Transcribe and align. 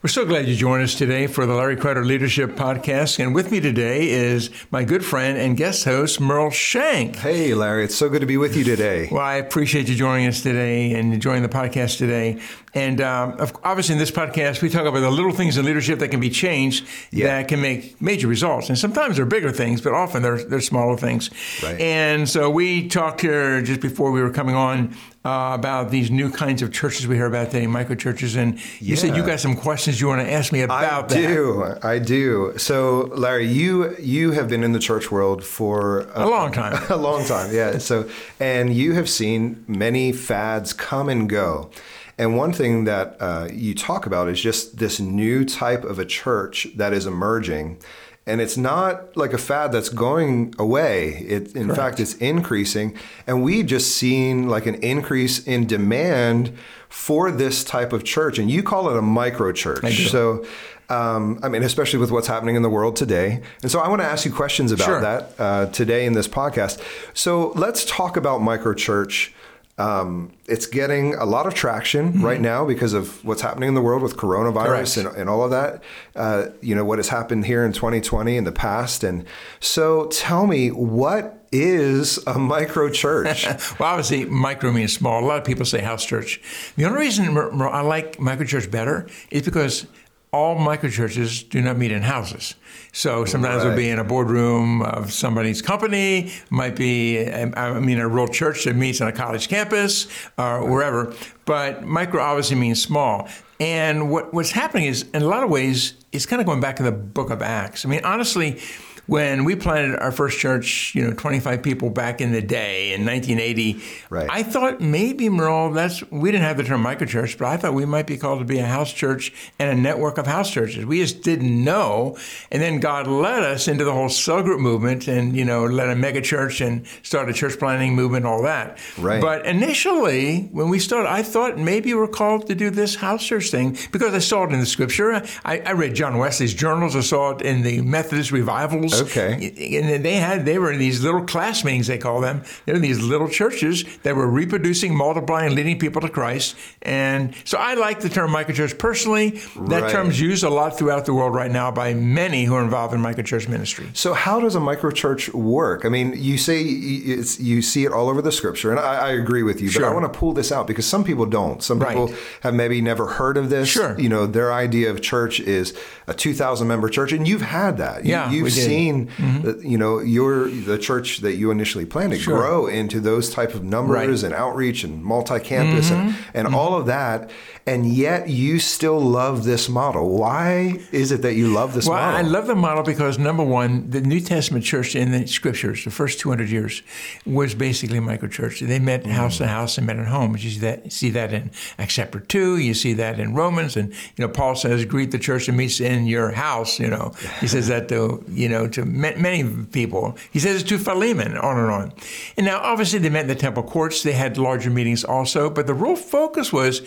We're 0.00 0.10
so 0.10 0.24
glad 0.24 0.46
you 0.46 0.54
joined 0.54 0.84
us 0.84 0.94
today 0.94 1.26
for 1.26 1.44
the 1.44 1.54
Larry 1.54 1.74
Kreider 1.74 2.06
Leadership 2.06 2.50
Podcast. 2.50 3.18
And 3.18 3.34
with 3.34 3.50
me 3.50 3.58
today 3.58 4.10
is 4.10 4.48
my 4.70 4.84
good 4.84 5.04
friend 5.04 5.36
and 5.36 5.56
guest 5.56 5.84
host, 5.84 6.20
Merle 6.20 6.50
Shank. 6.50 7.16
Hey, 7.16 7.52
Larry. 7.52 7.82
It's 7.82 7.96
so 7.96 8.08
good 8.08 8.20
to 8.20 8.26
be 8.26 8.36
with 8.36 8.56
you 8.56 8.62
today. 8.62 9.08
Well, 9.10 9.22
I 9.22 9.34
appreciate 9.34 9.88
you 9.88 9.96
joining 9.96 10.28
us 10.28 10.40
today 10.40 10.92
and 10.92 11.12
enjoying 11.12 11.42
the 11.42 11.48
podcast 11.48 11.98
today. 11.98 12.40
And 12.78 13.00
um, 13.00 13.36
obviously, 13.64 13.94
in 13.94 13.98
this 13.98 14.12
podcast, 14.12 14.62
we 14.62 14.68
talk 14.68 14.86
about 14.86 15.00
the 15.00 15.10
little 15.10 15.32
things 15.32 15.58
in 15.58 15.64
leadership 15.64 15.98
that 15.98 16.08
can 16.08 16.20
be 16.20 16.30
changed 16.30 16.86
yeah. 17.10 17.26
that 17.26 17.48
can 17.48 17.60
make 17.60 18.00
major 18.00 18.28
results. 18.28 18.68
And 18.68 18.78
sometimes 18.78 19.16
they're 19.16 19.26
bigger 19.26 19.50
things, 19.50 19.80
but 19.80 19.94
often 19.94 20.22
they're, 20.22 20.44
they're 20.44 20.60
smaller 20.60 20.96
things. 20.96 21.28
Right. 21.60 21.80
And 21.80 22.28
so 22.28 22.48
we 22.48 22.86
talked 22.86 23.20
here 23.20 23.60
just 23.62 23.80
before 23.80 24.12
we 24.12 24.22
were 24.22 24.30
coming 24.30 24.54
on 24.54 24.94
uh, 25.24 25.50
about 25.54 25.90
these 25.90 26.08
new 26.08 26.30
kinds 26.30 26.62
of 26.62 26.72
churches 26.72 27.08
we 27.08 27.16
hear 27.16 27.26
about 27.26 27.50
today, 27.50 27.66
micro 27.66 27.96
churches. 27.96 28.36
And 28.36 28.54
you 28.54 28.60
yeah. 28.80 28.94
said 28.94 29.16
you 29.16 29.26
got 29.26 29.40
some 29.40 29.56
questions 29.56 30.00
you 30.00 30.06
want 30.06 30.22
to 30.22 30.32
ask 30.32 30.52
me 30.52 30.62
about 30.62 31.08
that. 31.08 31.18
I 31.18 31.26
do. 31.26 31.74
I 31.82 31.98
do. 31.98 32.54
So, 32.58 33.10
Larry, 33.16 33.48
you 33.48 33.96
you 33.98 34.30
have 34.32 34.48
been 34.48 34.62
in 34.62 34.70
the 34.70 34.78
church 34.78 35.10
world 35.10 35.42
for 35.42 36.02
a, 36.14 36.26
a 36.26 36.28
long 36.28 36.52
time. 36.52 36.80
A 36.90 36.96
long 36.96 37.24
time, 37.24 37.52
yeah. 37.52 37.78
So, 37.78 38.08
and 38.38 38.72
you 38.72 38.92
have 38.92 39.08
seen 39.08 39.64
many 39.66 40.12
fads 40.12 40.72
come 40.72 41.08
and 41.08 41.28
go. 41.28 41.70
And 42.18 42.36
one 42.36 42.52
thing 42.52 42.84
that 42.84 43.16
uh, 43.20 43.48
you 43.52 43.74
talk 43.74 44.04
about 44.04 44.28
is 44.28 44.40
just 44.40 44.78
this 44.78 44.98
new 44.98 45.44
type 45.44 45.84
of 45.84 45.98
a 45.98 46.04
church 46.04 46.66
that 46.76 46.92
is 46.92 47.06
emerging. 47.06 47.78
And 48.26 48.42
it's 48.42 48.58
not 48.58 49.16
like 49.16 49.32
a 49.32 49.38
fad 49.38 49.72
that's 49.72 49.88
going 49.88 50.54
away. 50.58 51.24
It, 51.26 51.56
in 51.56 51.66
Correct. 51.66 51.76
fact, 51.76 52.00
it's 52.00 52.14
increasing. 52.16 52.94
And 53.26 53.42
we've 53.42 53.64
just 53.64 53.96
seen 53.96 54.48
like 54.48 54.66
an 54.66 54.74
increase 54.76 55.46
in 55.46 55.66
demand 55.66 56.52
for 56.90 57.30
this 57.30 57.64
type 57.64 57.92
of 57.92 58.04
church. 58.04 58.38
And 58.38 58.50
you 58.50 58.62
call 58.62 58.90
it 58.90 58.96
a 58.98 59.02
micro 59.02 59.52
church. 59.52 60.08
So, 60.08 60.44
um, 60.90 61.38
I 61.42 61.48
mean, 61.48 61.62
especially 61.62 62.00
with 62.00 62.10
what's 62.10 62.26
happening 62.26 62.56
in 62.56 62.62
the 62.62 62.68
world 62.68 62.96
today. 62.96 63.42
And 63.62 63.70
so 63.70 63.80
I 63.80 63.88
want 63.88 64.02
to 64.02 64.06
ask 64.06 64.24
you 64.24 64.32
questions 64.32 64.72
about 64.72 64.84
sure. 64.84 65.00
that 65.00 65.34
uh, 65.38 65.66
today 65.66 66.04
in 66.04 66.14
this 66.14 66.28
podcast. 66.28 66.82
So 67.14 67.52
let's 67.54 67.84
talk 67.84 68.16
about 68.16 68.42
micro 68.42 68.74
church. 68.74 69.32
Um, 69.78 70.32
it's 70.46 70.66
getting 70.66 71.14
a 71.14 71.24
lot 71.24 71.46
of 71.46 71.54
traction 71.54 72.12
mm-hmm. 72.12 72.24
right 72.24 72.40
now 72.40 72.64
because 72.64 72.94
of 72.94 73.24
what's 73.24 73.42
happening 73.42 73.68
in 73.68 73.74
the 73.74 73.80
world 73.80 74.02
with 74.02 74.16
coronavirus 74.16 75.06
and, 75.06 75.16
and, 75.16 75.30
all 75.30 75.44
of 75.44 75.52
that. 75.52 75.82
Uh, 76.16 76.46
you 76.60 76.74
know, 76.74 76.84
what 76.84 76.98
has 76.98 77.08
happened 77.08 77.46
here 77.46 77.64
in 77.64 77.72
2020 77.72 78.36
in 78.36 78.42
the 78.42 78.50
past. 78.50 79.04
And 79.04 79.24
so 79.60 80.06
tell 80.06 80.48
me, 80.48 80.70
what 80.70 81.46
is 81.52 82.18
a 82.26 82.38
micro 82.38 82.90
church? 82.90 83.46
well, 83.78 83.90
obviously, 83.90 84.24
micro 84.24 84.72
means 84.72 84.92
small. 84.92 85.24
A 85.24 85.26
lot 85.26 85.38
of 85.38 85.44
people 85.44 85.64
say 85.64 85.80
house 85.80 86.04
church. 86.04 86.40
The 86.76 86.84
only 86.84 86.98
reason 86.98 87.36
I 87.36 87.80
like 87.82 88.18
micro 88.18 88.44
church 88.44 88.70
better 88.70 89.08
is 89.30 89.42
because 89.42 89.86
all 90.32 90.56
microchurches 90.56 91.48
do 91.48 91.62
not 91.62 91.78
meet 91.78 91.90
in 91.90 92.02
houses. 92.02 92.54
So 92.92 93.24
sometimes 93.24 93.62
right. 93.62 93.66
it'll 93.66 93.76
be 93.76 93.88
in 93.88 93.98
a 93.98 94.04
boardroom 94.04 94.82
of 94.82 95.12
somebody's 95.12 95.62
company, 95.62 96.32
might 96.50 96.76
be, 96.76 97.24
um, 97.26 97.54
I 97.56 97.78
mean, 97.80 97.98
a 97.98 98.08
real 98.08 98.28
church 98.28 98.64
that 98.64 98.76
meets 98.76 99.00
on 99.00 99.08
a 99.08 99.12
college 99.12 99.48
campus 99.48 100.06
or 100.36 100.68
wherever. 100.68 101.14
But 101.44 101.84
micro 101.84 102.22
obviously 102.22 102.56
means 102.56 102.82
small. 102.82 103.28
And 103.60 104.10
what, 104.10 104.32
what's 104.32 104.52
happening 104.52 104.84
is, 104.86 105.06
in 105.14 105.22
a 105.22 105.26
lot 105.26 105.42
of 105.42 105.50
ways, 105.50 105.94
it's 106.12 106.26
kind 106.26 106.40
of 106.40 106.46
going 106.46 106.60
back 106.60 106.76
to 106.76 106.82
the 106.82 106.92
book 106.92 107.30
of 107.30 107.42
Acts. 107.42 107.84
I 107.84 107.88
mean, 107.88 108.04
honestly, 108.04 108.60
when 109.08 109.44
we 109.44 109.56
planted 109.56 109.98
our 109.98 110.12
first 110.12 110.38
church, 110.38 110.94
you 110.94 111.02
know, 111.02 111.14
25 111.14 111.62
people 111.62 111.88
back 111.88 112.20
in 112.20 112.30
the 112.30 112.42
day 112.42 112.92
in 112.92 113.06
1980, 113.06 113.82
right. 114.10 114.28
I 114.30 114.42
thought 114.42 114.82
maybe 114.82 115.30
Merle, 115.30 115.72
that's 115.72 116.08
we 116.10 116.30
didn't 116.30 116.44
have 116.44 116.58
the 116.58 116.62
term 116.62 116.84
microchurch, 116.84 117.38
but 117.38 117.46
I 117.46 117.56
thought 117.56 117.72
we 117.72 117.86
might 117.86 118.06
be 118.06 118.18
called 118.18 118.40
to 118.40 118.44
be 118.44 118.58
a 118.58 118.66
house 118.66 118.92
church 118.92 119.32
and 119.58 119.70
a 119.70 119.74
network 119.80 120.18
of 120.18 120.26
house 120.26 120.50
churches. 120.50 120.84
We 120.84 121.00
just 121.00 121.22
didn't 121.22 121.64
know, 121.64 122.18
and 122.52 122.60
then 122.60 122.80
God 122.80 123.06
led 123.06 123.42
us 123.42 123.66
into 123.66 123.82
the 123.82 123.94
whole 123.94 124.10
cell 124.10 124.42
group 124.42 124.60
movement, 124.60 125.08
and 125.08 125.34
you 125.34 125.46
know, 125.46 125.64
led 125.64 125.88
a 125.88 125.96
mega 125.96 126.20
church 126.20 126.60
and 126.60 126.86
started 127.02 127.34
a 127.34 127.38
church 127.38 127.58
planting 127.58 127.94
movement, 127.94 128.26
all 128.26 128.42
that. 128.42 128.78
Right. 128.98 129.22
But 129.22 129.46
initially, 129.46 130.50
when 130.52 130.68
we 130.68 130.78
started, 130.78 131.08
I 131.08 131.22
thought 131.22 131.56
maybe 131.56 131.94
we're 131.94 132.08
called 132.08 132.46
to 132.48 132.54
do 132.54 132.68
this 132.68 132.96
house 132.96 133.24
church 133.24 133.50
thing 133.50 133.78
because 133.90 134.12
I 134.12 134.18
saw 134.18 134.44
it 134.44 134.52
in 134.52 134.60
the 134.60 134.66
Scripture. 134.66 135.14
I, 135.46 135.60
I 135.60 135.72
read 135.72 135.94
John 135.94 136.18
Wesley's 136.18 136.52
journals. 136.52 136.94
I 136.94 137.00
saw 137.00 137.30
it 137.30 137.40
in 137.40 137.62
the 137.62 137.80
Methodist 137.80 138.32
revivals. 138.32 138.97
Okay. 139.02 139.78
And 139.78 140.04
they 140.04 140.14
had 140.14 140.44
they 140.44 140.58
were 140.58 140.72
in 140.72 140.78
these 140.78 141.02
little 141.02 141.24
class 141.24 141.64
meetings 141.64 141.86
they 141.86 141.98
call 141.98 142.20
them. 142.20 142.42
They 142.64 142.72
were 142.72 142.76
in 142.76 142.82
these 142.82 143.00
little 143.00 143.28
churches 143.28 143.84
that 144.02 144.16
were 144.16 144.28
reproducing, 144.28 144.94
multiplying, 144.94 145.54
leading 145.54 145.78
people 145.78 146.00
to 146.02 146.08
Christ. 146.08 146.56
And 146.82 147.34
so 147.44 147.58
I 147.58 147.74
like 147.74 148.00
the 148.00 148.08
term 148.08 148.30
microchurch 148.30 148.78
personally. 148.78 149.40
That 149.68 149.82
right. 149.82 149.90
term's 149.90 150.20
used 150.20 150.44
a 150.44 150.50
lot 150.50 150.78
throughout 150.78 151.06
the 151.06 151.14
world 151.14 151.34
right 151.34 151.50
now 151.50 151.70
by 151.70 151.94
many 151.94 152.44
who 152.44 152.54
are 152.54 152.62
involved 152.62 152.94
in 152.94 153.00
microchurch 153.00 153.48
ministry. 153.48 153.88
So 153.94 154.14
how 154.14 154.40
does 154.40 154.54
a 154.54 154.60
microchurch 154.60 155.32
work? 155.34 155.84
I 155.84 155.88
mean, 155.88 156.14
you 156.16 156.38
say 156.38 156.62
you 156.62 157.62
see 157.62 157.84
it 157.84 157.92
all 157.92 158.08
over 158.08 158.22
the 158.22 158.32
scripture, 158.32 158.70
and 158.70 158.80
I, 158.80 159.08
I 159.08 159.10
agree 159.10 159.42
with 159.42 159.60
you. 159.60 159.68
Sure. 159.68 159.82
But 159.82 159.88
I 159.88 159.92
want 159.92 160.12
to 160.12 160.18
pull 160.18 160.32
this 160.32 160.52
out 160.52 160.66
because 160.66 160.86
some 160.86 161.04
people 161.04 161.26
don't. 161.26 161.62
Some 161.62 161.78
people 161.78 162.08
right. 162.08 162.16
have 162.42 162.54
maybe 162.54 162.80
never 162.80 163.06
heard 163.06 163.36
of 163.36 163.50
this. 163.50 163.68
Sure. 163.68 163.98
You 163.98 164.08
know, 164.08 164.26
their 164.26 164.52
idea 164.52 164.90
of 164.90 165.00
church 165.00 165.40
is 165.40 165.76
a 166.06 166.14
2,000 166.14 166.66
member 166.66 166.88
church, 166.88 167.12
and 167.12 167.26
you've 167.28 167.42
had 167.42 167.78
that. 167.78 168.04
Yeah, 168.04 168.30
you, 168.30 168.44
have 168.44 168.52
seen 168.52 168.87
seen 168.88 169.08
mm-hmm. 169.08 169.66
you 169.66 169.78
know 169.78 170.00
your 170.00 170.48
the 170.48 170.78
church 170.78 171.18
that 171.18 171.36
you 171.36 171.50
initially 171.50 171.86
planned 171.86 172.12
to 172.12 172.18
sure. 172.18 172.38
grow 172.38 172.66
into 172.66 173.00
those 173.00 173.30
type 173.30 173.54
of 173.54 173.62
numbers 173.62 174.22
right. 174.22 174.32
and 174.32 174.34
outreach 174.34 174.84
and 174.84 175.02
multi-campus 175.02 175.90
mm-hmm. 175.90 176.08
and, 176.08 176.16
and 176.34 176.46
mm-hmm. 176.46 176.54
all 176.54 176.74
of 176.74 176.86
that 176.86 177.30
and 177.68 177.86
yet 177.86 178.30
you 178.30 178.58
still 178.58 178.98
love 178.98 179.44
this 179.44 179.68
model. 179.68 180.16
Why 180.16 180.80
is 180.90 181.12
it 181.12 181.20
that 181.20 181.34
you 181.34 181.48
love 181.52 181.74
this 181.74 181.86
well, 181.86 181.98
model? 182.00 182.16
I 182.16 182.22
love 182.22 182.46
the 182.46 182.54
model 182.54 182.82
because 182.82 183.18
number 183.18 183.44
one, 183.44 183.90
the 183.90 184.00
New 184.00 184.20
Testament 184.20 184.64
church 184.64 184.96
in 184.96 185.12
the 185.12 185.26
scriptures, 185.26 185.84
the 185.84 185.90
first 185.90 186.18
200 186.18 186.48
years, 186.48 186.82
was 187.26 187.54
basically 187.54 187.98
microchurch. 187.98 188.66
They 188.66 188.78
met 188.78 189.04
mm. 189.04 189.10
house 189.10 189.36
to 189.38 189.46
house 189.46 189.76
and 189.76 189.86
met 189.86 189.98
at 189.98 190.06
home. 190.06 190.34
You 190.38 190.48
see 190.48 190.60
that, 190.60 190.90
see 190.90 191.10
that 191.10 191.34
in 191.34 191.50
Acts 191.78 191.94
chapter 191.94 192.20
2, 192.20 192.56
you 192.56 192.72
see 192.72 192.94
that 192.94 193.20
in 193.20 193.34
Romans, 193.34 193.76
and 193.76 193.92
you 194.16 194.26
know 194.26 194.28
Paul 194.28 194.54
says, 194.54 194.86
greet 194.86 195.10
the 195.10 195.18
church 195.18 195.44
that 195.44 195.52
meets 195.52 195.78
in 195.78 196.06
your 196.06 196.30
house, 196.30 196.80
you 196.80 196.88
know. 196.88 197.12
He 197.40 197.48
says 197.48 197.68
that 197.68 197.90
to, 197.90 198.24
you 198.30 198.48
know, 198.48 198.66
to 198.78 198.84
many 198.84 199.44
people. 199.66 200.16
He 200.32 200.38
says 200.38 200.62
to 200.64 200.78
Philemon, 200.78 201.36
on 201.36 201.58
and 201.58 201.70
on. 201.70 201.92
And 202.36 202.46
now 202.46 202.58
obviously 202.60 202.98
they 202.98 203.10
met 203.10 203.22
in 203.22 203.28
the 203.28 203.34
temple 203.34 203.62
courts, 203.62 204.02
they 204.02 204.12
had 204.12 204.38
larger 204.38 204.70
meetings 204.70 205.04
also, 205.04 205.50
but 205.50 205.66
the 205.66 205.74
real 205.74 205.96
focus 205.96 206.52
was 206.52 206.82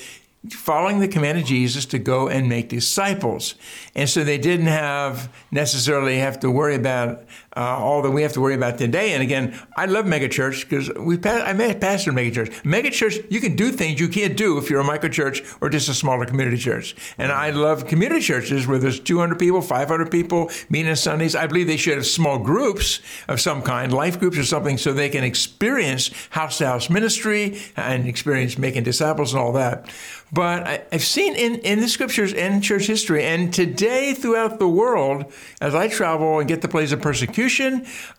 following 0.50 1.00
the 1.00 1.08
command 1.08 1.38
of 1.38 1.46
Jesus 1.46 1.86
to 1.86 2.00
go 2.00 2.28
and 2.28 2.50
make 2.50 2.70
disciples. 2.70 3.56
And 3.94 4.10
so 4.10 4.24
they 4.24 4.40
didn't 4.40 4.68
have 4.68 5.32
necessarily 5.52 6.18
have 6.18 6.40
to 6.40 6.50
worry 6.50 6.76
about 6.76 7.24
uh, 7.56 7.78
all 7.78 8.02
that 8.02 8.12
we 8.12 8.22
have 8.22 8.34
to 8.34 8.42
worry 8.42 8.56
about 8.56 8.78
today. 8.78 9.14
And 9.14 9.22
again, 9.22 9.60
I 9.76 9.86
love 9.86 10.06
megachurch 10.06 10.70
because 10.70 10.90
we 10.94 11.20
I 11.30 11.54
met 11.54 11.82
pastor 11.82 12.12
megachurch. 12.12 12.62
Megachurch, 12.64 13.30
you 13.30 13.42
can 13.42 13.56
do 13.56 13.72
things 13.72 14.00
you 14.00 14.08
can't 14.08 14.38
do 14.38 14.58
if 14.58 14.70
you're 14.70 14.80
a 14.80 14.86
microchurch 14.86 15.58
or 15.60 15.70
just 15.70 15.90
a 15.90 15.94
smaller 15.94 16.26
community 16.26 16.58
church. 16.58 16.96
And 17.18 17.32
I 17.32 17.50
love 17.50 17.88
community 17.88 18.22
churches 18.22 18.68
where 18.68 18.80
there's 18.80 19.00
200 19.00 19.38
people, 19.38 19.62
500 19.62 20.10
people 20.10 20.50
meeting 20.70 20.90
on 20.90 20.96
Sundays. 20.96 21.36
I 21.36 21.48
believe 21.48 21.68
they 21.68 21.78
should 21.78 21.96
have 21.96 22.06
small 22.06 22.40
groups 22.40 23.02
of 23.28 23.42
some 23.42 23.62
kind, 23.62 23.92
life 23.94 24.20
groups 24.20 24.38
or 24.38 24.46
something, 24.46 24.78
so 24.78 24.94
they 24.94 25.10
can 25.10 25.24
experience 25.24 26.12
house 26.30 26.60
to 26.60 26.68
house 26.68 26.90
ministry 26.90 27.60
and 27.76 28.08
experience 28.08 28.58
making 28.58 28.84
disciples 28.84 29.34
and 29.34 29.42
all 29.42 29.52
that. 29.54 29.90
But 30.34 30.66
I, 30.66 30.82
have 30.94 31.04
seen 31.04 31.36
in, 31.36 31.56
in 31.56 31.82
the 31.82 31.90
scriptures 31.90 32.34
and 32.34 32.64
church 32.64 32.88
history, 32.88 33.26
and 33.26 33.54
today 33.54 34.14
throughout 34.14 34.60
the 34.60 34.68
world, 34.68 35.26
as 35.60 35.76
I 35.76 35.90
travel 35.90 36.40
and 36.40 36.48
get 36.48 36.62
to 36.62 36.70
places 36.70 36.94
of 36.94 37.02
persecution, 37.02 37.41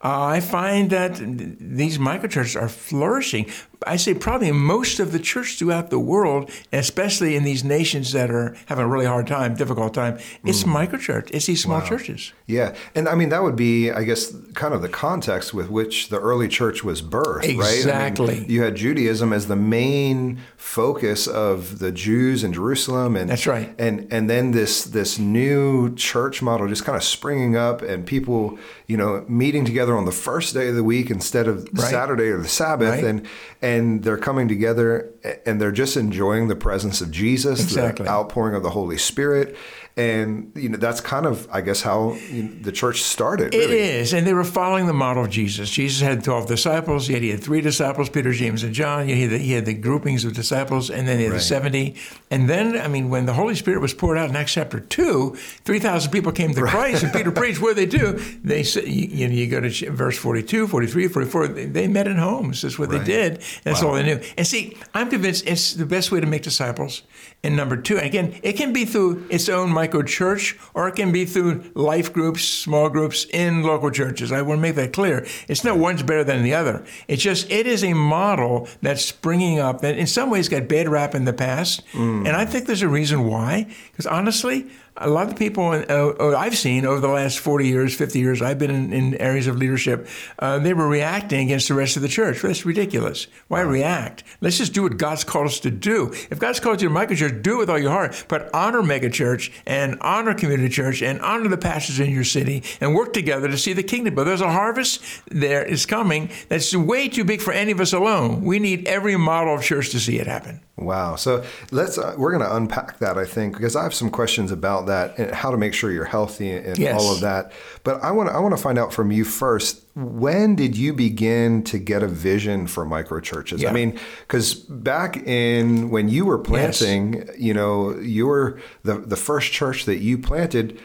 uh, 0.03 0.25
I 0.25 0.41
find 0.41 0.91
that 0.91 1.17
these 1.17 1.99
microchurches 1.99 2.61
are 2.61 2.69
flourishing. 2.69 3.47
I 3.87 3.97
say 3.97 4.15
probably 4.15 4.53
most 4.53 5.01
of 5.01 5.13
the 5.13 5.19
church 5.19 5.59
throughout 5.59 5.91
the 5.91 5.99
world, 5.99 6.51
especially 6.73 7.37
in 7.37 7.45
these 7.45 7.65
nations 7.65 8.13
that 8.13 8.31
are 8.31 8.57
having 8.67 8.85
a 8.85 8.89
really 8.89 9.07
hard 9.07 9.27
time, 9.27 9.55
difficult 9.55 9.95
time, 9.95 10.19
it's 10.45 10.65
mm. 10.65 10.73
microchurch. 10.73 11.31
It's 11.31 11.47
these 11.47 11.63
small 11.63 11.81
wow. 11.81 11.87
churches. 11.87 12.33
Yeah, 12.47 12.75
and 12.95 13.09
I 13.09 13.15
mean 13.15 13.31
that 13.31 13.43
would 13.43 13.57
be, 13.57 13.91
I 13.91 14.05
guess, 14.05 14.35
kind 14.55 14.75
of 14.75 14.83
the 14.83 14.89
context 14.89 15.55
with 15.55 15.71
which 15.71 16.09
the 16.09 16.21
early 16.21 16.49
church 16.49 16.85
was 16.85 17.03
birthed, 17.03 17.45
exactly. 17.45 17.57
right? 17.59 17.77
Exactly. 17.77 18.37
I 18.37 18.41
mean, 18.41 18.51
you 18.51 18.63
had 18.63 18.75
Judaism 18.77 19.33
as 19.33 19.47
the 19.47 19.57
main 19.57 20.41
focus 20.57 21.27
of 21.27 21.79
the 21.79 21.93
Jews 21.93 22.45
in 22.45 22.53
Jerusalem, 22.53 23.17
and 23.17 23.31
that's 23.31 23.47
right. 23.47 23.75
And 23.79 24.13
and 24.13 24.29
then 24.29 24.53
this 24.53 24.85
this 24.85 25.19
new 25.19 25.95
church 25.95 26.43
model 26.43 26.69
just 26.69 26.85
kind 26.85 26.97
of 26.97 27.05
springing 27.05 27.57
up, 27.57 27.83
and 27.83 28.07
people, 28.07 28.59
you 28.87 28.97
know, 28.97 29.25
meeting 29.29 29.65
together 29.65 29.97
on 29.97 30.05
the 30.05 30.13
first 30.13 30.55
day 30.55 30.69
of 30.69 30.75
the 30.75 30.85
week 30.85 31.11
instead 31.11 31.49
of 31.49 31.69
right. 31.73 31.91
Saturday 31.91 32.29
or 32.29 32.39
the 32.39 32.49
Sabbath, 32.49 32.91
right. 32.91 33.05
and 33.05 33.27
and 33.61 33.72
they're 34.03 34.19
coming 34.19 34.49
together 34.49 35.13
and 35.47 35.61
they're 35.61 35.73
just 35.73 35.97
enjoying 35.97 36.49
the 36.49 36.57
presence 36.57 37.01
of 37.01 37.11
Jesus, 37.11 37.61
exactly. 37.61 38.05
the 38.05 38.11
outpouring 38.11 38.55
of 38.55 38.63
the 38.63 38.71
Holy 38.71 38.99
Spirit, 38.99 39.57
and 39.97 40.51
you 40.55 40.71
know 40.71 40.79
that's 40.79 41.01
kind 41.01 41.27
of 41.27 41.47
I 41.53 41.61
guess 41.61 41.83
how 41.83 42.15
you 42.31 42.45
know, 42.45 42.63
the 42.63 42.73
church 42.73 43.03
started. 43.03 43.53
Really. 43.53 43.65
It 43.65 43.71
is, 43.71 44.15
and 44.15 44.27
they 44.27 44.33
were 44.33 44.45
following 44.45 44.87
the 44.87 44.95
model 44.95 45.25
of 45.25 45.31
Jesus. 45.31 45.69
Jesus 45.69 46.01
had 46.01 46.25
twelve 46.25 46.47
disciples. 46.47 47.09
Yet 47.09 47.21
he 47.21 47.29
had 47.29 47.43
three 47.43 47.61
disciples: 47.61 48.09
Peter, 48.09 48.33
James, 48.33 48.63
and 48.63 48.73
John. 48.73 49.07
He 49.07 49.23
had 49.23 49.31
the, 49.31 49.39
he 49.39 49.53
had 49.53 49.67
the 49.67 49.75
groupings 49.75 50.25
of 50.25 50.33
disciples, 50.33 50.89
and 50.89 51.07
then 51.07 51.19
he 51.19 51.25
had 51.25 51.33
right. 51.33 51.39
the 51.39 51.45
seventy. 51.45 51.97
And 52.31 52.49
then, 52.49 52.79
I 52.79 52.89
mean, 52.89 53.11
when 53.11 53.27
the 53.27 53.35
Holy 53.35 53.55
Spirit 53.55 53.83
was 53.83 53.93
poured 53.93 54.17
out 54.17 54.31
in 54.31 54.37
Acts 54.37 54.55
chapter 54.55 54.81
two, 54.81 55.35
three 55.65 55.79
thousand 55.79 56.11
people 56.11 56.33
came 56.33 56.55
to 56.55 56.63
right. 56.63 56.71
Christ, 56.71 57.03
and 57.03 57.13
Peter 57.13 57.31
preached. 57.33 57.61
What 57.61 57.77
did 57.77 57.91
they 57.91 57.99
do? 57.99 58.13
They 58.43 58.63
said, 58.63 58.89
you, 58.89 59.29
know, 59.29 59.35
you 59.35 59.47
go 59.47 59.61
to 59.61 59.91
verse 59.91 60.17
42, 60.17 60.69
43, 60.69 61.09
44. 61.09 61.49
They 61.49 61.87
met 61.87 62.07
in 62.07 62.17
homes. 62.17 62.63
That's 62.63 62.79
what 62.79 62.91
right. 62.91 62.99
they 62.99 63.05
did. 63.05 63.43
That's 63.63 63.83
wow. 63.83 63.91
all 63.91 63.95
they 63.95 64.05
knew. 64.05 64.21
And 64.37 64.47
see, 64.47 64.77
I'm 64.95 65.11
convinced 65.11 65.47
it's 65.47 65.75
the 65.75 65.87
best 65.87 66.11
way 66.11 66.21
to 66.21 66.27
make 66.27 66.43
disciples. 66.43 67.03
And 67.45 67.57
number 67.57 67.77
two, 67.77 67.97
and 67.97 68.07
again, 68.07 68.39
it 68.45 68.53
can 68.53 68.73
be 68.73 68.85
through 68.85 69.27
its 69.29 69.49
own 69.49 69.71
micro 69.71 70.03
church 70.03 70.57
or 70.75 70.87
it 70.87 70.95
can 70.95 71.11
be 71.11 71.25
through 71.25 71.65
life 71.75 72.13
groups, 72.13 72.45
small 72.45 72.89
groups 72.89 73.27
in 73.33 73.65
local 73.65 73.91
churches. 73.91 74.31
I 74.31 74.43
want 74.43 74.59
to 74.59 74.63
make 74.63 74.77
that 74.77 74.93
clear. 74.93 75.27
It's 75.49 75.65
not 75.65 75.77
one's 75.77 76.05
better 76.05 76.23
than 76.23 76.45
the 76.45 76.55
other. 76.55 76.85
It's 77.09 77.21
just, 77.21 77.51
it 77.51 77.67
is 77.67 77.83
a 77.83 77.95
model 77.95 78.69
that's 78.81 79.05
springing 79.05 79.59
up 79.59 79.81
that 79.81 79.99
in 79.99 80.07
some 80.07 80.31
ways 80.31 80.49
got 80.49 80.69
bad 80.69 80.89
rap 80.89 81.17
in 81.17 81.25
the 81.25 81.33
past. 81.33 81.85
Mm. 81.95 82.29
And 82.29 82.37
I 82.37 82.45
think 82.45 82.67
there's 82.67 82.83
a 82.83 82.89
reason 82.89 83.25
why. 83.25 83.67
Because 83.91 84.07
honestly, 84.07 84.71
a 84.97 85.09
lot 85.09 85.29
of 85.29 85.37
people 85.37 85.71
uh, 85.71 86.37
I've 86.37 86.57
seen 86.57 86.85
over 86.85 87.01
the 87.01 87.09
last 87.09 87.39
40 87.39 87.67
years, 87.67 87.95
50 87.95 88.19
years, 88.19 88.43
I've 88.43 88.59
been 88.59 88.71
in, 88.71 88.93
in 88.93 89.15
areas 89.17 89.47
of 89.47 89.57
leadership, 89.57 90.07
uh, 90.39 90.59
they 90.59 90.75
were 90.75 90.87
reacting 90.87 91.47
against 91.47 91.69
the 91.69 91.75
rest 91.75 91.97
of 91.97 92.03
the 92.03 92.09
church. 92.09 92.43
That's 92.43 92.67
ridiculous. 92.67 93.27
Why 93.49 93.63
react? 93.63 94.23
Let's 94.41 94.59
just 94.59 94.75
do 94.75 94.83
what 94.83 94.99
God's 94.99 95.25
called 95.25 95.47
us 95.47 95.61
to 95.61 95.71
do. 95.71 96.13
If 96.31 96.39
God's 96.39 96.61
called 96.61 96.83
you 96.83 96.89
to 96.89 96.95
microchurch, 96.95 97.43
do 97.43 97.55
it 97.55 97.59
with 97.59 97.71
all 97.71 97.79
your 97.79 97.91
heart, 97.91 98.25
but 98.29 98.51
honor 98.55 98.83
megachurch 98.83 99.51
and 99.67 99.99
honor 100.01 100.35
community 100.35 100.69
church 100.69 101.03
and 101.03 101.21
honor 101.21 101.49
the 101.49 101.59
pastors 101.59 101.99
in 101.99 102.11
your 102.11 102.25
city 102.25 102.63
and 102.81 102.95
work 102.95 103.13
together 103.13 103.49
to 103.49 103.57
see 103.57 103.73
the 103.73 103.83
kingdom. 103.83 104.15
But 104.15 104.25
there's 104.25 104.41
a 104.41 104.53
harvest 104.53 105.03
there 105.29 105.65
is 105.65 105.87
coming 105.87 106.31
that's 106.49 106.75
way 106.75 107.09
too 107.09 107.25
big 107.25 107.41
for 107.41 107.53
any 107.53 107.73
of 107.73 107.81
us 107.81 107.93
alone. 107.93 108.43
We 108.43 108.59
need 108.59 108.87
every 108.87 109.17
model 109.17 109.55
of 109.55 109.63
church 109.63 109.91
to 109.91 110.01
see 110.01 110.19
it 110.19 110.27
happen. 110.27 110.61
Wow. 110.77 111.17
So 111.17 111.45
let's 111.71 111.99
uh, 111.99 112.15
we're 112.17 112.31
going 112.31 112.43
to 112.43 112.57
unpack 112.57 112.99
that 112.99 113.19
I 113.19 113.25
think 113.25 113.55
because 113.55 113.77
I 113.77 113.83
have 113.83 113.95
some 113.95 114.11
questions 114.11 114.51
about 114.51 114.82
that 114.87 115.19
and 115.19 115.31
how 115.33 115.51
to 115.51 115.57
make 115.57 115.75
sure 115.75 115.91
you're 115.91 116.05
healthy 116.05 116.53
and 116.53 116.79
yes. 116.79 117.01
all 117.01 117.13
of 117.13 117.21
that. 117.21 117.53
But 117.85 118.03
I 118.03 118.11
want 118.11 118.29
to 118.29 118.35
I 118.35 118.39
want 118.41 118.57
to 118.57 118.63
find 118.63 118.79
out 118.79 118.93
from 118.93 119.13
you 119.13 119.25
first. 119.25 119.83
When 119.95 120.57
did 120.57 120.77
you 120.77 120.95
begin 120.95 121.63
to 121.65 121.79
get 121.79 122.03
a 122.03 122.09
vision 122.09 122.67
for 122.67 122.85
micro 122.85 123.21
churches? 123.21 123.63
Yeah. 123.63 123.71
I 123.71 123.73
mean, 123.73 123.99
because 124.27 124.55
back 124.55 125.17
in 125.27 125.91
when 125.91 126.09
you 126.09 126.25
were 126.25 126.39
planting, 126.39 127.15
yes. 127.15 127.39
you 127.39 127.53
know, 127.53 127.99
you 127.99 128.27
were 128.27 128.61
the 128.85 128.99
the 128.99 129.17
first 129.17 129.53
church 129.53 129.85
that 129.85 129.99
you 129.99 130.19
planted 130.19 130.81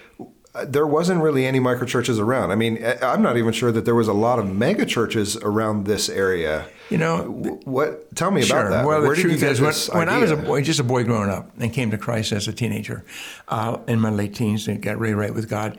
there 0.65 0.87
wasn't 0.87 1.21
really 1.21 1.45
any 1.45 1.59
micro 1.59 1.85
churches 1.85 2.19
around. 2.19 2.51
I 2.51 2.55
mean, 2.55 2.83
I'm 3.01 3.21
not 3.21 3.37
even 3.37 3.53
sure 3.53 3.71
that 3.71 3.85
there 3.85 3.95
was 3.95 4.07
a 4.07 4.13
lot 4.13 4.39
of 4.39 4.53
mega 4.53 4.85
churches 4.85 5.35
around 5.37 5.85
this 5.85 6.09
area. 6.09 6.67
You 6.89 6.97
know, 6.97 7.59
what? 7.65 8.15
Tell 8.15 8.31
me 8.31 8.41
sure. 8.41 8.59
about 8.59 8.69
that. 8.69 8.85
Well, 8.85 9.01
Where 9.01 9.15
the 9.15 9.21
truth 9.21 9.43
is, 9.43 9.59
when, 9.59 9.99
when, 9.99 10.09
I 10.09 10.19
was 10.19 10.31
a 10.31 10.37
boy, 10.37 10.61
just 10.61 10.79
a 10.79 10.83
boy 10.83 11.03
growing 11.03 11.29
up, 11.29 11.51
and 11.59 11.73
came 11.73 11.91
to 11.91 11.97
Christ 11.97 12.31
as 12.31 12.47
a 12.47 12.53
teenager, 12.53 13.03
uh, 13.47 13.79
in 13.87 13.99
my 13.99 14.09
late 14.09 14.35
teens, 14.35 14.67
and 14.67 14.81
got 14.81 14.97
really 14.97 15.13
right 15.13 15.33
with 15.33 15.49
God, 15.49 15.77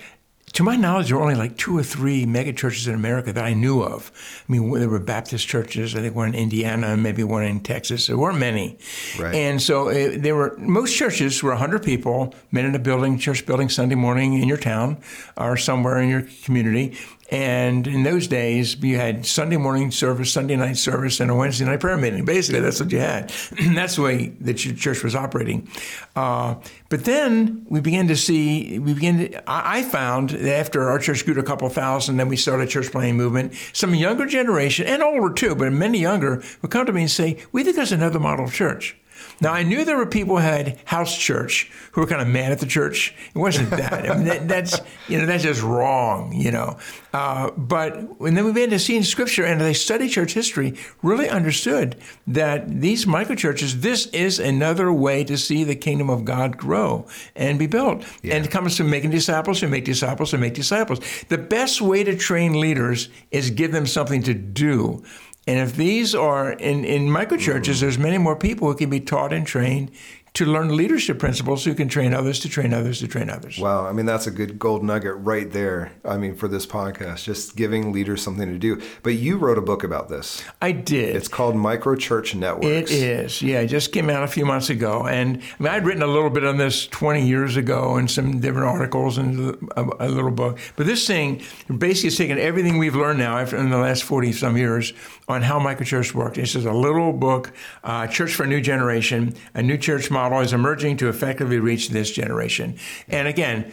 to 0.52 0.62
my 0.62 0.76
knowledge, 0.76 1.08
there 1.08 1.16
were 1.16 1.22
only 1.22 1.34
like 1.34 1.56
two 1.56 1.76
or 1.76 1.82
three 1.82 2.26
mega 2.26 2.52
churches 2.52 2.86
in 2.86 2.94
America 2.94 3.32
that 3.32 3.44
I 3.44 3.54
knew 3.54 3.82
of. 3.82 4.10
I 4.48 4.52
mean, 4.52 4.70
there 4.72 4.88
were 4.88 4.98
Baptist 4.98 5.46
churches. 5.46 5.94
I 5.94 6.00
think 6.00 6.14
one 6.14 6.28
in 6.28 6.34
Indiana 6.34 6.96
maybe 6.96 7.24
one 7.24 7.44
in 7.44 7.60
Texas. 7.60 8.06
There 8.06 8.16
weren't 8.16 8.38
many. 8.38 8.78
Right. 9.18 9.34
And 9.34 9.60
so 9.60 9.88
it, 9.88 10.18
uh, 10.18 10.22
there 10.22 10.36
were 10.36 10.56
most 10.58 10.96
churches 10.96 11.42
were 11.42 11.50
100 11.50 11.82
people, 11.82 12.34
met 12.50 12.64
in 12.64 12.74
a 12.74 12.78
building, 12.78 13.18
church 13.18 13.46
building 13.46 13.68
Sunday 13.68 13.94
morning 13.94 14.34
in 14.34 14.48
your 14.48 14.58
town 14.58 14.98
or 15.36 15.56
somewhere 15.56 15.98
in 15.98 16.08
your 16.08 16.26
community. 16.44 16.96
And 17.30 17.86
in 17.86 18.04
those 18.04 18.26
days, 18.26 18.76
you 18.82 18.96
had 18.96 19.26
Sunday 19.26 19.58
morning 19.58 19.90
service, 19.90 20.32
Sunday 20.32 20.56
night 20.56 20.78
service, 20.78 21.20
and 21.20 21.30
a 21.30 21.34
Wednesday 21.34 21.66
night 21.66 21.80
prayer 21.80 21.98
meeting. 21.98 22.25
Basically, 22.25 22.60
that's 22.60 22.80
what 22.80 22.90
you 22.90 23.00
had. 23.00 23.28
that's 23.75 23.96
the 23.96 24.02
way 24.02 24.28
that 24.40 24.64
your 24.64 24.75
church 24.75 25.04
was 25.04 25.14
operating. 25.14 25.69
Uh, 26.16 26.54
but 26.88 27.04
then 27.04 27.66
we 27.69 27.80
began 27.80 28.08
to 28.08 28.16
see, 28.16 28.78
we 28.78 28.94
began 28.94 29.19
to, 29.19 29.42
I 29.46 29.82
found 29.82 30.30
that 30.30 30.58
after 30.58 30.88
our 30.88 30.98
church 30.98 31.26
grew 31.26 31.34
to 31.34 31.40
a 31.40 31.44
couple 31.44 31.69
thousand, 31.69 32.16
then 32.16 32.28
we 32.28 32.36
started 32.36 32.69
a 32.69 32.70
church 32.70 32.90
planting 32.90 33.19
movement. 33.19 33.52
Some 33.74 33.94
younger 33.94 34.24
generation, 34.24 34.86
and 34.86 35.02
older 35.02 35.32
too, 35.32 35.54
but 35.54 35.70
many 35.70 35.98
younger, 35.98 36.42
would 36.62 36.70
come 36.70 36.86
to 36.86 36.92
me 36.92 37.02
and 37.02 37.10
say, 37.10 37.38
We 37.52 37.62
think 37.62 37.76
there's 37.76 37.92
another 37.92 38.19
model 38.19 38.46
of 38.46 38.54
church. 38.54 38.96
Now, 39.40 39.52
I 39.52 39.62
knew 39.62 39.85
there 39.85 39.96
were 39.96 40.06
people 40.06 40.37
who 40.37 40.43
had 40.43 40.79
house 40.85 41.17
church 41.17 41.70
who 41.93 42.00
were 42.00 42.06
kind 42.06 42.20
of 42.20 42.29
mad 42.29 42.52
at 42.52 42.58
the 42.58 42.67
church. 42.67 43.14
It 43.35 43.38
wasn't 43.38 43.70
that. 43.70 44.11
I 44.11 44.14
mean, 44.14 44.25
that, 44.25 44.49
that's 44.49 44.81
you 45.08 45.19
know 45.19 45.26
that's 45.26 45.44
just 45.44 45.62
wrong, 45.62 46.32
you 46.32 46.50
know. 46.50 46.79
Uh, 47.12 47.50
but 47.52 48.20
when 48.20 48.35
then 48.35 48.44
we 48.44 48.52
began 48.52 48.70
to 48.70 48.79
see 48.79 48.96
in 48.96 49.05
Scripture 49.05 49.44
and 49.44 49.61
they 49.61 49.73
studied 49.73 50.08
church 50.08 50.35
history, 50.35 50.75
really 51.02 51.29
understood 51.29 51.96
that 52.26 52.81
these 52.81 53.06
microchurches, 53.06 53.81
this 53.81 54.06
is 54.06 54.38
another 54.38 54.93
way 54.93 55.25
to 55.25 55.38
see 55.38 55.64
the 55.64 55.76
kingdom 55.76 56.11
of 56.11 56.25
God 56.25 56.56
grow 56.56 57.06
and 57.34 57.58
be 57.58 57.67
built. 57.67 58.05
Yeah. 58.23 58.37
And 58.37 58.44
it 58.44 58.50
comes 58.50 58.76
to 58.76 58.84
making 58.84 59.11
disciples 59.11 59.62
and 59.62 59.70
make 59.70 59.84
disciples 59.84 60.32
and 60.32 60.41
make 60.41 60.55
disciples. 60.55 61.00
The 61.29 61.38
best 61.38 61.81
way 61.81 62.05
to 62.05 62.17
train 62.17 62.61
leaders 62.61 63.08
is 63.31 63.50
give 63.50 63.73
them 63.73 63.87
something 63.87 64.23
to 64.25 64.34
do. 64.34 65.02
And 65.48 65.58
if 65.58 65.76
these 65.76 66.14
are 66.14 66.52
in, 66.52 66.84
in 66.84 67.06
microchurches, 67.06 67.80
there's 67.80 67.96
many 67.96 68.18
more 68.18 68.36
people 68.36 68.68
who 68.68 68.76
can 68.76 68.90
be 68.90 69.00
taught 69.00 69.32
and 69.32 69.46
trained 69.46 69.90
to 70.38 70.46
learn 70.46 70.76
leadership 70.76 71.19
principles 71.19 71.64
who 71.64 71.75
can 71.75 71.88
train 71.88 72.14
others 72.14 72.38
to 72.38 72.49
train 72.49 72.73
others 72.73 73.00
to 73.00 73.08
train 73.08 73.29
others. 73.29 73.58
Wow. 73.58 73.87
I 73.87 73.93
mean, 73.93 74.06
that's 74.06 74.29
a 74.29 74.31
good 74.31 74.56
gold 74.56 74.85
nugget 74.85 75.17
right 75.17 75.50
there. 75.50 75.90
I 76.05 76.17
mean, 76.17 76.37
for 76.37 76.46
this 76.46 76.64
podcast, 76.64 77.25
just 77.25 77.56
giving 77.56 77.93
leaders 77.93 78.23
something 78.23 78.49
to 78.49 78.56
do. 78.56 78.81
But 79.02 79.14
you 79.14 79.37
wrote 79.37 79.58
a 79.58 79.62
book 79.62 79.82
about 79.82 80.08
this. 80.08 80.44
I 80.62 80.70
did. 80.70 81.17
It's 81.17 81.26
called 81.26 81.56
Micro 81.56 81.96
Church 81.96 82.37
Networks. 82.37 82.93
It 82.93 83.02
is. 83.02 83.43
Yeah, 83.43 83.62
it 83.62 83.67
just 83.67 83.91
came 83.91 84.08
out 84.08 84.22
a 84.22 84.29
few 84.29 84.46
months 84.46 84.70
ago. 84.70 85.08
And 85.08 85.43
I 85.58 85.62
mean, 85.62 85.72
I'd 85.72 85.84
written 85.84 86.05
a 86.05 86.06
little 86.06 86.31
bit 86.31 86.44
on 86.44 86.56
this 86.56 86.86
20 86.86 87.27
years 87.27 87.56
ago 87.56 87.96
in 87.96 88.06
some 88.06 88.39
different 88.39 88.69
articles 88.69 89.19
and 89.19 89.56
a, 89.77 90.08
little 90.08 90.31
book. 90.31 90.60
But 90.77 90.86
this 90.86 91.05
thing 91.05 91.43
basically 91.79 92.10
has 92.10 92.17
taken 92.17 92.39
everything 92.39 92.79
we've 92.79 92.94
learned 92.94 93.19
now 93.19 93.39
in 93.39 93.70
the 93.70 93.79
last 93.79 94.05
40 94.05 94.31
some 94.31 94.56
years 94.56 94.93
on 95.27 95.43
how 95.43 95.58
microchurch 95.58 96.15
work. 96.15 96.34
This 96.34 96.55
is 96.55 96.65
a 96.65 96.72
little 96.72 97.12
book, 97.12 97.53
uh, 97.82 98.06
Church 98.06 98.34
for 98.34 98.44
a 98.44 98.46
New 98.46 98.60
Generation, 98.60 99.34
a 99.55 99.62
new 99.62 99.77
church 99.77 100.10
model 100.12 100.28
is 100.43 100.53
emerging 100.53 100.99
to 100.99 101.08
effectively 101.08 101.58
reach 101.58 101.91
this 101.91 102.11
generation. 102.11 102.79
And 103.08 103.29
again, 103.29 103.73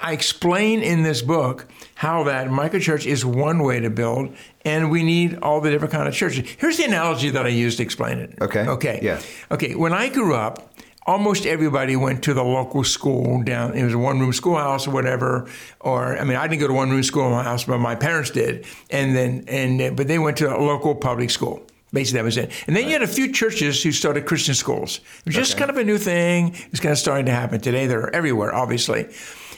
I 0.00 0.12
explain 0.12 0.82
in 0.82 1.02
this 1.02 1.22
book 1.22 1.66
how 1.94 2.24
that 2.24 2.48
microchurch 2.48 3.06
is 3.06 3.24
one 3.24 3.62
way 3.62 3.80
to 3.80 3.90
build, 3.90 4.34
and 4.64 4.90
we 4.90 5.02
need 5.02 5.38
all 5.42 5.60
the 5.60 5.70
different 5.70 5.92
kind 5.92 6.08
of 6.08 6.14
churches. 6.14 6.48
Here's 6.58 6.78
the 6.78 6.84
analogy 6.84 7.30
that 7.30 7.44
I 7.44 7.50
use 7.50 7.76
to 7.76 7.82
explain 7.82 8.18
it. 8.18 8.34
Okay. 8.40 8.66
Okay. 8.66 9.00
Yeah. 9.02 9.20
Okay. 9.50 9.74
When 9.74 9.92
I 9.92 10.08
grew 10.08 10.34
up, 10.34 10.74
almost 11.06 11.44
everybody 11.44 11.96
went 11.96 12.24
to 12.24 12.34
the 12.34 12.42
local 12.42 12.82
school 12.82 13.42
down. 13.42 13.74
It 13.74 13.84
was 13.84 13.92
a 13.92 13.98
one 13.98 14.20
room 14.20 14.32
schoolhouse 14.32 14.86
or 14.86 14.90
whatever. 14.90 15.48
Or 15.80 16.18
I 16.18 16.24
mean, 16.24 16.36
I 16.36 16.46
didn't 16.48 16.60
go 16.60 16.68
to 16.68 16.72
one 16.72 16.90
room 16.90 17.02
school 17.02 17.26
in 17.26 17.32
my 17.32 17.42
house, 17.42 17.64
but 17.64 17.78
my 17.78 17.94
parents 17.94 18.30
did. 18.30 18.64
And 18.90 19.14
then 19.14 19.44
and 19.48 19.96
but 19.96 20.08
they 20.08 20.18
went 20.18 20.38
to 20.38 20.54
a 20.54 20.58
local 20.58 20.94
public 20.94 21.30
school. 21.30 21.63
Basically, 21.94 22.18
that 22.18 22.24
was 22.24 22.36
it. 22.36 22.50
And 22.66 22.76
then 22.76 22.84
right. 22.84 22.86
you 22.86 22.92
had 22.92 23.02
a 23.02 23.06
few 23.06 23.32
churches 23.32 23.82
who 23.82 23.92
started 23.92 24.26
Christian 24.26 24.54
schools. 24.54 25.00
It 25.20 25.26
was 25.26 25.34
just 25.34 25.52
okay. 25.52 25.60
kind 25.60 25.70
of 25.70 25.78
a 25.78 25.84
new 25.84 25.96
thing. 25.96 26.54
It's 26.70 26.80
kind 26.80 26.92
of 26.92 26.98
starting 26.98 27.26
to 27.26 27.32
happen. 27.32 27.60
Today, 27.60 27.86
they're 27.86 28.14
everywhere, 28.14 28.54
obviously. 28.54 29.08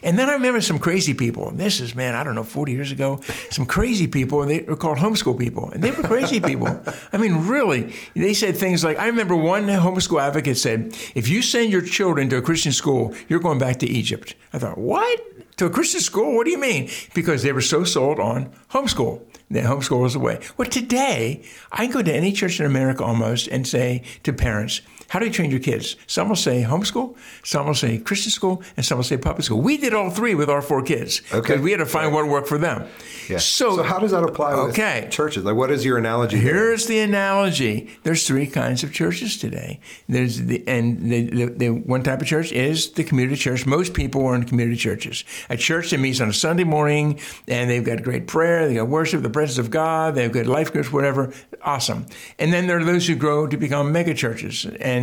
And 0.03 0.19
then 0.19 0.29
I 0.29 0.35
remember 0.35 0.61
some 0.61 0.79
crazy 0.79 1.15
people. 1.15 1.49
And 1.49 1.59
this 1.59 1.81
is, 1.81 1.95
man, 1.95 2.15
I 2.15 2.23
don't 2.23 2.35
know, 2.35 2.45
40 2.45 2.73
years 2.73 2.93
ago, 2.93 3.21
some 3.51 3.67
crazy 3.67 4.07
people, 4.07 4.43
and 4.43 4.51
they 4.51 4.61
were 4.61 4.77
called 4.77 4.99
homeschool 4.99 5.39
people. 5.39 5.71
And 5.71 5.83
they 5.83 5.91
were 5.91 6.03
crazy 6.03 6.41
people. 6.41 6.81
I 7.13 7.17
mean, 7.17 7.47
really, 7.49 7.95
they 8.15 8.35
said 8.35 8.57
things 8.57 8.85
like, 8.85 8.99
I 8.99 9.07
remember 9.07 9.35
one 9.35 9.67
homeschool 9.67 10.23
advocate 10.23 10.59
said, 10.59 10.97
if 11.15 11.29
you 11.29 11.43
send 11.43 11.73
your 11.73 11.83
children 11.83 12.29
to 12.31 12.37
a 12.37 12.43
Christian 12.43 12.73
school, 12.73 13.15
you're 13.29 13.41
going 13.41 13.59
back 13.59 13.79
to 13.79 13.87
Egypt. 13.87 14.35
I 14.53 14.59
thought, 14.59 14.79
what? 14.79 15.21
To 15.57 15.67
a 15.67 15.71
Christian 15.71 16.01
school? 16.01 16.37
What 16.37 16.45
do 16.45 16.51
you 16.51 16.59
mean? 16.59 16.91
Because 17.15 17.43
they 17.43 17.53
were 17.53 17.61
so 17.61 17.85
sold 17.85 18.21
on 18.21 18.53
homeschool. 18.71 19.23
The 19.51 19.61
homeschool 19.61 20.01
was 20.01 20.15
the 20.15 20.19
way. 20.19 20.41
Well, 20.57 20.69
today, 20.69 21.43
I 21.71 21.87
can 21.87 21.95
go 21.95 22.03
to 22.03 22.13
any 22.13 22.33
church 22.33 22.61
in 22.61 22.67
America 22.67 23.05
almost 23.05 23.47
and 23.49 23.67
say 23.67 24.03
to 24.25 24.33
parents, 24.33 24.81
how 25.09 25.19
do 25.19 25.27
you 25.27 25.33
train 25.33 25.51
your 25.51 25.61
kids? 25.61 25.97
Some 26.07 26.29
will 26.29 26.37
say 26.37 26.63
homeschool, 26.63 27.17
some 27.45 27.67
will 27.67 27.75
say 27.75 27.99
Christian 27.99 28.31
school, 28.33 28.63
and 28.77 28.85
some 28.85 28.99
will 28.99 29.05
say 29.05 29.17
public 29.17 29.45
school. 29.45 29.61
We 29.61 29.77
did 29.77 29.95
all 29.95 30.11
three 30.11 30.35
with 30.35 30.51
our 30.51 30.63
four 30.63 30.83
kids 30.83 31.21
because 31.21 31.37
Okay. 31.39 31.59
we 31.59 31.71
had 31.71 31.79
to 31.79 31.87
find 31.87 32.13
what 32.13 32.27
worked 32.27 32.49
for 32.49 32.59
them. 32.59 32.87
Yeah. 33.29 33.39
So, 33.39 33.77
So, 33.77 33.83
how 33.83 33.99
does 33.99 34.11
that 34.13 34.23
apply 34.25 34.53
Okay. 34.53 35.03
with 35.03 35.11
churches? 35.11 35.45
Like, 35.45 35.57
what 35.57 35.71
is 35.71 35.85
your 35.85 35.99
analogy 35.99 36.39
here? 36.39 36.55
Here's 36.55 36.87
the 36.87 36.99
analogy. 37.01 37.89
There's 38.03 38.27
three 38.27 38.47
kinds 38.47 38.83
of 38.83 38.93
churches 38.93 39.37
today. 39.37 39.81
There's 40.09 40.35
the 40.43 40.63
and 40.67 41.11
the, 41.11 41.21
the, 41.39 41.45
the 41.63 41.69
one 41.71 42.03
type 42.03 42.21
of 42.21 42.27
church 42.27 42.51
is 42.53 42.91
the 42.93 43.05
community 43.05 43.37
church. 43.37 43.67
Most 43.67 43.95
people 43.95 44.25
are 44.27 44.35
in 44.35 44.45
community 44.45 44.77
churches. 44.77 45.25
A 45.51 45.57
church 45.57 45.91
that 45.91 45.99
meets 45.99 46.21
on 46.21 46.29
a 46.29 46.33
Sunday 46.33 46.65
morning 46.65 47.19
and 47.49 47.69
they've 47.71 47.85
got 47.85 48.03
great 48.03 48.27
prayer, 48.27 48.67
they 48.69 48.75
got 48.75 48.89
worship, 48.89 49.23
the 49.23 49.31
presence 49.31 49.59
of 49.59 49.71
God, 49.71 50.15
they've 50.15 50.33
got 50.33 50.47
life 50.47 50.73
groups, 50.73 50.93
whatever. 50.93 51.33
Awesome. 51.63 52.07
And 52.39 52.53
then 52.53 52.67
there 52.67 52.79
are 52.79 52.85
those 52.85 53.07
who 53.09 53.17
grow 53.17 53.47
to 53.47 53.57
become 53.57 53.91
mega 53.93 54.15
churches, 54.15 54.67
and 54.81 54.96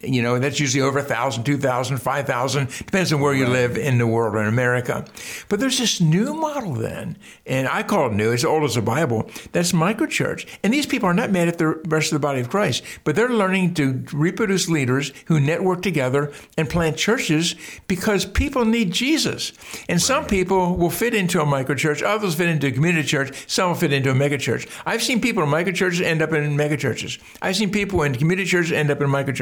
you 0.00 0.22
know 0.22 0.38
that's 0.38 0.60
usually 0.60 0.82
over 0.82 0.98
a 0.98 1.02
thousand, 1.02 1.44
two 1.44 1.58
thousand, 1.58 1.98
five 1.98 2.26
thousand, 2.26 2.68
depends 2.68 3.12
on 3.12 3.20
where 3.20 3.34
you 3.34 3.46
live 3.46 3.76
in 3.76 3.98
the 3.98 4.06
world 4.06 4.34
or 4.34 4.42
in 4.42 4.48
America. 4.48 5.04
But 5.48 5.60
there's 5.60 5.78
this 5.78 6.00
new 6.00 6.34
model 6.34 6.74
then, 6.74 7.16
and 7.46 7.68
I 7.68 7.82
call 7.82 8.08
it 8.08 8.12
new. 8.12 8.32
It's 8.32 8.44
old 8.44 8.64
as 8.64 8.74
the 8.74 8.82
Bible. 8.82 9.30
That's 9.52 9.72
microchurch, 9.72 10.48
and 10.62 10.72
these 10.72 10.86
people 10.86 11.08
are 11.08 11.14
not 11.14 11.30
mad 11.30 11.48
at 11.48 11.58
the 11.58 11.68
rest 11.86 12.12
of 12.12 12.16
the 12.16 12.26
body 12.26 12.40
of 12.40 12.50
Christ, 12.50 12.82
but 13.04 13.16
they're 13.16 13.28
learning 13.28 13.74
to 13.74 14.04
reproduce 14.12 14.68
leaders 14.68 15.12
who 15.26 15.40
network 15.40 15.82
together 15.82 16.32
and 16.56 16.68
plant 16.68 16.96
churches 16.96 17.54
because 17.86 18.24
people 18.24 18.64
need 18.64 18.92
Jesus. 18.92 19.52
And 19.88 20.00
some 20.00 20.26
people 20.26 20.76
will 20.76 20.90
fit 20.90 21.14
into 21.14 21.40
a 21.40 21.44
microchurch, 21.44 22.02
others 22.02 22.34
fit 22.34 22.48
into 22.48 22.68
a 22.68 22.72
community 22.72 23.06
church, 23.06 23.44
some 23.48 23.70
will 23.70 23.76
fit 23.76 23.92
into 23.92 24.10
a 24.10 24.14
megachurch. 24.14 24.68
I've 24.86 25.02
seen 25.02 25.20
people 25.20 25.42
in 25.42 25.48
microchurches 25.48 26.02
end 26.02 26.22
up 26.22 26.32
in 26.32 26.56
megachurches. 26.56 27.20
I've 27.42 27.56
seen 27.56 27.70
people 27.70 28.02
in 28.02 28.14
community 28.14 28.48
churches 28.48 28.72
end 28.72 28.90
up 28.90 29.00
in 29.00 29.08
microchurches. 29.08 29.33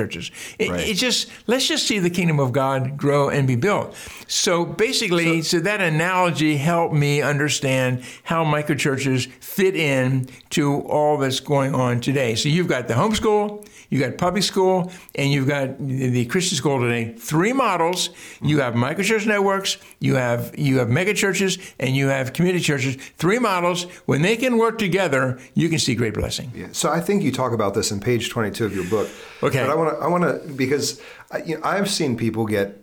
It, 0.59 0.71
Right. 0.71 0.89
it 0.89 0.95
just 0.95 1.31
let's 1.47 1.67
just 1.67 1.87
see 1.87 1.99
the 1.99 2.11
kingdom 2.11 2.41
of 2.41 2.53
God 2.53 2.97
grow 2.97 3.29
and 3.29 3.47
be 3.47 3.57
built. 3.57 3.95
So 4.27 4.65
basically, 4.65 5.43
so, 5.43 5.61
that 5.61 5.81
analogy 5.81 6.57
helped 6.57 6.95
me 6.95 7.21
understand 7.23 8.03
how 8.25 8.45
microchurches 8.45 9.27
fit 9.41 9.77
in 9.77 10.29
to 10.51 10.81
all 10.83 11.19
that's 11.19 11.41
going 11.41 11.75
on 11.75 12.01
today. 12.01 12.35
So 12.35 12.49
you've 12.49 12.69
got 12.69 12.89
the 12.89 12.95
homeschool, 12.95 13.67
you 13.91 13.99
got 14.01 14.19
public 14.19 14.43
school, 14.43 14.91
and 15.15 15.31
you've 15.31 15.49
got 15.49 15.79
the 15.79 16.25
Christian 16.27 16.57
school 16.57 16.81
today. 16.81 17.15
Three 17.19 17.53
models. 17.53 18.11
You 18.41 18.61
have 18.61 18.75
microchurch 18.75 19.27
networks, 19.27 19.77
you 20.01 20.15
have 20.17 20.57
you 20.59 20.79
have 20.79 20.89
megachurches, 20.89 21.61
and 21.79 21.97
you 21.97 22.09
have 22.09 22.33
community 22.33 22.63
churches. 22.65 22.97
Three 23.19 23.39
models. 23.39 23.85
When 24.07 24.23
they 24.23 24.37
can 24.37 24.59
work 24.59 24.79
together, 24.79 25.39
you 25.55 25.69
can 25.69 25.79
see 25.79 25.95
great 25.95 26.15
blessing. 26.15 26.51
Yeah. 26.55 26.69
So 26.73 26.91
I 26.91 27.01
think 27.01 27.23
you 27.23 27.33
talk 27.33 27.53
about 27.53 27.75
this 27.75 27.91
in 27.93 28.01
page 28.01 28.31
22 28.31 28.65
of 28.65 28.75
your 28.75 28.85
book. 28.85 29.09
Okay. 29.43 29.61
But 29.61 29.71
I 29.71 29.75
want 29.75 29.97
to, 29.99 30.05
I 30.05 30.07
want 30.09 30.25
to, 30.25 30.53
because 30.53 31.01
I, 31.31 31.39
you 31.39 31.57
know, 31.57 31.61
I've 31.65 31.91
seen 31.91 32.17
people 32.17 32.47
get 32.47 32.83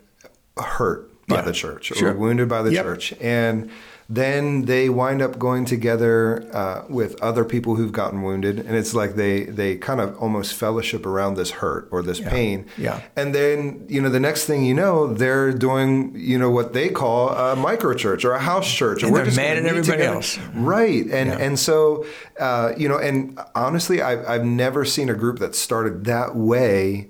hurt 0.57 1.09
by 1.27 1.35
Yeah. 1.37 1.41
the 1.43 1.51
church 1.53 1.91
or 1.91 1.95
Sure. 1.95 2.13
wounded 2.13 2.49
by 2.49 2.61
the 2.61 2.73
Yep. 2.73 2.83
church. 2.83 3.13
And 3.21 3.69
then 4.11 4.63
they 4.65 4.89
wind 4.89 5.21
up 5.21 5.37
going 5.37 5.65
together 5.65 6.43
uh, 6.51 6.83
with 6.89 7.21
other 7.21 7.45
people 7.45 7.75
who've 7.75 7.91
gotten 7.91 8.23
wounded. 8.23 8.57
And 8.57 8.75
it's 8.75 8.95
like 8.95 9.13
they, 9.13 9.43
they 9.43 9.77
kind 9.77 10.01
of 10.01 10.17
almost 10.17 10.55
fellowship 10.55 11.05
around 11.05 11.35
this 11.35 11.51
hurt 11.51 11.87
or 11.91 12.01
this 12.01 12.19
pain. 12.19 12.65
Yeah. 12.75 13.01
And 13.15 13.35
then, 13.35 13.85
you 13.87 14.01
know, 14.01 14.09
the 14.09 14.19
next 14.19 14.45
thing 14.47 14.65
you 14.65 14.73
know, 14.73 15.13
they're 15.13 15.51
doing, 15.53 16.13
you 16.17 16.39
know, 16.39 16.49
what 16.49 16.73
they 16.73 16.89
call 16.89 17.29
a 17.29 17.55
micro 17.55 17.93
church 17.93 18.25
or 18.25 18.31
a 18.33 18.39
house 18.39 18.67
church. 18.73 19.03
And 19.03 19.11
or 19.11 19.17
they're 19.17 19.25
just 19.25 19.37
mad 19.37 19.57
at 19.57 19.65
everybody 19.67 19.91
together. 19.91 20.15
else. 20.15 20.39
Right. 20.55 21.05
And 21.05 21.29
Yeah. 21.29 21.37
and 21.37 21.59
so 21.59 22.03
uh, 22.39 22.71
you 22.77 22.89
know, 22.89 22.97
and 22.97 23.37
honestly, 23.53 24.01
I've 24.01 24.25
I've 24.27 24.45
never 24.45 24.85
seen 24.85 25.09
a 25.09 25.13
group 25.13 25.37
that 25.37 25.53
started 25.53 26.05
that 26.05 26.35
way 26.35 27.09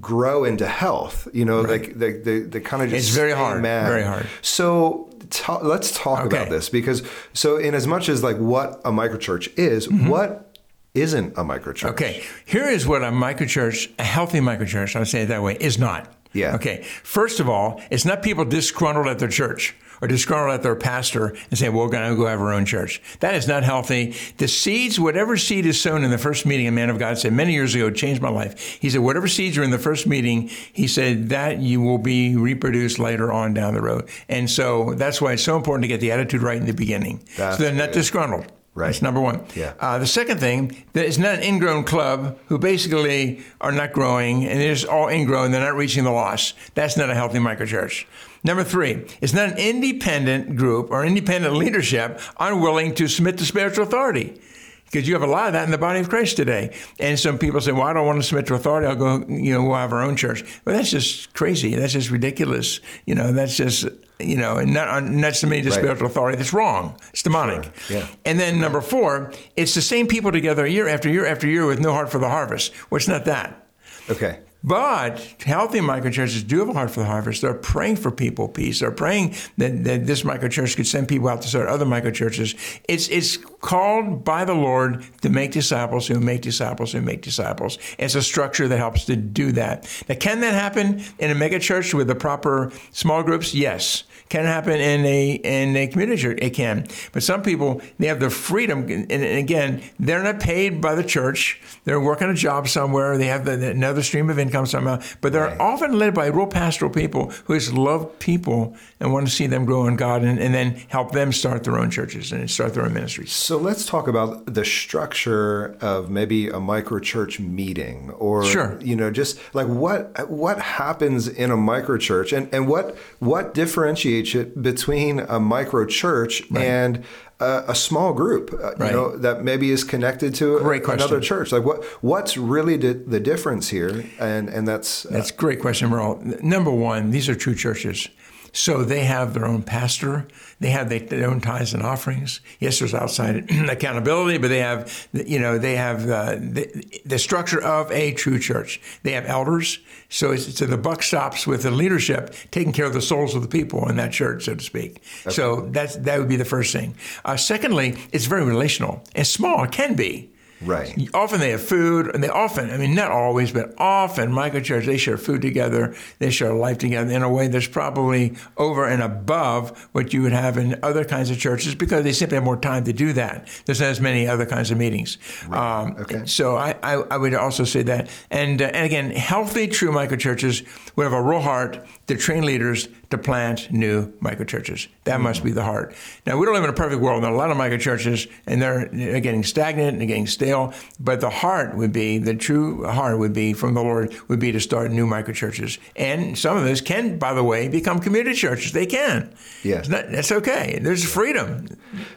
grow 0.00 0.44
into 0.44 0.66
health. 0.66 1.26
You 1.32 1.44
know, 1.44 1.62
like 1.62 1.94
they 1.98 2.12
they, 2.12 2.40
they 2.40 2.60
kind 2.60 2.82
of 2.82 2.90
just 2.90 3.08
It's 3.08 3.16
very 3.16 3.32
hard, 3.32 3.62
mad. 3.62 3.88
very 3.88 4.04
hard. 4.04 4.26
So 4.40 5.08
ta- 5.32 5.58
let's 5.62 5.90
talk 5.98 6.26
Okay. 6.26 6.36
about 6.36 6.50
this 6.50 6.68
because 6.68 7.02
so 7.32 7.56
in 7.56 7.74
as 7.74 7.86
much 7.86 8.08
as 8.08 8.22
like 8.22 8.36
what 8.36 8.80
a 8.84 8.92
microchurch 8.92 9.52
is, 9.58 9.88
what 9.90 10.56
isn't 10.94 11.32
a 11.38 11.42
microchurch? 11.42 11.80
Mm-hmm. 11.80 11.88
Okay, 11.88 12.22
here 12.44 12.68
is 12.68 12.86
what 12.86 13.02
a 13.02 13.06
microchurch, 13.10 13.90
a 13.98 14.04
healthy 14.04 14.40
microchurch, 14.40 14.94
I'll 14.94 15.04
say 15.06 15.22
it 15.22 15.26
that 15.26 15.42
way, 15.42 15.56
is 15.58 15.78
not. 15.78 16.12
Yeah. 16.32 16.54
Okay, 16.54 16.82
first 17.02 17.40
of 17.40 17.48
all, 17.48 17.80
it's 17.90 18.04
not 18.04 18.22
people 18.22 18.44
disgruntled 18.44 19.06
at 19.06 19.18
their 19.18 19.28
church 19.28 19.74
or 20.00 20.08
disgruntled 20.08 20.52
at 20.52 20.62
their 20.62 20.74
pastor 20.74 21.36
and 21.48 21.58
say, 21.58 21.68
well, 21.68 21.84
we're 21.84 21.90
going 21.90 22.10
to 22.10 22.16
go 22.16 22.26
have 22.26 22.40
our 22.40 22.52
own 22.52 22.64
church. 22.64 23.00
That 23.20 23.36
is 23.36 23.46
not 23.46 23.62
healthy. 23.62 24.16
The 24.38 24.48
seeds, 24.48 24.98
whatever 24.98 25.36
seed 25.36 25.64
is 25.64 25.80
sown 25.80 26.02
in 26.02 26.10
the 26.10 26.18
first 26.18 26.44
meeting, 26.44 26.66
a 26.66 26.72
man 26.72 26.90
of 26.90 26.98
God 26.98 27.18
said 27.18 27.32
many 27.32 27.52
years 27.52 27.74
ago, 27.76 27.88
changed 27.88 28.20
my 28.20 28.28
life. 28.28 28.60
He 28.80 28.90
said, 28.90 29.00
whatever 29.00 29.28
seeds 29.28 29.56
are 29.58 29.62
in 29.62 29.70
the 29.70 29.78
first 29.78 30.06
meeting, 30.08 30.48
he 30.72 30.88
said, 30.88 31.28
that 31.28 31.60
you 31.60 31.80
will 31.80 31.98
be 31.98 32.34
reproduced 32.34 32.98
later 32.98 33.32
on 33.32 33.54
down 33.54 33.74
the 33.74 33.80
road. 33.80 34.08
And 34.28 34.50
so 34.50 34.94
that's 34.94 35.22
why 35.22 35.34
it's 35.34 35.44
so 35.44 35.56
important 35.56 35.84
to 35.84 35.88
get 35.88 36.00
the 36.00 36.10
attitude 36.10 36.42
right 36.42 36.58
in 36.58 36.66
the 36.66 36.74
beginning. 36.74 37.22
That's 37.36 37.58
so 37.58 37.62
they're 37.62 37.72
not 37.72 37.90
good. 37.90 38.00
disgruntled. 38.00 38.50
Right. 38.74 38.86
That's 38.86 39.02
number 39.02 39.20
one. 39.20 39.44
Yeah. 39.54 39.74
Uh, 39.78 39.98
the 39.98 40.06
second 40.06 40.40
thing, 40.40 40.84
that 40.94 41.04
it's 41.04 41.18
not 41.18 41.34
an 41.34 41.42
ingrown 41.42 41.84
club 41.84 42.38
who 42.46 42.58
basically 42.58 43.42
are 43.60 43.72
not 43.72 43.92
growing 43.92 44.46
and 44.46 44.58
they're 44.58 44.74
just 44.74 44.86
all 44.86 45.08
ingrown, 45.08 45.50
they're 45.50 45.60
not 45.60 45.76
reaching 45.76 46.04
the 46.04 46.10
loss. 46.10 46.54
That's 46.74 46.96
not 46.96 47.10
a 47.10 47.14
healthy 47.14 47.38
microchurch. 47.38 48.06
Number 48.44 48.64
three, 48.64 49.04
it's 49.20 49.34
not 49.34 49.50
an 49.50 49.58
independent 49.58 50.56
group 50.56 50.90
or 50.90 51.04
independent 51.04 51.54
leadership 51.54 52.18
unwilling 52.40 52.94
to 52.94 53.08
submit 53.08 53.36
to 53.38 53.44
spiritual 53.44 53.84
authority. 53.84 54.40
Because 54.84 55.06
you 55.08 55.14
have 55.14 55.22
a 55.22 55.26
lot 55.26 55.46
of 55.46 55.52
that 55.54 55.64
in 55.64 55.70
the 55.70 55.78
body 55.78 56.00
of 56.00 56.10
Christ 56.10 56.36
today. 56.36 56.74
And 56.98 57.18
some 57.18 57.38
people 57.38 57.60
say, 57.62 57.72
well, 57.72 57.82
I 57.82 57.94
don't 57.94 58.06
want 58.06 58.20
to 58.20 58.26
submit 58.26 58.46
to 58.48 58.54
authority. 58.54 58.86
I'll 58.86 58.96
go, 58.96 59.24
you 59.26 59.54
know, 59.54 59.62
we'll 59.64 59.76
have 59.76 59.92
our 59.92 60.02
own 60.02 60.16
church. 60.16 60.44
But 60.64 60.72
that's 60.72 60.90
just 60.90 61.32
crazy. 61.32 61.74
That's 61.74 61.94
just 61.94 62.10
ridiculous. 62.10 62.80
You 63.06 63.14
know, 63.14 63.32
that's 63.32 63.56
just, 63.56 63.86
you 64.18 64.36
know, 64.36 64.56
and 64.56 64.72
not, 64.72 64.88
uh, 64.88 65.00
not 65.00 65.34
submitting 65.34 65.64
to 65.64 65.70
Right. 65.70 65.78
spiritual 65.78 66.06
authority. 66.06 66.36
That's 66.38 66.52
wrong. 66.52 66.94
It's 67.12 67.22
demonic. 67.22 67.70
Sure. 67.86 67.98
Yeah. 67.98 68.06
And 68.24 68.38
then 68.38 68.60
number 68.60 68.80
four, 68.80 69.32
it's 69.56 69.74
the 69.74 69.82
same 69.82 70.06
people 70.06 70.30
together 70.32 70.66
year 70.66 70.86
after 70.88 71.08
year 71.08 71.26
after 71.26 71.46
year 71.46 71.66
with 71.66 71.80
no 71.80 71.92
heart 71.92 72.10
for 72.10 72.18
the 72.18 72.28
harvest. 72.28 72.72
Well, 72.90 72.96
it's 72.98 73.08
not 73.08 73.24
that. 73.24 73.66
Okay. 74.10 74.38
But 74.64 75.18
healthy 75.44 75.80
microchurches 75.80 76.46
do 76.46 76.60
have 76.60 76.68
a 76.68 76.72
heart 76.72 76.90
for 76.90 77.00
the 77.00 77.06
harvest. 77.06 77.42
They're 77.42 77.54
praying 77.54 77.96
for 77.96 78.10
people 78.10 78.48
peace. 78.48 78.80
They're 78.80 78.92
praying 78.92 79.34
that, 79.58 79.84
that 79.84 80.06
this 80.06 80.22
microchurch 80.22 80.76
could 80.76 80.86
send 80.86 81.08
people 81.08 81.28
out 81.28 81.42
to 81.42 81.48
start 81.48 81.68
other 81.68 81.84
microchurches. 81.84 82.80
It's 82.88 83.08
it's 83.08 83.36
called 83.36 84.24
by 84.24 84.44
the 84.44 84.54
Lord 84.54 85.04
to 85.22 85.28
make 85.30 85.50
disciples 85.50 86.06
who 86.06 86.20
make 86.20 86.42
disciples 86.42 86.92
who 86.92 87.00
make 87.00 87.22
disciples. 87.22 87.78
It's 87.98 88.14
a 88.14 88.22
structure 88.22 88.68
that 88.68 88.78
helps 88.78 89.04
to 89.06 89.16
do 89.16 89.52
that. 89.52 89.88
Now, 90.08 90.14
can 90.14 90.40
that 90.40 90.54
happen 90.54 91.02
in 91.18 91.30
a 91.30 91.34
megachurch 91.34 91.94
with 91.94 92.06
the 92.06 92.14
proper 92.14 92.70
small 92.92 93.22
groups? 93.22 93.54
Yes. 93.54 94.04
Can 94.32 94.46
happen 94.46 94.80
in 94.80 95.04
a 95.04 95.32
in 95.44 95.76
a 95.76 95.86
community 95.88 96.22
church? 96.22 96.38
It 96.40 96.50
can. 96.54 96.86
But 97.12 97.22
some 97.22 97.42
people 97.42 97.82
they 97.98 98.06
have 98.06 98.18
the 98.18 98.30
freedom, 98.30 98.78
and, 98.88 99.12
and 99.12 99.22
again, 99.38 99.82
they're 100.00 100.22
not 100.22 100.40
paid 100.40 100.80
by 100.80 100.94
the 100.94 101.04
church. 101.04 101.60
They're 101.84 102.00
working 102.00 102.30
a 102.30 102.34
job 102.34 102.66
somewhere. 102.66 103.18
They 103.18 103.26
have 103.26 103.44
the, 103.44 103.58
the- 103.58 103.70
another 103.72 104.02
stream 104.02 104.30
of 104.30 104.38
income 104.38 104.64
somehow. 104.64 105.00
But 105.20 105.32
they're 105.34 105.48
Right. 105.48 105.60
often 105.60 105.98
led 105.98 106.14
by 106.14 106.28
real 106.28 106.46
pastoral 106.46 106.90
people 106.90 107.30
who 107.44 107.58
just 107.58 107.74
love 107.74 108.18
people 108.20 108.74
and 109.00 109.12
want 109.12 109.26
to 109.28 109.32
see 109.34 109.46
them 109.48 109.66
grow 109.66 109.86
in 109.86 109.96
God, 109.96 110.22
and, 110.24 110.38
and 110.38 110.54
then 110.54 110.76
help 110.88 111.12
them 111.12 111.30
start 111.30 111.64
their 111.64 111.78
own 111.78 111.90
churches 111.90 112.32
and 112.32 112.50
start 112.50 112.72
their 112.72 112.86
own 112.86 112.94
ministries. 112.94 113.32
So 113.32 113.58
let's 113.58 113.84
talk 113.84 114.08
about 114.08 114.46
the 114.54 114.64
structure 114.64 115.76
of 115.82 116.08
maybe 116.08 116.48
a 116.48 116.58
micro 116.60 117.00
church 117.00 117.38
meeting 117.38 118.10
or 118.12 118.44
Sure. 118.46 118.78
you 118.80 118.96
know 118.96 119.10
just 119.10 119.38
like 119.52 119.66
what 119.66 120.30
what 120.30 120.58
happens 120.58 121.28
in 121.28 121.50
a 121.50 121.56
micro 121.56 121.98
church 121.98 122.32
and 122.32 122.48
and 122.54 122.66
what 122.66 122.96
what 123.18 123.52
differentiates 123.52 124.21
it 124.34 124.62
between 124.62 125.20
a 125.20 125.38
micro 125.38 125.84
church 125.86 126.42
and 126.54 127.04
a, 127.40 127.64
a 127.68 127.74
small 127.74 128.12
group 128.12 128.52
uh, 128.52 128.56
Right. 128.76 128.90
you 128.90 128.96
know 128.96 129.16
that 129.16 129.42
maybe 129.44 129.70
is 129.70 129.82
connected 129.84 130.34
to 130.36 130.58
Great 130.60 130.84
question. 130.84 131.02
another 131.02 131.20
church 131.20 131.52
like 131.52 131.64
what 131.64 131.84
what's 132.10 132.36
really 132.36 132.76
the, 132.76 132.92
the 133.14 133.20
difference 133.20 133.68
here 133.68 134.04
and 134.18 134.48
and 134.48 134.66
that's 134.70 135.04
uh, 135.06 135.10
That's 135.12 135.30
a 135.30 135.34
great 135.44 135.60
question, 135.60 135.88
Merle. 135.90 136.14
Number 136.42 136.70
one, 136.70 137.10
these 137.10 137.28
are 137.28 137.34
true 137.44 137.54
churches. 137.54 138.08
So 138.54 138.84
they 138.84 139.04
have 139.04 139.32
their 139.34 139.46
own 139.46 139.62
pastor. 139.62 140.26
They 140.62 140.70
have 140.70 140.88
their 140.88 141.00
their 141.00 141.28
own 141.28 141.40
tithes 141.40 141.74
and 141.74 141.82
offerings. 141.82 142.40
Yes, 142.60 142.78
there's 142.78 142.94
outside 142.94 143.50
accountability, 143.68 144.38
but 144.38 144.48
they 144.48 144.60
have, 144.60 145.08
you 145.12 145.40
know, 145.40 145.58
they 145.58 145.74
have 145.74 146.08
uh, 146.08 146.36
the, 146.36 147.02
the 147.04 147.18
structure 147.18 147.60
of 147.60 147.90
a 147.90 148.12
true 148.14 148.38
church. 148.38 148.80
They 149.02 149.12
have 149.12 149.26
elders. 149.26 149.80
So 150.08 150.30
it's, 150.30 150.56
so 150.58 150.66
the 150.66 150.78
buck 150.78 151.02
stops 151.02 151.46
with 151.46 151.64
the 151.64 151.70
leadership 151.72 152.34
taking 152.52 152.72
care 152.72 152.86
of 152.86 152.92
the 152.92 153.02
souls 153.02 153.34
of 153.34 153.42
the 153.42 153.48
people 153.48 153.88
in 153.88 153.96
that 153.96 154.12
church, 154.12 154.44
so 154.44 154.54
to 154.54 154.62
speak. 154.62 155.02
So 155.30 155.62
that's 155.72 155.96
that 155.96 156.18
would 156.20 156.28
be 156.28 156.36
the 156.36 156.44
first 156.44 156.72
thing. 156.72 156.94
Uh, 157.24 157.36
secondly, 157.36 157.96
it's 158.12 158.26
very 158.26 158.44
relational 158.44 159.02
and 159.16 159.26
small. 159.26 159.64
It 159.64 159.72
can 159.72 159.94
be. 159.96 160.31
Right. 160.64 161.08
Often 161.14 161.40
they 161.40 161.50
have 161.50 161.62
food, 161.62 162.14
and 162.14 162.22
they 162.22 162.28
often, 162.28 162.70
I 162.70 162.76
mean, 162.76 162.94
not 162.94 163.10
always, 163.10 163.52
but 163.52 163.74
often 163.78 164.30
microchurch, 164.30 164.86
they 164.86 164.96
share 164.96 165.16
food 165.16 165.42
together, 165.42 165.94
they 166.18 166.30
share 166.30 166.52
life 166.52 166.78
together 166.78 167.10
in 167.12 167.22
a 167.22 167.30
way 167.30 167.48
that's 167.48 167.66
probably 167.66 168.34
over 168.56 168.86
and 168.86 169.02
above 169.02 169.88
what 169.92 170.12
you 170.12 170.22
would 170.22 170.32
have 170.32 170.58
in 170.58 170.78
other 170.82 171.04
kinds 171.04 171.30
of 171.30 171.38
churches 171.38 171.74
because 171.74 172.04
they 172.04 172.12
simply 172.12 172.36
have 172.36 172.44
more 172.44 172.56
time 172.56 172.84
to 172.84 172.92
do 172.92 173.12
that. 173.14 173.48
There's 173.66 173.80
not 173.80 173.90
as 173.90 174.00
many 174.00 174.26
other 174.26 174.46
kinds 174.46 174.70
of 174.70 174.78
meetings. 174.78 175.18
Right. 175.48 175.82
Um, 175.82 175.96
Okay. 176.02 176.26
So 176.26 176.56
I, 176.56 176.74
I, 176.82 176.94
I 176.94 177.16
would 177.16 177.34
also 177.34 177.64
say 177.64 177.82
that. 177.84 178.08
And, 178.30 178.60
uh, 178.60 178.66
and 178.66 178.84
again, 178.86 179.10
healthy, 179.10 179.66
true 179.68 179.90
microchurches 179.92 180.66
would 180.96 181.04
have 181.04 181.12
a 181.12 181.22
real 181.22 181.40
heart 181.40 181.84
to 182.06 182.16
train 182.16 182.44
leaders 182.44 182.88
to 183.10 183.18
plant 183.18 183.70
new 183.70 184.06
microchurches. 184.20 184.88
That 185.04 185.20
must 185.20 185.44
be 185.44 185.52
the 185.52 185.62
heart. 185.62 185.94
Now, 186.26 186.38
we 186.38 186.46
don't 186.46 186.54
live 186.54 186.64
in 186.64 186.70
a 186.70 186.74
perfect 186.74 187.00
world. 187.00 187.22
There 187.22 187.30
are 187.30 187.34
a 187.34 187.36
lot 187.36 187.50
of 187.50 187.56
microchurches, 187.56 188.30
and 188.46 188.60
they're, 188.60 188.88
they're 188.92 189.20
getting 189.20 189.44
stagnant 189.44 189.90
and 189.90 190.00
they're 190.00 190.08
getting 190.08 190.26
stale. 190.26 190.51
But 191.00 191.20
the 191.20 191.30
heart 191.30 191.76
would 191.76 191.92
be, 191.92 192.18
the 192.18 192.34
true 192.34 192.84
heart 192.86 193.18
would 193.18 193.32
be 193.32 193.52
from 193.52 193.74
the 193.74 193.82
Lord, 193.82 194.14
would 194.28 194.38
be 194.40 194.52
to 194.52 194.60
start 194.60 194.90
new 194.90 195.06
microchurches. 195.06 195.78
And 195.96 196.38
some 196.38 196.56
of 196.56 196.64
those 196.64 196.80
can, 196.80 197.18
by 197.18 197.32
the 197.34 197.44
way, 197.44 197.68
become 197.68 197.98
community 197.98 198.36
churches. 198.36 198.72
They 198.72 198.86
can. 198.86 199.34
Yes. 199.62 199.88
Not- 199.88 200.10
that's 200.10 200.32
okay. 200.32 200.78
There's 200.82 201.04
freedom. 201.04 201.66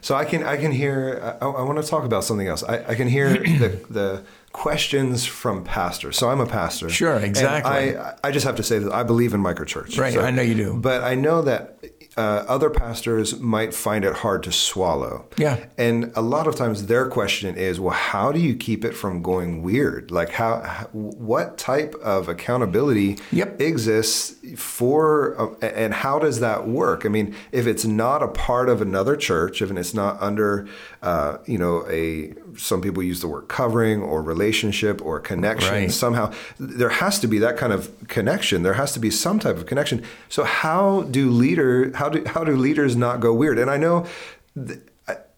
So 0.02 0.16
I 0.16 0.26
can 0.26 0.44
I 0.44 0.58
can 0.58 0.72
hear 0.72 1.38
I, 1.42 1.46
I 1.46 1.62
want 1.64 1.82
to 1.84 1.88
talk 1.90 2.04
about 2.06 2.24
something 2.24 2.48
else. 2.48 2.64
I, 2.64 2.76
I 2.92 2.96
can 2.96 3.08
hear 3.08 3.30
the 3.64 3.70
the 3.90 4.24
questions 4.52 5.26
from 5.26 5.64
pastors. 5.66 6.18
So 6.18 6.30
I'm 6.30 6.40
a 6.40 6.46
pastor. 6.46 6.90
Sure, 6.90 7.18
exactly. 7.18 7.98
I 7.98 8.14
I 8.24 8.32
just 8.32 8.46
have 8.46 8.56
to 8.56 8.64
say 8.64 8.80
that 8.80 8.92
I 8.94 9.04
believe 9.04 9.34
in 9.34 9.42
microchurch. 9.42 9.98
Right, 10.00 10.14
So- 10.14 10.22
I 10.22 10.32
know 10.32 10.42
you 10.42 10.56
do. 10.56 10.74
But 10.76 11.04
I 11.04 11.16
know 11.16 11.42
that 11.42 11.84
uh, 12.18 12.46
other 12.48 12.70
pastors 12.70 13.40
might 13.40 13.74
find 13.74 14.06
it 14.06 14.14
hard 14.18 14.42
to 14.44 14.52
swallow. 14.52 15.26
Yeah. 15.38 15.66
And 15.78 16.12
a 16.16 16.22
lot 16.22 16.48
of 16.48 16.56
times 16.56 16.86
their 16.86 17.08
question 17.10 17.56
is, 17.58 17.80
well, 17.80 17.94
how 17.94 18.32
do 18.32 18.40
you 18.40 18.56
keep 18.56 18.86
it 18.86 18.94
from 18.94 19.22
going 19.22 19.62
weird? 19.64 20.12
Like 20.12 20.30
how, 20.30 20.62
how 20.62 20.86
what 20.94 21.58
type 21.58 21.94
of 21.96 22.30
accountability 22.30 23.18
Yep. 23.32 23.60
exists 23.60 24.36
for 24.56 25.40
uh, 25.62 25.66
and 25.66 25.94
how 25.94 26.20
does 26.20 26.40
that 26.40 26.68
work? 26.68 27.06
I 27.06 27.10
mean, 27.10 27.36
if 27.52 27.68
it's 27.68 27.86
not 27.86 28.24
a 28.24 28.30
part 28.30 28.70
of 28.70 28.82
another 28.82 29.16
church, 29.18 29.62
if 29.62 29.70
it's 29.72 29.94
not 29.94 30.22
under 30.22 30.68
uh, 31.02 31.38
you 31.46 31.58
know, 31.58 31.86
a 31.90 32.34
some 32.58 32.82
people 32.82 33.02
use 33.04 33.22
the 33.22 33.28
word 33.28 33.48
covering 33.48 34.02
or 34.02 34.22
relationship 34.22 35.02
or 35.04 35.20
connection 35.20 35.74
Right. 35.74 35.92
somehow 35.92 36.32
there 36.60 36.90
has 36.90 37.20
to 37.20 37.28
be 37.28 37.40
that 37.40 37.58
kind 37.58 37.74
of 37.74 37.90
connection 38.08 38.64
there 38.64 38.74
has 38.74 38.92
to 38.94 39.00
be 39.00 39.10
some 39.10 39.40
type 39.40 39.58
of 39.58 39.66
connection 39.66 40.04
so 40.30 40.44
how 40.44 41.04
do 41.04 41.30
leader 41.30 41.92
how 41.96 42.10
do 42.10 42.24
how 42.26 42.44
do 42.44 42.56
leaders 42.56 42.96
not 42.96 43.20
go 43.20 43.34
weird 43.34 43.58
and 43.60 43.70
i 43.70 43.78
know 43.78 44.06
th- 44.56 44.80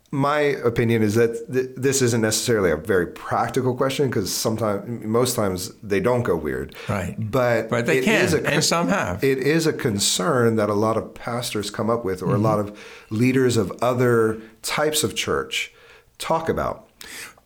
my 0.10 0.40
opinion 0.40 1.04
is 1.04 1.16
that 1.16 1.52
th- 1.52 1.72
this 1.76 2.02
isn't 2.02 2.22
necessarily 2.22 2.72
a 2.72 2.78
very 2.78 3.06
practical 3.08 3.76
question 3.76 4.08
because 4.08 4.34
sometimes 4.34 5.04
most 5.04 5.36
times 5.36 5.70
they 5.84 6.00
don't 6.00 6.24
go 6.24 6.34
weird 6.34 6.74
Right. 6.88 7.14
but 7.20 7.70
But 7.70 7.88
they 7.88 7.98
it 7.98 8.06
can, 8.06 8.24
is 8.24 8.34
a 8.34 8.42
and 8.50 8.64
some 8.64 8.88
have. 8.88 9.22
it 9.22 9.38
is 9.40 9.68
a 9.68 9.74
concern 9.74 10.56
that 10.56 10.70
a 10.70 10.74
lot 10.74 10.96
of 10.96 11.14
pastors 11.14 11.70
come 11.70 11.90
up 11.90 12.06
with 12.06 12.22
or 12.22 12.28
Mm-hmm. 12.28 12.36
a 12.36 12.38
lot 12.38 12.60
of 12.60 12.80
leaders 13.10 13.58
of 13.58 13.70
other 13.82 14.38
types 14.62 15.04
of 15.04 15.14
church 15.14 15.74
talk 16.20 16.48
about 16.48 16.87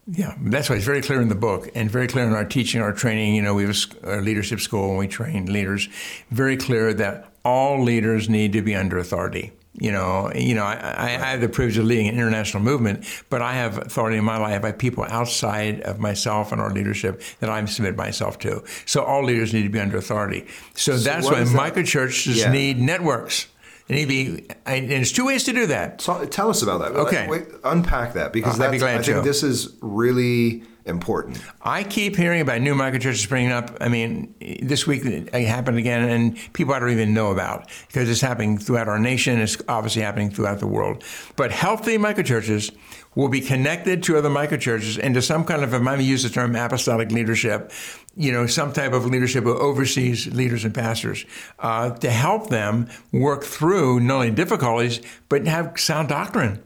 Yeah, 0.07 0.35
that's 0.41 0.69
why 0.69 0.77
it's 0.77 0.85
very 0.85 1.01
clear 1.01 1.21
in 1.21 1.29
the 1.29 1.35
book 1.35 1.69
and 1.75 1.89
very 1.89 2.07
clear 2.07 2.25
in 2.25 2.33
our 2.33 2.43
teaching, 2.43 2.81
our 2.81 2.91
training. 2.91 3.35
You 3.35 3.43
know, 3.43 3.53
we 3.53 3.63
have 3.63 3.77
a 4.03 4.17
leadership 4.17 4.59
school 4.59 4.89
and 4.89 4.97
we 4.97 5.07
train 5.07 5.45
leaders. 5.45 5.87
Very 6.31 6.57
clear 6.57 6.93
that 6.95 7.31
all 7.45 7.83
leaders 7.83 8.27
need 8.27 8.53
to 8.53 8.61
be 8.61 8.75
under 8.75 8.97
authority. 8.97 9.51
You 9.73 9.91
know, 9.91 10.29
you 10.35 10.53
know, 10.53 10.63
I, 10.65 10.73
I 10.75 11.05
I 11.05 11.09
have 11.31 11.39
the 11.39 11.47
privilege 11.47 11.77
of 11.77 11.85
leading 11.85 12.09
an 12.09 12.15
international 12.15 12.61
movement, 12.61 13.05
but 13.29 13.41
I 13.41 13.53
have 13.53 13.77
authority 13.77 14.17
in 14.17 14.25
my 14.25 14.37
life 14.37 14.61
by 14.61 14.73
people 14.73 15.05
outside 15.07 15.79
of 15.81 15.97
myself 15.97 16.51
and 16.51 16.59
our 16.59 16.71
leadership 16.71 17.21
that 17.39 17.49
I'm 17.49 17.67
submit 17.67 17.95
myself 17.95 18.37
to. 18.39 18.63
So 18.85 19.03
all 19.03 19.23
leaders 19.23 19.53
need 19.53 19.63
to 19.63 19.69
be 19.69 19.79
under 19.79 19.97
authority. 19.97 20.45
So, 20.73 20.97
that's 20.97 21.25
why 21.25 21.43
that? 21.43 21.47
microchurches 21.47 22.35
Yeah. 22.35 22.51
need 22.51 22.81
networks. 22.81 23.47
Need 23.89 24.01
to 24.01 24.07
be, 24.07 24.47
and 24.65 24.89
there's 24.89 25.11
two 25.11 25.25
ways 25.25 25.43
to 25.45 25.53
do 25.53 25.65
that. 25.67 26.01
So, 26.01 26.23
tell 26.25 26.49
us 26.49 26.61
about 26.61 26.79
that. 26.79 26.91
Okay. 26.93 27.27
Wait, 27.27 27.43
unpack 27.63 28.13
that 28.13 28.31
because 28.31 28.59
Uh, 28.59 28.65
I'd 28.65 28.71
be 28.71 28.77
glad 28.77 28.99
I 28.99 29.03
think 29.03 29.17
to. 29.17 29.21
this 29.23 29.43
is 29.43 29.75
really 29.81 30.63
important. 30.85 31.39
I 31.61 31.83
keep 31.83 32.15
hearing 32.15 32.41
about 32.41 32.61
new 32.61 32.73
microchurches 32.73 33.21
springing 33.21 33.51
up. 33.51 33.77
I 33.81 33.89
mean, 33.89 34.33
this 34.63 34.87
week 34.87 35.03
it 35.05 35.33
happened 35.33 35.77
again, 35.77 36.07
and 36.09 36.37
people 36.53 36.73
I 36.73 36.79
don't 36.79 36.91
even 36.91 37.13
know 37.13 37.31
about 37.31 37.69
because 37.87 38.09
it's 38.09 38.21
happening 38.21 38.57
throughout 38.57 38.87
our 38.87 38.97
nation. 38.99 39.39
It's 39.39 39.57
obviously 39.67 40.01
happening 40.03 40.29
throughout 40.31 40.59
the 40.59 40.67
world. 40.67 41.03
But 41.35 41.51
healthy 41.51 41.97
microchurches 41.97 42.71
will 43.15 43.29
be 43.29 43.41
connected 43.41 44.03
to 44.03 44.17
other 44.17 44.29
microchurches 44.29 44.97
into 44.97 45.21
some 45.21 45.43
kind 45.43 45.63
of, 45.63 45.73
if 45.73 45.81
I 45.81 45.97
may 45.97 46.03
use 46.03 46.23
the 46.23 46.29
term 46.29 46.55
apostolic 46.55 47.11
leadership, 47.11 47.71
you 48.15 48.31
know, 48.31 48.45
some 48.47 48.73
type 48.73 48.93
of 48.93 49.05
leadership 49.05 49.43
who 49.43 49.57
oversees 49.57 50.27
leaders 50.27 50.63
and 50.63 50.73
pastors 50.73 51.25
uh, 51.59 51.91
to 51.91 52.09
help 52.09 52.49
them 52.49 52.89
work 53.11 53.43
through 53.43 53.99
not 53.99 54.15
only 54.15 54.31
difficulties, 54.31 55.01
but 55.29 55.45
have 55.47 55.79
sound 55.79 56.09
doctrine 56.09 56.63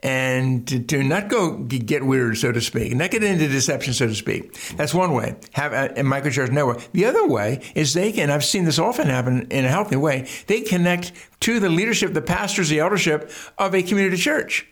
and 0.00 0.66
to, 0.68 0.78
to 0.78 1.02
not 1.02 1.28
go 1.28 1.58
get 1.58 2.04
weird, 2.04 2.38
so 2.38 2.52
to 2.52 2.60
speak, 2.60 2.94
not 2.94 3.10
get 3.10 3.24
into 3.24 3.48
deception, 3.48 3.92
so 3.92 4.06
to 4.06 4.14
speak. 4.14 4.54
That's 4.76 4.94
one 4.94 5.12
way. 5.12 5.34
Have 5.52 5.72
a, 5.72 5.86
a 6.00 6.04
microchurch 6.04 6.52
network. 6.52 6.80
The 6.92 7.06
other 7.06 7.26
way 7.26 7.60
is 7.74 7.94
they 7.94 8.12
can. 8.12 8.30
I've 8.30 8.44
seen 8.44 8.64
this 8.64 8.78
often 8.78 9.08
happen 9.08 9.48
in 9.50 9.64
a 9.64 9.68
healthy 9.68 9.96
way. 9.96 10.28
They 10.46 10.60
connect 10.60 11.12
to 11.40 11.58
the 11.58 11.68
leadership, 11.68 12.14
the 12.14 12.22
pastors, 12.22 12.68
the 12.68 12.78
eldership 12.78 13.30
of 13.58 13.74
a 13.74 13.82
community 13.82 14.16
church 14.16 14.66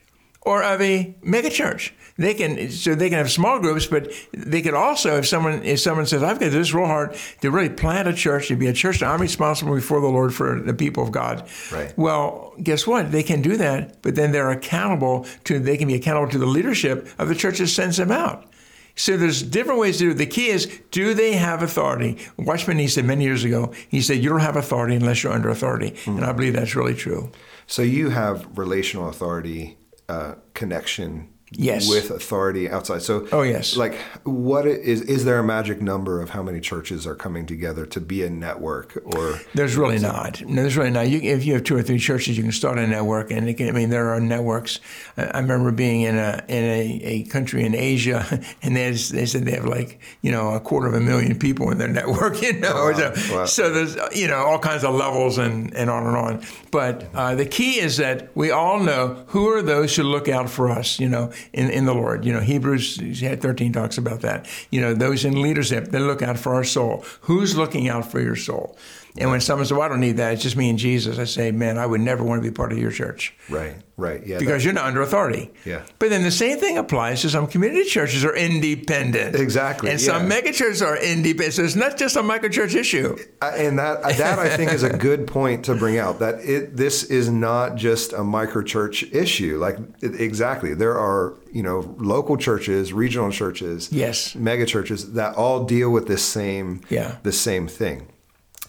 or 0.47 0.63
of 0.63 0.81
a 0.81 1.15
megachurch. 1.23 1.91
They 2.17 2.33
can 2.33 2.71
so 2.71 2.95
they 2.95 3.11
can 3.11 3.19
have 3.19 3.31
small 3.31 3.59
groups, 3.59 3.87
but 3.87 4.11
they 4.33 4.63
could 4.63 4.73
also, 4.73 5.19
if 5.19 5.27
someone 5.27 5.63
if 5.63 5.81
someone 5.81 6.07
says, 6.07 6.23
"I've 6.23 6.41
got 6.41 6.51
this 6.51 6.73
real 6.73 6.87
hard 6.87 7.15
to 7.43 7.51
really 7.51 7.69
plant 7.69 8.09
a 8.09 8.15
church, 8.15 8.49
to 8.49 8.57
be 8.57 8.69
a 8.69 8.73
church 8.73 9.01
that 9.01 9.11
I'm 9.11 9.21
responsible 9.21 9.75
before 9.75 10.01
the 10.01 10.09
Lord 10.09 10.33
for 10.33 10.59
the 10.59 10.73
people 10.73 11.03
of 11.03 11.13
God." 11.13 11.47
Right. 11.71 11.93
Well, 11.99 12.55
guess 12.63 12.87
what? 12.87 13.13
They 13.13 13.23
can 13.23 13.43
do 13.43 13.59
that, 13.59 14.01
but 14.01 14.15
then 14.15 14.33
they're 14.33 14.51
accountable 14.51 15.27
to. 15.45 15.59
They 15.59 15.77
can 15.77 15.89
be 15.89 15.95
accountable 15.95 16.31
to 16.31 16.39
the 16.39 16.47
leadership 16.47 17.07
of 17.19 17.29
the 17.29 17.35
church 17.35 17.59
that 17.59 17.67
sends 17.67 17.99
them 17.99 18.11
out. 18.11 18.51
So 18.99 19.19
there's 19.19 19.43
different 19.43 19.79
ways 19.79 19.99
to 19.99 20.05
do 20.05 20.11
it. 20.13 20.15
The 20.15 20.25
key 20.25 20.47
is, 20.47 20.71
do 20.91 21.13
they 21.13 21.35
have 21.35 21.63
authority? 21.63 22.17
Watchman 22.39 22.79
Nee 22.79 22.87
said 22.89 23.05
many 23.05 23.25
years 23.25 23.45
ago, 23.45 23.75
he 23.91 24.01
said, 24.01 24.23
you 24.23 24.31
don't 24.31 24.41
have 24.41 24.57
authority 24.57 24.97
unless 24.97 25.23
you're 25.23 25.35
under 25.35 25.51
authority. 25.51 25.95
And 26.07 26.25
I 26.25 26.33
believe 26.33 26.55
that's 26.55 26.75
really 26.75 26.95
true. 26.95 27.31
So 27.67 27.83
you 27.83 28.09
have 28.09 28.47
relational 28.57 29.11
authority 29.11 29.77
uh, 30.09 30.35
connection 30.55 31.29
Yes. 31.53 31.89
with 31.89 32.11
authority 32.11 32.69
outside. 32.69 33.03
So 33.03 33.29
Oh, 33.31 33.43
yes. 33.43 33.77
like 33.77 33.95
what 34.25 34.67
is 34.67 35.01
is 35.03 35.25
there 35.25 35.39
a 35.39 35.45
magic 35.45 35.81
number 35.81 36.21
of 36.21 36.31
how 36.31 36.43
many 36.43 36.59
churches 36.61 37.07
are 37.07 37.15
coming 37.15 37.47
together 37.47 37.87
to 37.87 38.01
be 38.01 38.25
a 38.25 38.29
network 38.31 39.01
or 39.05 39.41
There's 39.55 39.77
really 39.77 40.01
not. 40.01 40.43
No, 40.45 40.63
there's 40.63 40.77
really 40.77 40.91
not. 40.91 41.09
You, 41.09 41.21
if 41.23 41.45
you 41.45 41.55
have 41.55 41.63
two 41.63 41.77
or 41.77 41.83
three 41.83 42.01
churches, 42.01 42.37
you 42.37 42.43
can 42.43 42.51
start 42.51 42.79
a 42.79 42.87
network, 42.87 43.31
and 43.31 43.49
it 43.49 43.55
can, 43.55 43.69
I 43.69 43.73
mean 43.73 43.91
there 43.91 44.09
are 44.13 44.21
networks. 44.21 44.81
I 45.17 45.23
I 45.27 45.39
remember 45.39 45.71
being 45.71 46.01
in 46.01 46.17
a 46.19 46.43
in 46.49 46.65
a, 46.65 47.01
a 47.05 47.23
country 47.25 47.65
in 47.65 47.77
Asia, 47.77 48.27
and 48.63 48.75
they 48.75 48.91
they 48.91 49.27
said 49.27 49.45
they 49.45 49.53
have 49.53 49.67
like 49.67 50.01
you 50.23 50.33
know 50.33 50.53
a 50.55 50.59
quarter 50.61 50.89
of 50.89 50.95
a 50.95 51.01
million 51.01 51.39
people 51.39 51.71
in 51.71 51.79
their 51.79 51.89
network. 52.01 52.43
You 52.43 52.55
know, 52.55 52.75
Wow. 52.75 52.93
so, 53.15 53.37
Wow. 53.37 53.45
so 53.47 53.71
there's 53.73 53.97
you 54.17 54.27
know 54.27 54.39
all 54.39 54.59
kinds 54.59 54.83
of 54.83 54.97
levels 54.97 55.39
and 55.39 55.73
and 55.77 55.89
on 55.91 56.07
and 56.09 56.17
on. 56.17 56.43
But 56.73 57.09
uh, 57.15 57.37
the 57.37 57.47
key 57.47 57.79
is 57.79 57.99
that 57.99 58.31
we 58.37 58.51
all 58.51 58.81
know 58.81 59.25
who 59.29 59.49
are 59.49 59.63
those 59.63 59.95
who 59.95 60.03
look 60.03 60.29
out 60.29 60.51
for 60.51 60.69
us. 60.69 60.99
You 60.99 61.09
know, 61.09 61.31
in 61.53 61.71
in 61.71 61.85
the 61.85 61.95
Lord. 61.95 62.25
You 62.25 62.33
know, 62.33 62.41
Hebrews 62.41 63.21
13 63.21 63.73
talks 63.73 63.99
about 63.99 64.21
that. 64.21 64.47
You 64.71 64.81
know, 64.81 64.95
those 64.95 65.25
in 65.25 65.41
leadership 65.41 65.87
they 65.87 65.99
look 65.99 66.23
out 66.23 66.39
for 66.39 66.55
our 66.55 66.65
soul. 66.65 67.05
Who's 67.23 67.57
looking 67.57 67.89
out 67.89 68.11
for 68.11 68.21
your 68.21 68.37
soul? 68.37 68.77
And 69.19 69.31
when 69.31 69.41
someone 69.41 69.65
says, 69.65 69.73
well, 69.73 69.83
I 69.83 69.89
don't 69.89 70.01
need 70.01 70.19
that, 70.19 70.33
it's 70.35 70.43
just 70.43 70.57
me 70.57 70.69
and 70.71 70.79
Jesus, 70.79 71.19
I 71.19 71.25
say, 71.25 71.51
man, 71.53 71.79
I 71.79 71.87
would 71.87 72.01
never 72.01 72.23
want 72.25 72.43
to 72.43 72.49
be 72.49 72.55
part 72.55 72.73
of 72.73 72.79
your 72.79 72.91
church 72.91 73.35
right 73.49 73.77
right 73.99 74.27
yeah 74.27 74.39
because 74.39 74.63
you're 74.63 74.75
not 74.75 74.85
under 74.85 75.01
authority. 75.01 75.51
Yeah. 75.65 75.83
But 75.99 76.11
then 76.11 76.23
the 76.23 76.31
same 76.31 76.59
thing 76.59 76.77
applies 76.77 77.23
to 77.23 77.31
some 77.31 77.47
community 77.47 77.85
churches 77.89 78.25
are 78.27 78.37
independent. 78.37 79.37
Exactly, 79.37 79.91
And 79.91 79.99
some 80.01 80.23
yeah. 80.23 80.29
mega 80.29 80.53
churches 80.53 80.83
are 80.83 80.99
independent. 80.99 81.55
So 81.55 81.65
it's 81.65 81.77
not 81.77 81.97
just 81.97 82.17
a 82.17 82.23
micro 82.23 82.49
church 82.51 82.75
issue. 82.75 83.17
And 83.41 83.79
that 83.79 84.03
that 84.03 84.39
I 84.39 84.55
think 84.57 84.73
is 84.73 84.83
a 84.83 84.97
good 84.97 85.27
point 85.27 85.65
to 85.67 85.75
bring 85.75 85.99
out 85.99 86.19
that 86.19 86.41
it 86.41 86.77
this 86.77 87.05
is 87.05 87.31
not 87.31 87.77
just 87.77 88.13
a 88.13 88.23
micro 88.23 88.63
church 88.63 89.03
issue 89.13 89.57
like 89.59 89.79
it, 90.03 90.21
exactly 90.21 90.75
there 90.75 90.97
are 90.99 91.35
you 91.53 91.63
know 91.63 91.95
local 91.99 92.37
churches 92.37 92.93
regional 92.93 93.31
churches 93.31 93.91
Yes. 93.93 94.35
mega 94.35 94.67
churches 94.67 95.13
that 95.13 95.35
all 95.37 95.65
deal 95.65 95.91
with 95.91 96.07
this 96.07 96.23
same 96.25 96.81
Yeah. 96.91 97.17
the 97.23 97.33
same 97.33 97.67
thing 97.69 98.09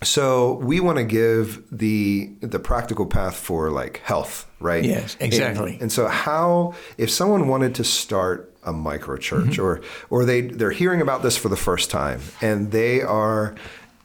so 0.04 0.54
we 0.56 0.80
want 0.80 0.98
to 0.98 1.04
give 1.04 1.64
the 1.72 2.30
the 2.42 2.60
practical 2.60 3.06
path 3.06 3.36
for 3.36 3.72
like 3.72 3.98
health 4.04 4.46
right 4.60 4.84
Yes, 4.84 5.16
And- 5.20 5.34
exactly. 5.34 5.78
and, 5.82 5.92
so 5.92 6.08
how 6.08 6.74
if 6.98 7.10
someone 7.10 7.48
wanted 7.48 7.76
to 7.76 7.84
start 7.84 8.54
a 8.64 8.74
micro 8.74 9.18
church 9.18 9.58
Mm-hmm. 9.58 9.62
or 9.62 9.82
or 10.10 10.26
they 10.26 10.42
they're 10.42 10.72
hearing 10.72 11.02
about 11.02 11.24
this 11.24 11.38
for 11.38 11.50
the 11.50 11.56
first 11.58 11.90
time 11.90 12.20
and 12.42 12.72
they 12.72 13.02
are 13.02 13.56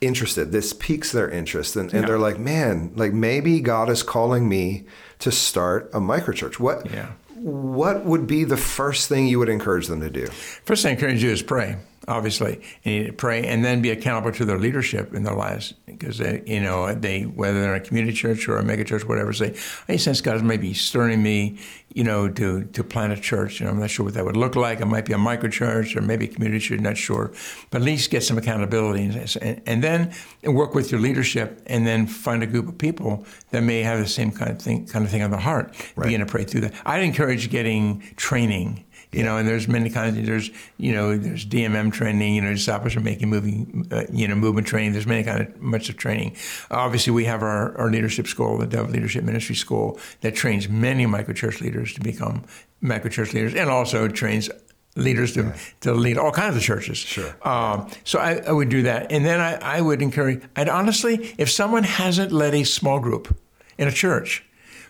interested 0.01 0.51
this 0.53 0.73
piques 0.73 1.13
their 1.13 1.29
interest 1.31 1.77
and, 1.77 1.93
and 1.93 2.03
Yeah. 2.03 2.07
they're 2.09 2.19
like 2.19 2.39
man 2.39 2.93
like 2.97 3.13
maybe 3.13 3.61
god 3.61 3.89
is 3.91 4.03
calling 4.03 4.49
me 4.49 4.85
to 5.21 5.31
start 5.31 5.91
a 5.93 6.01
micro 6.01 6.33
church 6.35 6.59
what 6.59 6.91
Yeah. 6.91 7.09
what 7.37 8.05
would 8.05 8.27
be 8.27 8.45
the 8.45 8.57
first 8.57 9.09
thing 9.09 9.27
you 9.29 9.39
would 9.41 9.49
encourage 9.49 9.87
them 9.89 10.01
to 10.01 10.11
do? 10.11 10.27
First 10.65 10.83
thing 10.85 10.91
I 10.91 10.95
encourage 10.95 11.23
you 11.25 11.31
is 11.31 11.43
pray. 11.43 11.77
Obviously, 12.09 12.61
you 12.83 12.93
need 12.93 13.07
to 13.07 13.13
pray 13.13 13.47
and 13.47 13.65
then 13.65 13.81
be 13.81 13.91
accountable 13.91 14.33
to 14.33 14.45
their 14.45 14.59
leadership 14.59 15.15
in 15.15 15.23
their 15.23 15.35
lives, 15.35 15.75
because 15.87 16.19
they, 16.19 16.43
you 16.47 16.61
know 16.61 16.95
they 16.95 17.23
whether 17.23 17.61
they're 17.61 17.75
a 17.75 17.81
community 17.81 18.13
church 18.17 18.49
or 18.49 18.59
a 18.59 18.65
mega 18.65 18.85
church, 18.85 19.05
whatever. 19.05 19.33
Say, 19.33 19.55
I 19.89 19.97
sense 19.97 20.21
God 20.21 20.37
is 20.37 20.43
maybe 20.43 20.75
stirring 20.75 21.23
me, 21.23 21.59
you 21.95 22.05
know, 22.05 22.29
to 22.29 22.65
to 22.65 22.85
plant 22.85 23.13
a 23.13 23.17
church. 23.17 23.61
You 23.61 23.67
know, 23.67 23.73
I'm 23.73 23.79
not 23.79 23.91
sure 23.91 24.05
what 24.05 24.15
that 24.15 24.25
would 24.25 24.37
look 24.37 24.57
like. 24.57 24.81
It 24.81 24.87
might 24.87 25.05
be 25.05 25.13
a 25.13 25.19
micro 25.19 25.49
church 25.49 25.97
or 25.97 26.01
maybe 26.01 26.25
a 26.25 26.29
community 26.29 26.61
church. 26.61 26.81
Not 26.81 26.97
sure, 26.97 27.33
but 27.71 27.83
at 27.83 27.85
least 27.85 28.11
get 28.11 28.23
some 28.23 28.37
accountability 28.37 29.05
and, 29.05 29.63
and 29.67 29.85
then 29.85 30.13
work 30.45 30.75
with 30.75 30.91
your 30.91 31.01
leadership, 31.01 31.63
and 31.67 31.87
then 31.87 32.07
find 32.07 32.43
a 32.43 32.47
group 32.47 32.69
of 32.69 32.79
people 32.79 33.25
that 33.51 33.63
may 33.63 33.83
have 33.83 34.01
the 34.01 34.09
same 34.09 34.33
kind 34.33 34.51
of 34.51 34.61
thing, 34.61 34.87
kind 34.87 35.05
of 35.05 35.11
thing 35.11 35.23
on 35.23 35.31
the 35.31 35.39
heart. 35.39 35.75
Right. 35.95 36.07
Begin 36.07 36.21
to 36.21 36.27
pray 36.27 36.45
through 36.45 36.63
that. 36.63 36.75
I'd 36.85 37.03
encourage 37.03 37.49
getting 37.51 38.03
training 38.17 38.85
you 39.13 39.23
know, 39.23 39.37
and 39.37 39.47
there's 39.47 39.69
many 39.69 39.91
kinds. 39.91 40.19
Of, 40.19 40.27
there's 40.27 40.51
you 40.79 40.93
know, 40.93 41.17
there's 41.17 41.45
DMM 41.45 41.93
training. 41.93 42.35
You 42.35 42.41
know, 42.41 42.53
disciples 42.53 42.97
are 42.97 43.01
making 43.01 43.29
moving, 43.29 43.87
uh, 43.91 44.05
you 44.11 44.27
know, 44.27 44.35
movement 44.35 44.67
training. 44.67 44.93
There's 44.93 45.07
many 45.07 45.23
kind 45.23 45.43
of 45.43 45.61
much 45.61 45.91
of 45.91 45.99
training. 45.99 46.37
Obviously, 46.71 47.13
we 47.13 47.27
have 47.27 47.43
our, 47.43 47.77
our 47.77 47.91
leadership 47.91 48.27
school, 48.27 48.57
the 48.59 48.67
Dove 48.67 48.91
Leadership 48.91 49.25
Ministry 49.25 49.55
School, 49.55 50.01
that 50.23 50.35
trains 50.35 50.69
many 50.69 51.07
microchurch 51.07 51.61
leaders 51.61 51.93
to 51.95 52.01
become 52.01 52.45
microchurch 52.83 53.35
leaders, 53.35 53.55
and 53.55 53.69
also 53.69 54.09
trains 54.09 54.51
leaders 54.97 55.35
to, 55.35 55.43
yeah. 55.43 55.57
to 55.81 55.93
lead 55.95 56.19
all 56.19 56.33
kinds 56.33 56.57
of 56.57 56.63
churches. 56.63 56.99
Sure. 56.99 57.37
Um, 57.43 57.91
so 58.05 58.19
I, 58.19 58.43
I, 58.47 58.53
would 58.53 58.69
do 58.69 58.83
that, 58.83 59.13
and 59.13 59.25
then 59.25 59.41
I, 59.41 59.55
I 59.57 59.81
would 59.81 60.03
encourage. 60.03 60.43
I'd 60.57 60.69
honestly, 60.69 61.35
if 61.39 61.51
someone 61.51 61.85
hasn't 61.85 62.33
led 62.33 62.55
a 62.55 62.65
small 62.65 62.99
group 62.99 63.37
in 63.79 63.89
a 63.89 63.93
church, 63.93 64.45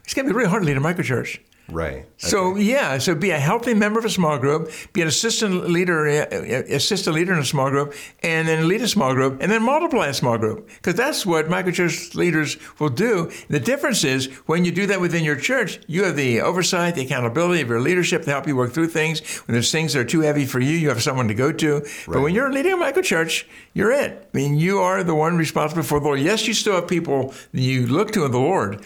it's 0.04 0.14
going 0.14 0.26
to 0.26 0.32
be 0.32 0.36
really 0.36 0.48
hard 0.48 0.62
to 0.62 0.66
lead 0.66 0.76
a 0.76 0.80
microchurch. 0.80 1.40
Right. 1.68 2.06
So 2.18 2.56
yeah, 2.56 2.98
so 2.98 3.14
be 3.14 3.30
a 3.30 3.38
healthy 3.38 3.72
member 3.72 3.98
of 3.98 4.04
a 4.04 4.10
small 4.10 4.38
group, 4.38 4.70
be 4.92 5.00
an 5.00 5.08
assistant 5.08 5.70
leader, 5.70 6.06
assistant 6.06 7.16
leader 7.16 7.32
in 7.32 7.38
a 7.38 7.44
small 7.44 7.70
group, 7.70 7.94
and 8.22 8.46
then 8.46 8.68
lead 8.68 8.82
a 8.82 8.88
small 8.88 9.14
group, 9.14 9.40
and 9.40 9.50
then 9.50 9.62
multiply 9.62 10.08
a 10.08 10.14
small 10.14 10.36
group, 10.36 10.68
because 10.68 10.94
that's 10.94 11.24
what 11.24 11.46
microchurch 11.46 12.14
leaders 12.14 12.58
will 12.78 12.90
do. 12.90 13.30
The 13.48 13.60
difference 13.60 14.04
is 14.04 14.26
when 14.46 14.64
you 14.64 14.72
do 14.72 14.86
that 14.86 15.00
within 15.00 15.24
your 15.24 15.36
church, 15.36 15.80
you 15.86 16.04
have 16.04 16.16
the 16.16 16.40
oversight, 16.40 16.94
the 16.94 17.02
accountability 17.02 17.62
of 17.62 17.68
your 17.68 17.80
leadership 17.80 18.22
to 18.24 18.30
help 18.30 18.46
you 18.46 18.54
work 18.54 18.72
through 18.72 18.88
things. 18.88 19.20
When 19.46 19.54
there's 19.54 19.72
things 19.72 19.94
that 19.94 20.00
are 20.00 20.04
too 20.04 20.20
heavy 20.20 20.44
for 20.44 20.60
you, 20.60 20.76
you 20.76 20.88
have 20.90 21.02
someone 21.02 21.28
to 21.28 21.34
go 21.34 21.52
to. 21.52 21.74
Right. 21.74 22.06
But 22.06 22.20
when 22.20 22.34
you're 22.34 22.52
leading 22.52 22.72
a 22.72 22.76
microchurch, 22.76 23.44
you're 23.72 23.92
it. 23.92 24.28
I 24.32 24.36
mean, 24.36 24.56
you 24.56 24.80
are 24.80 25.02
the 25.02 25.14
one 25.14 25.36
responsible 25.36 25.82
for 25.82 25.98
the 25.98 26.04
Lord. 26.04 26.20
Yes, 26.20 26.46
you 26.46 26.54
still 26.54 26.74
have 26.74 26.88
people 26.88 27.34
you 27.52 27.86
look 27.86 28.12
to 28.12 28.24
in 28.24 28.32
the 28.32 28.38
Lord 28.38 28.84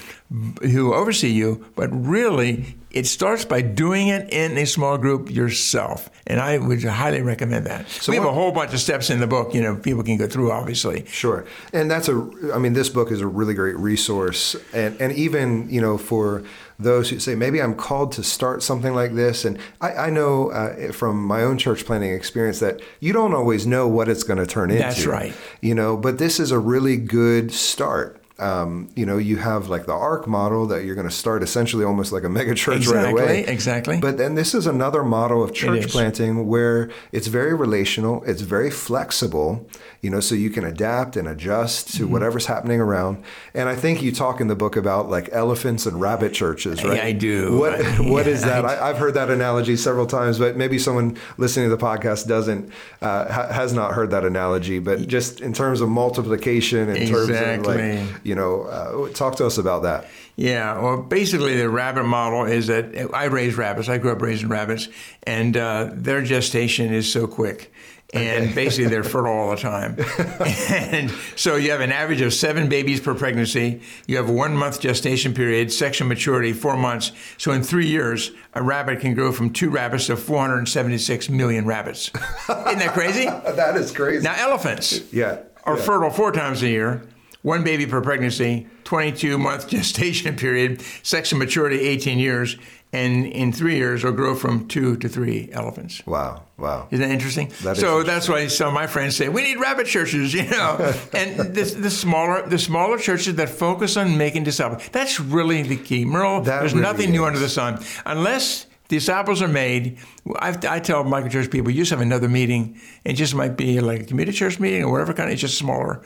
who 0.61 0.93
oversee 0.93 1.31
you, 1.31 1.65
but 1.77 1.89
really 1.93 2.66
it 2.97 3.07
starts 3.07 3.45
by 3.45 3.61
doing 3.61 4.09
it 4.09 4.33
in 4.33 4.57
a 4.57 4.65
small 4.65 4.97
group 4.97 5.31
yourself. 5.31 6.09
And 6.27 6.41
I 6.41 6.57
would 6.57 6.83
highly 6.83 7.21
recommend 7.21 7.67
that. 7.67 7.87
So 7.91 8.11
we 8.11 8.17
have 8.17 8.25
a 8.25 8.33
whole 8.33 8.53
bunch 8.53 8.73
of 8.73 8.81
steps 8.81 9.11
in 9.11 9.21
the 9.21 9.27
book, 9.27 9.55
you 9.55 9.61
know, 9.61 9.77
people 9.77 10.03
can 10.03 10.17
go 10.17 10.27
through, 10.27 10.51
obviously. 10.51 11.05
Sure. 11.05 11.45
And 11.75 11.91
that's 11.91 12.09
a, 12.09 12.31
I 12.55 12.59
mean, 12.59 12.73
this 12.73 12.89
book 12.89 13.11
is 13.11 13.21
a 13.21 13.27
really 13.27 13.53
great 13.53 13.77
resource. 13.77 14.57
And, 14.73 14.99
and 14.99 15.13
even, 15.13 15.69
you 15.69 15.83
know, 15.83 15.99
for 15.99 16.43
those 16.79 17.11
who 17.11 17.19
say, 17.19 17.35
maybe 17.35 17.61
I'm 17.61 17.75
called 17.75 18.13
to 18.13 18.23
start 18.23 18.63
something 18.63 18.95
like 18.95 19.15
this. 19.15 19.45
And 19.45 19.59
I, 19.83 19.93
I 19.93 20.11
know 20.11 20.51
uh, 20.51 20.93
from 20.93 21.23
my 21.23 21.43
own 21.43 21.59
church 21.59 21.85
planning 21.85 22.15
experience 22.15 22.61
that 22.61 22.81
you 23.01 23.13
don't 23.13 23.35
always 23.35 23.67
know 23.67 23.87
what 23.87 24.09
it's 24.09 24.23
going 24.23 24.39
to 24.39 24.47
turn 24.47 24.71
into. 24.71 24.83
That's 24.83 25.05
right. 25.05 25.35
You 25.61 25.75
know, 25.75 25.99
but 25.99 26.17
this 26.17 26.41
is 26.41 26.51
a 26.51 26.59
really 26.59 26.97
good 26.97 27.53
start 27.53 28.23
um, 28.39 28.91
you 28.95 29.07
know, 29.07 29.17
you 29.17 29.39
have 29.39 29.69
like 29.69 29.87
the 29.87 29.95
ARC 29.95 30.27
model 30.27 30.67
that 30.67 30.85
you're 30.85 30.95
going 30.95 31.09
to 31.09 31.15
start 31.15 31.43
essentially 31.43 31.85
almost 31.85 32.13
like 32.13 32.23
a 32.23 32.29
mega 32.37 32.55
church 32.55 32.79
exactly, 32.79 33.15
right 33.15 33.23
away. 33.23 33.45
Exactly. 33.47 33.99
But 33.99 34.19
then 34.19 34.35
this 34.35 34.55
is 34.55 34.67
another 34.67 35.03
model 35.03 35.43
of 35.43 35.55
church 35.55 35.89
planting 35.89 36.47
where 36.47 36.91
it's 37.13 37.29
very 37.29 37.55
relational, 37.55 38.23
it's 38.25 38.43
very 38.43 38.71
flexible, 38.71 39.67
you 40.03 40.11
know, 40.11 40.21
so 40.21 40.35
you 40.35 40.51
can 40.51 40.65
adapt 40.65 41.17
and 41.17 41.27
adjust 41.27 41.95
to 41.95 42.03
mm-hmm. 42.03 42.13
whatever's 42.13 42.47
happening 42.47 42.81
around. 42.81 43.25
And 43.55 43.69
I 43.69 43.75
think 43.75 44.03
you 44.03 44.13
talk 44.13 44.41
in 44.41 44.49
the 44.49 44.57
book 44.57 44.77
about 44.77 45.09
like 45.09 45.31
elephants 45.33 45.87
and 45.87 45.99
rabbit 45.99 46.35
churches, 46.35 46.85
right? 46.85 47.01
I 47.01 47.13
do. 47.13 47.59
What 47.59 47.81
What 48.07 48.27
is 48.27 48.43
that? 48.43 48.65
I, 48.65 48.89
have 48.89 48.99
heard 48.99 49.15
that 49.15 49.31
analogy 49.31 49.77
several 49.77 50.07
times, 50.07 50.39
but 50.39 50.57
maybe 50.57 50.79
someone 50.79 51.17
listening 51.39 51.71
to 51.71 51.77
the 51.77 51.83
podcast 51.83 52.27
doesn't 52.27 52.71
uh, 53.01 53.33
ha- 53.33 53.53
has 53.53 53.73
not 53.73 53.93
heard 53.93 54.11
that 54.11 54.25
analogy. 54.25 54.79
But 54.79 55.09
just 55.09 55.41
in 55.41 55.53
terms 55.53 55.81
of 55.81 55.89
multiplication, 55.89 56.89
in 56.91 56.97
exactly. 56.97 57.35
terms 57.35 57.67
of 57.67 57.67
like 57.67 58.25
you 58.27 58.35
know, 58.35 58.63
uh, 58.63 59.09
talk 59.13 59.37
to 59.37 59.47
us 59.47 59.57
about 59.57 59.85
that. 59.85 60.07
Yeah, 60.35 60.79
well, 60.81 61.03
basically, 61.03 61.57
the 61.57 61.71
rabbit 61.71 62.05
model 62.05 62.45
is 62.45 62.67
that 62.67 63.15
I 63.15 63.27
raise 63.27 63.57
rabbits. 63.57 63.89
I 63.89 63.99
grew 63.99 64.13
up 64.13 64.21
raising 64.21 64.49
rabbits, 64.49 64.89
and 65.23 65.57
uh, 65.57 65.91
their 65.93 66.23
gestation 66.23 66.93
is 66.93 67.11
so 67.11 67.27
quick. 67.27 67.73
And 68.13 68.55
basically, 68.55 68.89
they're 68.89 69.03
fertile 69.15 69.33
all 69.33 69.51
the 69.51 69.57
time. 69.57 69.97
and 70.71 71.11
so 71.37 71.57
you 71.57 71.71
have 71.71 71.81
an 71.81 71.91
average 71.91 72.21
of 72.21 72.35
seven 72.35 72.69
babies 72.69 73.01
per 73.01 73.15
pregnancy. 73.15 73.81
You 74.07 74.17
have 74.17 74.29
a 74.29 74.33
one 74.33 74.57
month 74.57 74.81
gestation 74.81 75.35
period, 75.35 75.73
sexual 75.73 76.07
maturity, 76.07 76.53
four 76.53 76.77
months. 76.77 77.13
So 77.39 77.53
in 77.53 77.63
three 77.63 77.87
years, 77.87 78.31
a 78.55 78.63
rabbit 78.63 79.01
can 79.01 79.15
grow 79.15 79.33
from 79.33 79.53
two 79.53 79.71
rabbits 79.71 80.07
to 80.07 80.17
476 80.17 81.31
million 81.31 81.67
rabbits. 81.67 82.11
Isn't 82.49 82.79
that 82.79 82.93
crazy? 82.93 83.25
that 83.57 83.77
is 83.77 83.91
crazy. 83.91 84.23
Now, 84.23 84.35
elephants 84.37 85.13
yeah, 85.13 85.39
are 85.65 85.77
yeah. 85.77 85.83
fertile 85.83 86.11
four 86.11 86.31
times 86.31 86.63
a 86.63 86.69
year 86.69 87.03
one 87.47 87.63
baby 87.63 87.87
per 87.87 88.01
pregnancy, 88.01 88.67
22 88.83 89.39
month 89.39 89.69
gestation 89.69 90.35
period, 90.35 90.83
sexual 91.05 91.39
maturity 91.39 91.79
18 91.79 92.19
years, 92.19 92.57
and 92.93 93.25
in 93.25 93.53
three 93.53 93.77
years 93.77 94.03
will 94.03 94.11
grow 94.11 94.35
from 94.35 94.67
two 94.67 94.97
to 94.97 95.09
three 95.09 95.49
elephants. 95.53 96.05
Wow, 96.07 96.43
wow. 96.59 96.89
Isn't 96.91 97.07
that 97.07 97.15
interesting? 97.15 97.53
That 97.63 97.77
so 97.77 98.01
interesting. 98.01 98.07
that's 98.07 98.29
why 98.29 98.47
some 98.49 98.69
of 98.69 98.75
my 98.75 98.89
friends 98.89 99.15
say 99.15 99.29
we 99.29 99.45
need 99.45 99.61
rabbit 99.61 99.87
churches, 99.87 100.35
you 100.35 100.43
know. 100.51 100.93
and 101.13 101.55
this, 101.55 101.73
the 101.75 101.91
smaller 101.91 102.45
the 102.49 102.59
smaller 102.59 102.99
churches 102.99 103.37
that 103.37 103.49
focus 103.49 103.97
on 103.97 104.19
making 104.19 104.43
disciples. 104.43 104.83
That's 104.91 105.21
really 105.21 105.63
the 105.63 105.77
key. 105.77 106.05
Merle, 106.05 106.41
that 106.43 106.61
there's 106.61 106.73
really 106.73 106.83
nothing 106.83 107.09
is. 107.11 107.13
new 107.13 107.25
under 107.25 107.39
the 107.39 107.49
sun. 107.49 107.79
Unless 108.05 108.67
disciples 108.89 109.41
are 109.41 109.49
made. 109.49 109.99
I've, 110.37 110.65
i 110.65 110.81
tell 110.81 111.05
microchurch 111.05 111.53
people, 111.53 111.71
you 111.71 111.83
just 111.83 111.91
have 111.91 112.01
another 112.01 112.29
meeting. 112.29 112.81
It 113.05 113.13
just 113.13 113.37
might 113.37 113.57
be 113.57 113.81
like 113.81 114.01
a 114.01 114.05
community 114.05 114.37
church 114.37 114.59
meeting 114.59 114.83
or 114.83 114.91
whatever 114.91 115.13
kind. 115.13 115.31
It's 115.31 115.41
just 115.41 115.59
smaller. 115.59 116.03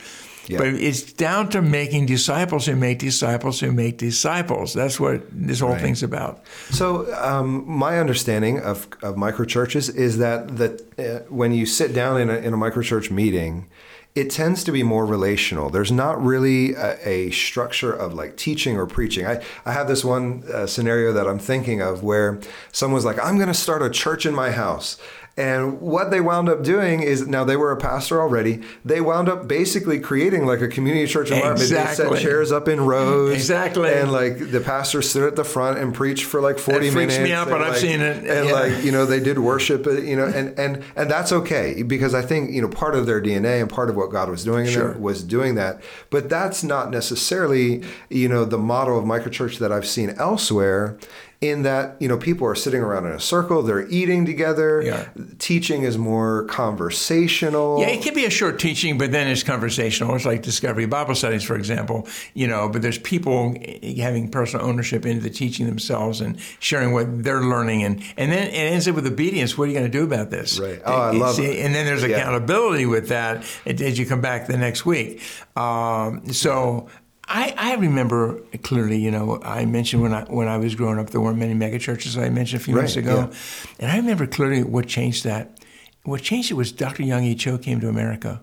Yeah. 0.47 0.57
But 0.57 0.67
it's 0.67 1.03
down 1.13 1.49
to 1.49 1.61
making 1.61 2.07
disciples 2.07 2.65
who 2.65 2.75
make 2.75 2.99
disciples 2.99 3.59
who 3.59 3.71
make 3.71 3.97
disciples. 3.97 4.73
That's 4.73 4.99
what 4.99 5.23
this 5.31 5.59
whole 5.59 5.71
right. 5.71 5.81
thing's 5.81 6.03
about. 6.03 6.43
So, 6.71 7.13
um, 7.15 7.63
my 7.69 7.99
understanding 7.99 8.59
of, 8.59 8.87
of 9.03 9.15
microchurches 9.15 9.93
is 9.95 10.17
that 10.17 10.57
that 10.57 10.81
uh, 10.99 11.25
when 11.29 11.53
you 11.53 11.65
sit 11.65 11.93
down 11.93 12.19
in 12.19 12.29
a, 12.29 12.35
in 12.35 12.53
a 12.53 12.57
microchurch 12.57 13.11
meeting, 13.11 13.67
it 14.13 14.29
tends 14.29 14.63
to 14.65 14.71
be 14.71 14.83
more 14.83 15.05
relational. 15.05 15.69
There's 15.69 15.91
not 15.91 16.21
really 16.21 16.73
a, 16.73 16.97
a, 17.07 17.31
structure 17.31 17.93
of 17.93 18.13
like 18.13 18.35
teaching 18.35 18.75
or 18.75 18.85
preaching. 18.85 19.25
I, 19.25 19.41
I 19.65 19.71
have 19.71 19.87
this 19.87 20.03
one 20.03 20.43
uh, 20.53 20.67
scenario 20.67 21.13
that 21.13 21.27
I'm 21.27 21.39
thinking 21.39 21.81
of 21.81 22.03
where 22.03 22.41
someone's 22.73 23.05
like, 23.05 23.23
I'm 23.23 23.37
going 23.37 23.47
to 23.47 23.53
start 23.53 23.81
a 23.81 23.89
church 23.89 24.25
in 24.25 24.35
my 24.35 24.51
house. 24.51 24.97
And 25.41 25.81
what 25.81 26.11
they 26.11 26.21
wound 26.21 26.49
up 26.49 26.61
doing 26.61 27.01
is 27.01 27.27
now 27.27 27.43
they 27.43 27.57
were 27.57 27.71
a 27.71 27.77
pastor 27.77 28.21
already. 28.21 28.61
They 28.85 29.01
wound 29.01 29.27
up 29.27 29.47
basically 29.47 29.99
creating 29.99 30.45
like 30.45 30.61
a 30.61 30.67
community 30.67 31.07
church 31.07 31.31
environment. 31.31 31.61
Exactly. 31.61 32.09
They 32.09 32.15
set 32.15 32.21
chairs 32.21 32.51
up 32.51 32.67
in 32.67 32.81
rows. 32.81 33.33
Exactly. 33.33 33.91
And 33.91 34.11
like 34.11 34.51
the 34.51 34.61
pastor 34.61 35.01
stood 35.01 35.23
at 35.23 35.35
the 35.35 35.43
front 35.43 35.79
and 35.79 35.95
preached 35.95 36.25
for 36.25 36.41
like 36.41 36.59
40 36.59 36.89
that 36.89 36.93
minutes. 36.93 37.15
freaks 37.15 37.27
me 37.27 37.33
out, 37.33 37.49
but 37.49 37.59
like, 37.59 37.71
I've 37.71 37.77
seen 37.79 38.01
it. 38.01 38.17
And 38.17 38.49
yeah. 38.49 38.53
like, 38.53 38.83
you 38.83 38.91
know, 38.91 39.07
they 39.07 39.19
did 39.19 39.39
worship, 39.39 39.87
uh, 39.87 39.93
you 39.93 40.15
know, 40.15 40.27
and, 40.27 40.59
and, 40.59 40.83
and 40.95 41.09
that's 41.09 41.31
okay 41.31 41.81
because 41.81 42.13
I 42.13 42.21
think, 42.21 42.51
you 42.51 42.61
know, 42.61 42.69
part 42.69 42.93
of 42.93 43.07
their 43.07 43.19
DNA 43.19 43.61
and 43.61 43.69
part 43.69 43.89
of 43.89 43.95
what 43.95 44.11
God 44.11 44.29
was 44.29 44.43
doing 44.43 44.67
sure. 44.67 44.93
was 44.99 45.23
doing 45.23 45.55
that. 45.55 45.81
But 46.11 46.29
that's 46.29 46.63
not 46.63 46.91
necessarily, 46.91 47.83
you 48.11 48.29
know, 48.29 48.45
the 48.45 48.59
model 48.59 48.99
of 48.99 49.05
microchurch 49.05 49.57
that 49.57 49.71
I've 49.71 49.87
seen 49.87 50.11
elsewhere 50.11 50.99
in 51.41 51.63
that 51.63 51.95
you 51.99 52.07
know 52.07 52.17
people 52.17 52.45
are 52.47 52.55
sitting 52.55 52.81
around 52.81 53.05
in 53.07 53.11
a 53.11 53.19
circle 53.19 53.63
they're 53.63 53.87
eating 53.89 54.25
together. 54.25 54.81
Yeah. 54.81 55.07
teaching 55.39 55.83
is 55.83 55.97
more 55.97 56.45
conversational. 56.45 57.79
Yeah 57.81 57.87
it 57.87 58.03
can 58.03 58.13
be 58.13 58.25
a 58.25 58.29
short 58.29 58.59
teaching 58.59 58.97
but 58.97 59.11
then 59.11 59.27
it's 59.27 59.43
conversational. 59.43 60.15
It's 60.15 60.25
like 60.25 60.43
discovery 60.43 60.85
bible 60.85 61.15
studies 61.15 61.43
for 61.43 61.55
example 61.55 62.07
you 62.35 62.47
know 62.47 62.69
but 62.69 62.83
there's 62.83 62.99
people 62.99 63.55
having 63.97 64.29
personal 64.29 64.65
ownership 64.65 65.05
into 65.05 65.21
the 65.21 65.29
teaching 65.31 65.65
themselves 65.65 66.21
and 66.21 66.39
sharing 66.59 66.93
what 66.93 67.23
they're 67.23 67.41
learning. 67.41 67.83
And 67.83 68.03
and 68.17 68.31
then 68.31 68.47
it 68.47 68.53
ends 68.53 68.87
up 68.87 68.95
with 68.95 69.07
obedience. 69.07 69.57
What 69.57 69.65
are 69.65 69.67
you 69.67 69.79
going 69.79 69.91
to 69.91 69.97
do 69.97 70.03
about 70.03 70.29
this? 70.29 70.59
Right. 70.59 70.81
Oh 70.85 70.93
i 70.93 71.11
love 71.11 71.35
See, 71.35 71.45
it. 71.45 71.65
and 71.65 71.73
then 71.73 71.85
there's 71.85 72.03
accountability 72.03 72.83
yeah. 72.83 72.89
with 72.89 73.07
that 73.09 73.43
as 73.65 73.97
you 73.97 74.05
come 74.05 74.21
back 74.21 74.47
the 74.47 74.57
next 74.57 74.85
week. 74.85 75.21
Um, 75.55 76.31
so 76.31 76.87
I, 77.33 77.53
I 77.57 77.75
remember 77.75 78.41
clearly, 78.61 78.97
you 78.97 79.09
know, 79.09 79.39
I 79.41 79.63
mentioned 79.65 80.01
when 80.01 80.13
I 80.13 80.23
when 80.25 80.49
I 80.49 80.57
was 80.57 80.75
growing 80.75 80.99
up, 80.99 81.11
there 81.11 81.21
weren't 81.21 81.37
many 81.37 81.53
megachurches. 81.53 82.21
I 82.21 82.29
mentioned 82.29 82.61
a 82.61 82.63
few 82.65 82.75
right, 82.75 82.81
minutes 82.81 82.97
ago, 82.97 83.29
yeah. 83.31 83.37
and 83.79 83.91
I 83.91 83.95
remember 83.95 84.27
clearly 84.27 84.63
what 84.63 84.87
changed 84.87 85.23
that. 85.23 85.57
What 86.03 86.21
changed 86.23 86.51
it 86.51 86.55
was 86.55 86.73
Dr. 86.73 87.03
Yonggi 87.03 87.39
Cho 87.39 87.57
came 87.57 87.79
to 87.79 87.87
America, 87.87 88.41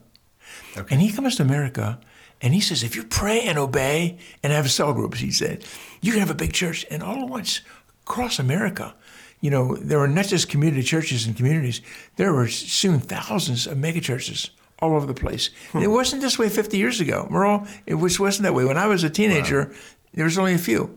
okay. 0.77 0.95
and 0.95 1.03
he 1.03 1.13
comes 1.13 1.37
to 1.37 1.43
America, 1.43 2.01
and 2.41 2.55
he 2.55 2.61
says, 2.61 2.83
if 2.83 2.97
you 2.97 3.05
pray 3.05 3.43
and 3.43 3.59
obey 3.59 4.19
and 4.43 4.53
have 4.53 4.71
cell 4.71 4.95
groups, 4.95 5.19
he 5.21 5.33
said, 5.33 5.65
you 6.01 6.13
can 6.13 6.21
have 6.21 6.31
a 6.31 6.35
big 6.35 6.53
church. 6.53 6.87
And 6.91 7.03
all 7.03 7.23
at 7.25 7.29
once, 7.29 7.61
across 8.05 8.39
America. 8.39 8.95
You 9.41 9.51
know, 9.51 9.77
there 9.77 9.99
were 9.99 10.09
not 10.09 10.27
just 10.27 10.49
community 10.49 10.83
churches 10.83 11.27
and 11.27 11.37
communities, 11.37 11.81
there 12.17 12.33
were 12.33 12.49
soon 12.49 13.01
thousands 13.01 13.67
of 13.67 13.77
megachurches 13.77 14.51
all 14.81 14.95
over 14.95 15.07
the 15.07 15.15
place. 15.15 15.51
Hmm. 15.73 15.79
It 15.79 15.89
wasn't 15.89 16.23
this 16.23 16.39
way 16.39 16.49
50 16.49 16.77
years 16.77 17.01
ago. 17.01 17.27
Merle, 17.31 17.67
it 17.87 17.95
was, 17.95 18.21
wasn't 18.21 18.45
that 18.45 18.55
way. 18.55 18.65
When 18.65 18.79
I 18.79 18.87
was 18.87 19.05
a 19.05 19.11
teenager, 19.11 19.67
wow. 19.67 19.77
there 20.15 20.25
was 20.25 20.39
only 20.39 20.55
a 20.55 20.59
few. 20.59 20.97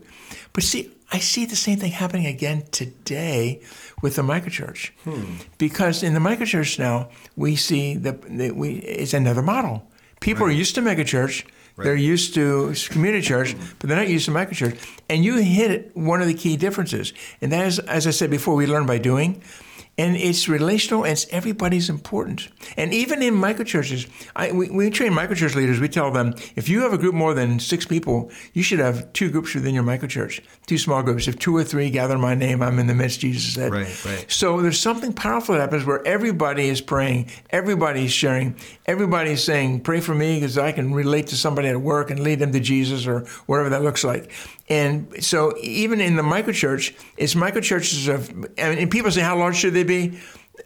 But 0.52 0.64
see, 0.64 0.90
I 1.10 1.18
see 1.18 1.44
the 1.44 1.56
same 1.56 1.78
thing 1.78 1.92
happening 1.92 2.26
again 2.26 2.64
today 2.70 3.60
with 4.00 4.16
the 4.16 4.22
microchurch. 4.22 4.90
Hmm. 5.04 5.36
Because 5.58 6.02
in 6.02 6.14
the 6.14 6.20
microchurch 6.20 6.78
now, 6.78 7.10
we 7.36 7.56
see 7.56 7.96
that 7.96 8.28
we, 8.30 8.74
it's 8.76 9.14
another 9.14 9.42
model. 9.42 9.90
People 10.20 10.46
right. 10.46 10.54
are 10.54 10.56
used 10.56 10.74
to 10.76 10.80
megachurch. 10.80 11.44
Right. 11.74 11.84
They're 11.84 11.96
used 11.96 12.34
to 12.34 12.74
community 12.90 13.26
church, 13.26 13.56
but 13.78 13.88
they're 13.88 13.96
not 13.96 14.08
used 14.08 14.26
to 14.26 14.30
microchurch. 14.30 14.78
And 15.08 15.24
you 15.24 15.38
hit 15.38 15.96
one 15.96 16.20
of 16.20 16.28
the 16.28 16.34
key 16.34 16.56
differences. 16.56 17.14
And 17.40 17.50
that 17.50 17.66
is, 17.66 17.78
as 17.78 18.06
I 18.06 18.10
said 18.10 18.30
before, 18.30 18.54
we 18.54 18.66
learn 18.66 18.84
by 18.84 18.98
doing 18.98 19.42
and 20.02 20.16
it's 20.16 20.48
relational 20.48 21.04
and 21.04 21.12
it's 21.12 21.26
everybody's 21.30 21.88
important. 21.88 22.48
And 22.76 22.92
even 22.92 23.22
in 23.22 23.34
microchurches, 23.34 24.08
I, 24.34 24.50
we, 24.50 24.68
we 24.68 24.90
train 24.90 25.12
microchurch 25.12 25.54
leaders. 25.54 25.78
We 25.78 25.88
tell 25.88 26.10
them 26.10 26.34
if 26.56 26.68
you 26.68 26.80
have 26.80 26.92
a 26.92 26.98
group 26.98 27.14
more 27.14 27.34
than 27.34 27.60
six 27.60 27.86
people, 27.86 28.32
you 28.52 28.64
should 28.64 28.80
have 28.80 29.12
two 29.12 29.30
groups 29.30 29.54
within 29.54 29.74
your 29.74 29.84
microchurch, 29.84 30.40
two 30.66 30.76
small 30.76 31.04
groups. 31.04 31.28
If 31.28 31.38
two 31.38 31.56
or 31.56 31.62
three 31.62 31.88
gather 31.88 32.18
my 32.18 32.34
name, 32.34 32.62
I'm 32.62 32.80
in 32.80 32.88
the 32.88 32.94
midst. 32.94 33.20
Jesus 33.20 33.54
said. 33.54 33.70
Right, 33.70 34.04
right. 34.04 34.24
So 34.28 34.60
there's 34.60 34.80
something 34.80 35.12
powerful 35.12 35.54
that 35.54 35.60
happens 35.60 35.84
where 35.84 36.04
everybody 36.04 36.68
is 36.68 36.80
praying, 36.80 37.30
everybody's 37.50 38.12
sharing, 38.12 38.56
everybody's 38.86 39.44
saying, 39.44 39.82
"Pray 39.82 40.00
for 40.00 40.14
me," 40.16 40.40
because 40.40 40.58
I 40.58 40.72
can 40.72 40.92
relate 40.92 41.28
to 41.28 41.36
somebody 41.36 41.68
at 41.68 41.80
work 41.80 42.10
and 42.10 42.18
lead 42.18 42.40
them 42.40 42.50
to 42.52 42.60
Jesus 42.60 43.06
or 43.06 43.20
whatever 43.46 43.68
that 43.70 43.82
looks 43.82 44.02
like. 44.02 44.32
And 44.72 45.22
so 45.22 45.54
even 45.60 46.00
in 46.00 46.16
the 46.16 46.22
microchurch, 46.22 46.94
it's 47.18 47.34
microchurches 47.34 48.12
of, 48.12 48.48
and 48.56 48.90
people 48.90 49.10
say, 49.10 49.20
how 49.20 49.36
large 49.36 49.56
should 49.56 49.74
they 49.74 49.84
be? 49.84 50.18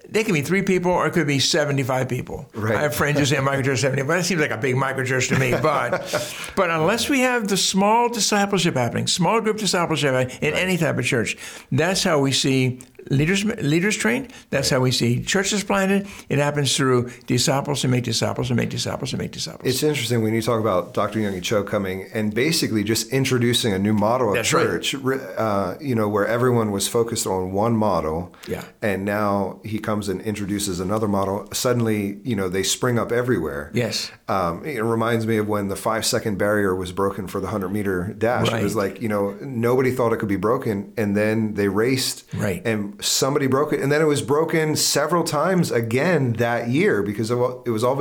They 0.08 0.22
can 0.22 0.32
be 0.32 0.42
three 0.42 0.62
people 0.62 0.92
or 0.92 1.08
it 1.08 1.12
could 1.12 1.26
be 1.26 1.40
75 1.40 2.08
people. 2.08 2.48
Right. 2.54 2.76
I 2.76 2.82
have 2.82 2.94
friends 2.94 3.18
who 3.18 3.24
say 3.24 3.36
microchurch 3.36 3.78
70, 3.78 4.02
but 4.02 4.18
that 4.18 4.24
seems 4.24 4.40
like 4.40 4.52
a 4.52 4.58
big 4.58 4.76
microchurch 4.76 5.28
to 5.30 5.38
me. 5.38 5.54
But, 5.62 6.32
but 6.54 6.70
unless 6.70 7.08
we 7.08 7.20
have 7.20 7.48
the 7.48 7.56
small 7.56 8.08
discipleship 8.08 8.74
happening, 8.76 9.08
small 9.08 9.40
group 9.40 9.58
discipleship 9.58 10.10
in 10.40 10.52
right. 10.52 10.62
any 10.62 10.76
type 10.76 10.98
of 10.98 11.04
church, 11.04 11.36
that's 11.72 12.04
how 12.04 12.20
we 12.20 12.30
see 12.30 12.78
leaders 13.10 13.44
leaders 13.44 13.96
trained. 13.96 14.32
That's 14.50 14.70
how 14.70 14.80
we 14.80 14.90
see 14.90 15.22
churches 15.22 15.64
planted. 15.64 16.06
It 16.28 16.38
happens 16.38 16.76
through 16.76 17.10
disciples 17.26 17.84
and 17.84 17.90
make 17.90 18.04
disciples 18.04 18.50
and 18.50 18.56
make 18.56 18.70
disciples 18.70 19.12
and 19.12 19.20
make 19.20 19.32
disciples. 19.32 19.68
It's 19.68 19.82
interesting 19.82 20.22
when 20.22 20.34
you 20.34 20.42
talk 20.42 20.60
about 20.60 20.94
Dr. 20.94 21.20
Yonggi 21.20 21.42
Cho 21.42 21.62
coming 21.62 22.08
and 22.12 22.34
basically 22.34 22.84
just 22.84 23.12
introducing 23.12 23.72
a 23.72 23.78
new 23.78 23.92
model 23.92 24.30
of 24.30 24.34
That's 24.34 24.48
church. 24.48 24.94
Right. 24.94 25.20
Uh, 25.36 25.76
you 25.80 25.94
know, 25.94 26.08
where 26.08 26.26
everyone 26.26 26.70
was 26.70 26.88
focused 26.88 27.26
on 27.26 27.52
one 27.52 27.76
model. 27.76 28.34
Yeah. 28.48 28.64
And 28.82 29.04
now 29.04 29.60
he 29.64 29.78
comes 29.78 30.08
and 30.08 30.20
introduces 30.20 30.80
another 30.80 31.08
model. 31.08 31.48
Suddenly, 31.52 32.20
you 32.24 32.36
know, 32.36 32.48
they 32.48 32.62
spring 32.62 32.98
up 32.98 33.12
everywhere. 33.12 33.70
Yes. 33.74 34.10
Um, 34.28 34.64
it 34.64 34.82
reminds 34.82 35.26
me 35.26 35.36
of 35.38 35.48
when 35.48 35.68
the 35.68 35.76
five 35.76 36.04
second 36.04 36.38
barrier 36.38 36.74
was 36.74 36.92
broken 36.92 37.28
for 37.28 37.40
the 37.40 37.48
hundred 37.48 37.70
meter 37.70 38.14
dash. 38.18 38.50
Right. 38.50 38.60
It 38.60 38.64
was 38.64 38.76
like 38.76 39.00
you 39.00 39.08
know 39.08 39.32
nobody 39.40 39.90
thought 39.92 40.12
it 40.12 40.18
could 40.18 40.28
be 40.28 40.36
broken, 40.36 40.92
and 40.96 41.16
then 41.16 41.54
they 41.54 41.68
raced. 41.68 42.24
Right. 42.34 42.62
And 42.66 42.95
somebody 43.00 43.46
broke 43.46 43.72
it, 43.72 43.80
and 43.80 43.90
then 43.90 44.00
it 44.00 44.06
was 44.06 44.22
broken 44.22 44.76
several 44.76 45.24
times 45.24 45.70
again 45.70 46.34
that 46.34 46.68
year 46.68 47.02
because 47.02 47.30
it 47.30 47.36
was 47.36 47.84
all 47.84 48.00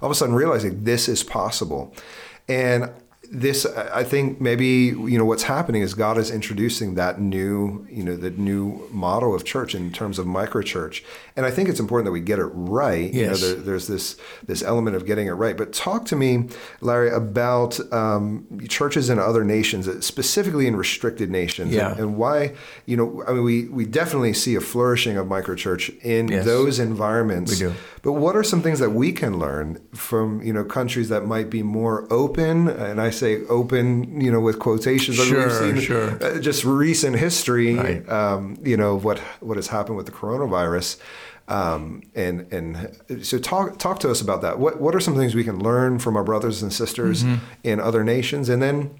all 0.00 0.06
of 0.06 0.10
a 0.10 0.14
sudden 0.14 0.34
realizing 0.34 0.84
this 0.84 1.08
is 1.08 1.22
possible. 1.22 1.94
And 2.48 2.90
this 3.34 3.66
i 3.66 4.04
think 4.04 4.40
maybe 4.40 4.66
you 4.66 5.18
know 5.18 5.24
what's 5.24 5.42
happening 5.42 5.82
is 5.82 5.92
god 5.92 6.16
is 6.16 6.30
introducing 6.30 6.94
that 6.94 7.20
new 7.20 7.84
you 7.90 8.04
know 8.04 8.16
the 8.16 8.30
new 8.30 8.86
model 8.92 9.34
of 9.34 9.44
church 9.44 9.74
in 9.74 9.92
terms 9.92 10.20
of 10.20 10.26
micro 10.26 10.62
church 10.62 11.02
and 11.34 11.44
i 11.44 11.50
think 11.50 11.68
it's 11.68 11.80
important 11.80 12.04
that 12.04 12.12
we 12.12 12.20
get 12.20 12.38
it 12.38 12.46
right 12.46 13.12
yes. 13.12 13.14
you 13.14 13.26
know 13.26 13.36
there, 13.36 13.62
there's 13.64 13.88
this 13.88 14.16
this 14.46 14.62
element 14.62 14.94
of 14.94 15.04
getting 15.04 15.26
it 15.26 15.32
right 15.32 15.56
but 15.56 15.72
talk 15.72 16.04
to 16.04 16.14
me 16.14 16.48
larry 16.80 17.10
about 17.10 17.78
um, 17.92 18.46
churches 18.68 19.10
in 19.10 19.18
other 19.18 19.42
nations 19.42 20.06
specifically 20.06 20.68
in 20.68 20.76
restricted 20.76 21.28
nations 21.28 21.74
yeah. 21.74 21.90
and, 21.90 22.00
and, 22.00 22.16
why 22.16 22.54
you 22.86 22.96
know 22.96 23.24
i 23.26 23.32
mean 23.32 23.42
we 23.42 23.64
we 23.68 23.84
definitely 23.84 24.32
see 24.32 24.54
a 24.54 24.60
flourishing 24.60 25.16
of 25.16 25.26
micro 25.26 25.56
church 25.56 25.88
in 26.02 26.28
yes. 26.28 26.44
those 26.44 26.78
environments 26.78 27.50
we 27.50 27.58
do 27.58 27.74
but 28.04 28.12
what 28.12 28.36
are 28.36 28.44
some 28.44 28.62
things 28.62 28.78
that 28.78 28.90
we 28.90 29.10
can 29.10 29.38
learn 29.38 29.80
from 29.94 30.40
you 30.42 30.52
know 30.52 30.64
countries 30.64 31.08
that 31.08 31.24
might 31.24 31.50
be 31.50 31.62
more 31.62 32.06
open 32.12 32.68
and 32.68 33.00
i 33.00 33.10
say 33.10 33.44
open, 33.46 34.20
you 34.20 34.30
know, 34.30 34.40
with 34.40 34.58
quotations. 34.58 35.16
Sure, 35.16 35.50
seen, 35.50 35.80
sure. 35.80 36.22
Uh, 36.22 36.38
just 36.38 36.64
recent 36.64 37.16
history, 37.16 37.74
right. 37.74 38.08
um, 38.08 38.58
you 38.62 38.76
know, 38.76 38.96
what 38.96 39.18
what 39.40 39.56
has 39.56 39.68
happened 39.68 39.96
with 39.96 40.06
the 40.06 40.12
coronavirus. 40.12 40.98
Um, 41.46 42.02
and 42.14 42.52
and 42.52 43.24
so 43.24 43.38
talk 43.38 43.78
talk 43.78 44.00
to 44.00 44.10
us 44.10 44.20
about 44.20 44.42
that. 44.42 44.58
What 44.58 44.80
what 44.80 44.94
are 44.94 45.00
some 45.00 45.14
things 45.14 45.34
we 45.34 45.44
can 45.44 45.58
learn 45.58 45.98
from 45.98 46.16
our 46.16 46.24
brothers 46.24 46.62
and 46.62 46.72
sisters 46.72 47.22
mm-hmm. 47.22 47.44
in 47.62 47.80
other 47.80 48.02
nations? 48.02 48.48
And 48.48 48.62
then, 48.62 48.98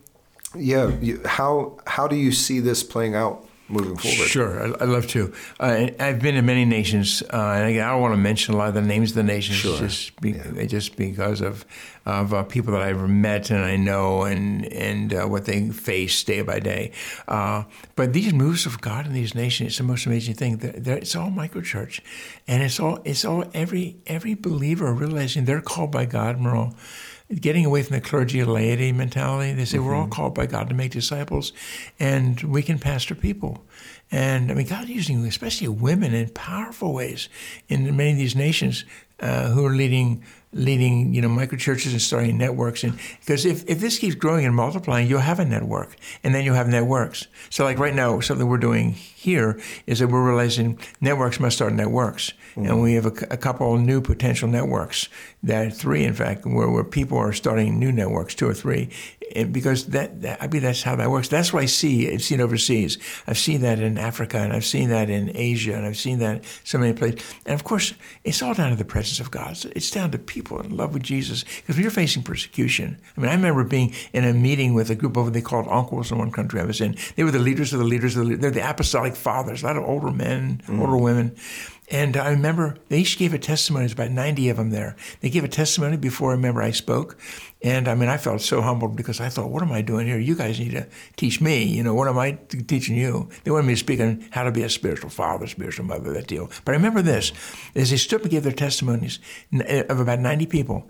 yeah, 0.55 0.89
you, 1.01 1.21
how 1.25 1.79
how 1.87 2.07
do 2.07 2.17
you 2.17 2.33
see 2.33 2.61
this 2.61 2.83
playing 2.83 3.15
out 3.15 3.47
moving 3.69 3.97
forward. 3.97 4.29
Sure, 4.29 4.63
I, 4.63 4.71
would 4.71 4.89
love 4.89 5.07
to. 5.09 5.33
Uh, 5.59 5.89
I've 5.99 6.21
been 6.21 6.37
in 6.37 6.47
many 6.47 6.65
nations, 6.65 7.23
uh, 7.23 7.37
and 7.37 7.81
I 7.81 7.91
don't 7.91 8.01
want 8.01 8.13
to 8.13 8.19
mention 8.19 8.55
a 8.55 8.57
lot 8.57 8.69
of 8.69 8.75
the 8.75 8.83
names 8.83 9.11
of 9.11 9.17
the 9.17 9.23
nations, 9.23 9.59
sure. 9.59 9.79
just 9.79 10.21
be, 10.21 10.33
yeah. 10.33 10.65
just 10.67 10.97
because 10.97 11.41
of 11.41 11.65
of 12.07 12.35
uh, 12.35 12.43
people 12.43 12.73
that 12.75 12.83
I've 12.83 13.09
met 13.09 13.51
and 13.51 13.65
I 13.65 13.77
know, 13.77 14.23
and 14.23 14.67
and 14.73 15.15
uh, 15.15 15.27
what 15.27 15.47
they 15.47 15.71
face 15.71 16.23
day 16.25 16.43
by 16.43 16.61
day. 16.61 16.93
Uh, 17.27 17.65
but 17.97 18.13
these 18.13 18.33
moves 18.33 18.67
of 18.67 18.81
God 18.81 19.07
in 19.07 19.13
these 19.13 19.35
nations, 19.35 19.69
it's 19.69 19.79
the 19.79 19.85
most 19.85 20.07
amazing 20.07 20.35
thing. 20.35 20.59
They're, 20.59 20.73
they're, 20.73 20.99
it's 20.99 21.17
all 21.17 21.31
microchurch, 21.31 22.01
and 22.47 22.63
it's 22.63 22.79
all 22.79 23.01
it's 23.05 23.25
all 23.25 23.45
every 23.55 23.97
every 24.07 24.35
believer 24.35 24.93
realizing 24.93 25.45
they're 25.45 25.61
called 25.61 25.91
by 25.91 26.05
God, 26.05 26.39
Merle 26.39 26.75
getting 27.33 27.65
away 27.65 27.83
from 27.83 27.97
the 27.97 28.01
clergy 28.01 28.45
laity 28.45 28.93
mentality. 28.93 29.53
They 29.53 29.65
say 29.65 29.79
mm-hmm. 29.79 29.87
we're 29.87 29.95
all 29.95 30.03
mm-hmm. 30.05 30.13
called 30.13 30.35
by 30.35 30.47
God 30.47 30.69
to 30.69 30.75
make 30.75 30.93
disciples, 30.93 31.53
and 31.99 32.41
we 32.43 32.63
can 32.63 32.79
pastor 32.79 33.15
people. 33.15 33.65
And 34.11 34.51
I 34.51 34.55
mean, 34.55 34.67
God 34.67 34.89
using 34.89 35.25
especially 35.27 35.69
women 35.69 36.15
in 36.15 36.29
powerful 36.31 36.93
ways 36.93 37.29
in 37.69 37.97
many 37.97 38.13
of 38.13 38.19
these 38.19 38.37
nations 38.37 38.85
uh, 39.21 39.51
who 39.51 39.65
are 39.65 39.75
leading 39.75 40.25
leading 40.55 41.13
you 41.13 41.21
know 41.21 41.29
micro 41.29 41.59
churches 41.59 41.93
and 41.93 42.01
starting 42.01 42.39
networks. 42.39 42.85
And 42.85 42.99
because 43.21 43.45
if, 43.45 43.69
if 43.69 43.81
this 43.81 43.99
keeps 43.99 44.15
growing 44.15 44.45
and 44.47 44.55
multiplying 44.55 45.09
you'll 45.09 45.21
have 45.21 45.41
a 45.41 45.45
network 45.45 45.97
and 46.23 46.35
then 46.35 46.45
you'll 46.45 46.55
have 46.55 46.69
networks. 46.69 47.27
So 47.51 47.65
like 47.65 47.79
right 47.79 47.95
now 47.95 48.21
something 48.21 48.47
we're 48.47 48.59
doing 48.59 48.93
here 48.93 49.61
is 49.87 49.99
that 49.99 50.09
we're 50.09 50.25
realizing 50.25 50.79
networks 51.01 51.41
must 51.41 51.57
start 51.57 51.73
networks. 51.73 52.33
Mm-hmm. 52.55 52.67
and 52.67 52.83
we 52.83 52.95
have 52.95 53.07
a, 53.07 53.13
a, 53.33 53.37
couple 53.37 53.77
new 53.79 54.01
potential 54.01 54.49
networks 54.49 55.09
that 55.43 55.75
three 55.75 56.05
in 56.05 56.15
fact 56.15 56.47
where, 56.47 56.71
where 56.71 56.85
people 56.85 57.19
are 57.19 57.33
starting 57.33 57.81
new 57.81 57.91
networks 57.91 58.37
two 58.37 58.47
or 58.47 58.55
three 58.55 58.91
and 59.35 59.53
because 59.53 59.87
that, 59.87 60.23
that 60.23 60.43
I 60.43 60.47
mean 60.47 60.63
that's 60.63 60.83
how 60.83 60.97
that 60.97 61.11
works. 61.11 61.29
That's 61.29 61.53
what 61.53 61.63
I 61.63 61.67
see. 61.67 62.13
I've 62.13 62.23
seen 62.23 62.41
overseas. 62.41 62.99
I've 63.27 63.39
seen 63.39 63.63
that 63.63 63.79
in 63.79 63.99
Africa, 63.99 64.39
and 64.39 64.53
I've 64.53 64.65
seen 64.65 64.91
that 64.91 65.11
in 65.11 65.33
Asia, 65.35 65.75
and 65.75 65.87
I've 65.87 65.97
seen 65.97 66.19
that 66.19 66.45
so 66.65 66.79
many 66.79 66.93
places. 66.93 67.23
And 67.47 67.55
of 67.55 67.65
course, 67.65 67.95
it's 68.25 68.43
all 68.43 68.55
down 68.55 68.71
to 68.71 68.77
the 68.77 68.85
presence 68.85 69.21
of 69.21 69.31
God. 69.31 69.57
It's 69.75 69.91
down 69.91 70.11
to 70.13 70.19
people 70.19 70.61
in 70.61 70.77
love 70.77 70.95
with 70.95 71.03
Jesus. 71.03 71.45
Because 71.45 71.77
when 71.77 71.83
you're 71.83 71.91
facing 71.91 72.23
persecution, 72.23 72.99
I 73.17 73.21
mean, 73.21 73.31
I 73.31 73.35
remember 73.35 73.65
being 73.65 73.95
in 74.13 74.25
a 74.25 74.33
meeting 74.33 74.75
with 74.75 74.91
a 74.91 74.95
group 74.95 75.17
of 75.17 75.25
what 75.25 75.33
they 75.33 75.43
called 75.43 75.67
uncles 75.69 76.13
in 76.13 76.19
one 76.19 76.31
country 76.31 76.61
I 76.61 76.65
was 76.65 76.81
in. 76.81 76.97
They 77.17 77.25
were 77.25 77.31
the 77.31 77.39
leaders 77.39 77.73
of 77.73 77.79
the 77.79 77.85
leaders 77.85 78.17
of 78.17 78.27
the. 78.27 78.37
They're 78.37 78.51
the 78.51 78.69
apostolic 78.69 79.17
fathers. 79.17 79.63
A 79.63 79.67
lot 79.67 79.77
of 79.77 79.85
older 79.85 80.11
men, 80.11 80.63
mm. 80.67 80.81
older 80.81 80.97
women. 80.97 81.37
And 81.91 82.17
I 82.17 82.31
remember 82.31 82.77
they 82.89 83.01
each 83.01 83.19
gave 83.19 83.35
a 83.35 83.39
testimony. 83.39 83.83
There's 83.83 83.93
about 83.93 84.11
90 84.11 84.49
of 84.49 84.57
them 84.57 84.71
there. 84.71 84.97
They 85.21 85.29
gave 85.29 85.45
a 85.45 85.49
testimony 85.49 85.97
before 85.97 86.31
I 86.31 86.35
remember 86.35 86.63
I 86.63 86.71
spoke. 86.71 87.19
And 87.63 87.89
I 87.89 87.95
mean, 87.95 88.09
I 88.09 88.17
felt 88.17 88.41
so 88.41 88.63
humbled 88.63 88.97
because 88.97 89.21
I 89.21 89.29
thought, 89.29 89.51
what 89.51 89.63
am 89.63 89.73
I 89.73 89.83
doing 89.83 90.07
here? 90.07 90.19
You 90.19 90.35
guys 90.35 90.59
need 90.59 90.73
to 90.73 90.87
teach 91.17 91.41
me. 91.41 91.65
You 91.65 91.83
know, 91.83 91.95
what 91.95 92.09
am 92.09 92.19
I 92.19 92.33
teaching 92.67 92.97
you? 92.97 93.29
They 93.45 93.51
wanted 93.51 93.67
me 93.67 93.75
to 93.75 93.81
speak 93.81 94.01
on 94.01 94.27
how 94.31 94.45
to 94.45 94.53
be 94.53 94.63
a 94.63 94.71
spiritual 94.71 95.11
father, 95.11 95.47
spiritual 95.47 95.85
mother, 95.85 96.13
that 96.15 96.27
deal. 96.27 96.51
But 96.65 96.73
I 96.73 96.77
remember 96.77 97.03
this 97.03 97.33
as 97.75 97.91
they 97.91 97.97
stood 97.97 98.23
and 98.23 98.31
gave 98.31 98.45
their 98.45 98.53
testimonies 98.53 99.19
eh, 99.53 99.85
of 99.89 100.01
about 100.01 100.21
90 100.21 100.47
people, 100.47 100.89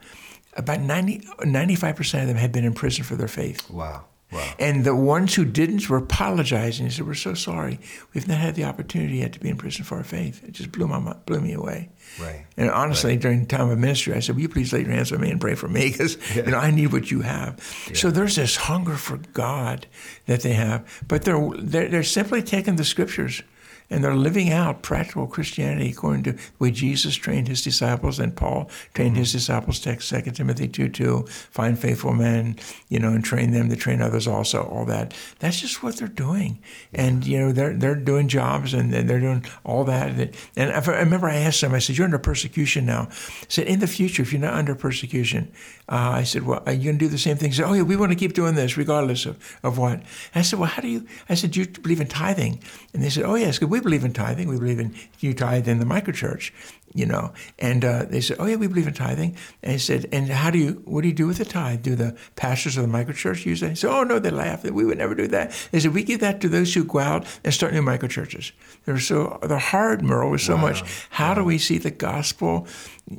about 0.57 0.81
90, 0.81 1.21
95% 1.41 2.23
of 2.23 2.29
them 2.29 2.37
had 2.37 2.53
been 2.53 2.65
in 2.65 2.73
prison 2.73 3.05
for 3.05 3.17
their 3.17 3.29
faith. 3.29 3.69
Wow. 3.69 4.05
Wow. 4.35 4.55
And 4.59 4.85
the 4.85 4.95
ones 4.95 5.35
who 5.35 5.45
didn't 5.45 5.89
were 5.89 5.97
apologizing. 5.97 6.87
They 6.87 6.93
said, 6.93 7.07
"We're 7.07 7.15
so 7.15 7.35
sorry. 7.35 7.79
We've 8.13 8.27
not 8.27 8.39
had 8.39 8.57
the 8.57 8.65
opportunity 8.65 9.19
yet 9.19 9.33
to 9.35 9.41
be 9.41 9.49
in 9.49 9.57
prison 9.57 9.85
for 9.85 9.97
our 9.97 10.05
faith." 10.05 10.43
It 10.45 10.53
just 10.53 10.73
blew 10.73 10.89
my 10.89 10.99
blew 11.27 11.41
me 11.41 11.53
away. 11.53 11.91
Right. 12.21 12.45
And 12.57 12.71
honestly, 12.71 13.13
right. 13.13 13.21
during 13.21 13.41
the 13.41 13.47
time 13.47 13.71
of 13.71 13.79
ministry, 13.79 14.15
I 14.15 14.21
said, 14.21 14.35
"Will 14.35 14.43
you 14.43 14.49
please 14.49 14.73
lay 14.73 14.81
your 14.81 14.91
hands 14.91 15.13
on 15.13 15.21
me 15.21 15.31
and 15.31 15.41
pray 15.41 15.55
for 15.55 15.69
me 15.69 15.89
because 15.93 16.19
yeah. 16.35 16.45
you 16.45 16.51
know 16.51 16.59
I 16.59 16.71
need 16.71 16.93
what 16.93 17.11
you 17.11 17.21
have." 17.23 17.61
Yeah. 17.89 17.97
So 17.97 18.11
there's 18.11 18.37
this 18.37 18.57
hunger 18.57 18.97
for 18.97 19.19
God 19.33 19.87
that 20.27 20.41
they 20.41 20.55
have, 20.55 20.85
but 21.07 21.23
they're, 21.23 21.51
they're 21.57 21.89
they're 21.89 22.03
simply 22.03 22.43
taking 22.43 22.77
the 22.77 22.85
scriptures 22.85 23.43
and 23.91 24.03
they're 24.03 24.15
living 24.15 24.51
out 24.51 24.83
practical 24.83 25.27
Christianity 25.27 25.91
according 25.91 26.25
to 26.25 26.33
the 26.33 26.41
way 26.59 26.71
Jesus 26.71 27.15
trained 27.15 27.49
his 27.49 27.63
disciples 27.63 28.19
and 28.19 28.35
Paul 28.35 28.71
trained 28.95 29.17
his 29.17 29.33
disciples. 29.33 29.81
Text 29.81 30.09
Second 30.09 30.35
Timothy 30.35 30.69
two 30.69 30.89
two, 30.89 31.25
find 31.29 31.79
faithful 31.79 32.13
men, 32.13 32.57
you 32.89 32.99
know, 32.99 33.11
and 33.11 33.25
train 33.25 33.53
them 33.53 33.69
to 33.69 33.77
train 33.77 34.01
others 34.01 34.27
also. 34.27 34.63
All 34.65 34.85
that. 34.87 35.15
That's 35.39 35.61
just 35.61 35.83
what 35.83 35.97
they're 35.97 36.09
doing, 36.09 36.59
and 36.93 37.27
you 37.27 37.39
know 37.39 37.53
they're 37.53 37.75
they're 37.75 37.95
doing 37.95 38.29
jobs 38.29 38.75
and 38.75 38.93
they're 38.93 39.21
doing 39.21 39.45
all 39.65 39.85
that. 39.85 40.35
And 40.57 40.73
I 40.73 40.79
remember 40.79 41.29
I 41.29 41.37
asked 41.37 41.61
them. 41.61 41.75
I 41.75 41.79
said, 41.79 41.97
"You're 41.97 42.07
under 42.07 42.19
persecution 42.19 42.87
now." 42.87 43.09
I 43.11 43.47
said, 43.49 43.67
"In 43.67 43.81
the 43.81 43.87
future, 43.87 44.23
if 44.23 44.33
you're 44.33 44.41
not 44.41 44.55
under 44.55 44.75
persecution," 44.75 45.53
uh, 45.89 46.13
I 46.15 46.25
said, 46.25 46.45
"Well, 46.45 46.63
are 46.67 46.73
you 46.73 46.85
going 46.85 46.99
to 46.99 47.05
do 47.05 47.09
the 47.09 47.19
same 47.19 47.37
thing?" 47.37 47.51
He 47.51 47.57
said, 47.57 47.67
"Oh 47.67 47.75
yeah, 47.75 47.83
we 47.83 47.97
want 47.97 48.13
to 48.13 48.17
keep 48.17 48.33
doing 48.33 48.55
this 48.55 48.77
regardless 48.77 49.27
of 49.27 49.39
of 49.63 49.79
what." 49.79 49.93
And 49.93 50.07
I 50.35 50.43
said, 50.43 50.59
"Well, 50.59 50.69
how 50.69 50.83
do 50.83 50.89
you?" 50.89 51.07
I 51.29 51.35
said, 51.35 51.51
"Do 51.53 51.61
you 51.61 51.67
believe 51.67 52.01
in 52.01 52.09
tithing?" 52.09 52.61
And 52.93 53.03
they 53.03 53.11
said, 53.11 53.25
"Oh 53.25 53.35
yes, 53.35 53.59
we 53.75 53.81
believe 53.81 54.05
in 54.05 54.13
tithing. 54.13 54.49
We 54.49 54.59
believe 54.59 54.79
in 54.79 54.95
you 55.19 55.35
tithe 55.35 55.67
in 55.67 55.81
the 55.81 55.85
microchurch, 55.85 56.53
you 56.95 57.07
know." 57.07 57.33
And 57.59 57.85
uh, 57.85 58.05
they 58.05 58.21
said, 58.21 58.37
"Oh 58.39 58.47
yeah, 58.47 58.55
we 58.55 58.69
believe 58.69 58.87
in 58.87 58.95
tithing." 58.95 59.37
And 59.63 59.73
he 59.73 59.79
said, 59.79 60.07
"And 60.13 60.29
how 60.29 60.51
do 60.51 60.59
you? 60.59 60.83
What 60.85 61.03
do 61.03 61.09
you 61.09 61.15
do 61.15 61.27
with 61.27 61.39
the 61.39 61.45
tithe? 61.45 61.83
Do 61.83 61.97
the 61.97 62.17
pastors 62.37 62.77
of 62.77 62.87
the 62.87 62.93
microchurch 62.97 63.45
use 63.45 63.63
it?" 63.63 63.71
He 63.71 63.75
said, 63.75 63.91
"Oh 63.91 64.05
no, 64.05 64.21
they 64.21 64.31
laugh. 64.31 64.63
We 64.63 64.85
would 64.85 64.99
never 64.99 65.17
do 65.17 65.27
that." 65.29 65.69
They 65.73 65.81
said, 65.81 65.93
"We 65.93 66.05
give 66.05 66.21
that 66.21 66.41
to 66.43 66.49
those 66.49 66.73
who 66.73 66.85
go 66.85 67.01
out 67.01 67.27
and 67.43 67.53
start 67.53 67.75
new 67.75 67.83
microchurches." 67.83 68.53
They're 68.85 68.99
so 69.01 69.41
they're 69.43 69.59
hard, 69.59 70.03
Merle, 70.03 70.31
with 70.31 70.43
so 70.43 70.55
wow. 70.55 70.63
much. 70.63 70.85
How 71.11 71.31
wow. 71.31 71.35
do 71.35 71.45
we 71.45 71.59
see 71.59 71.79
the 71.79 71.91
gospel? 71.91 72.69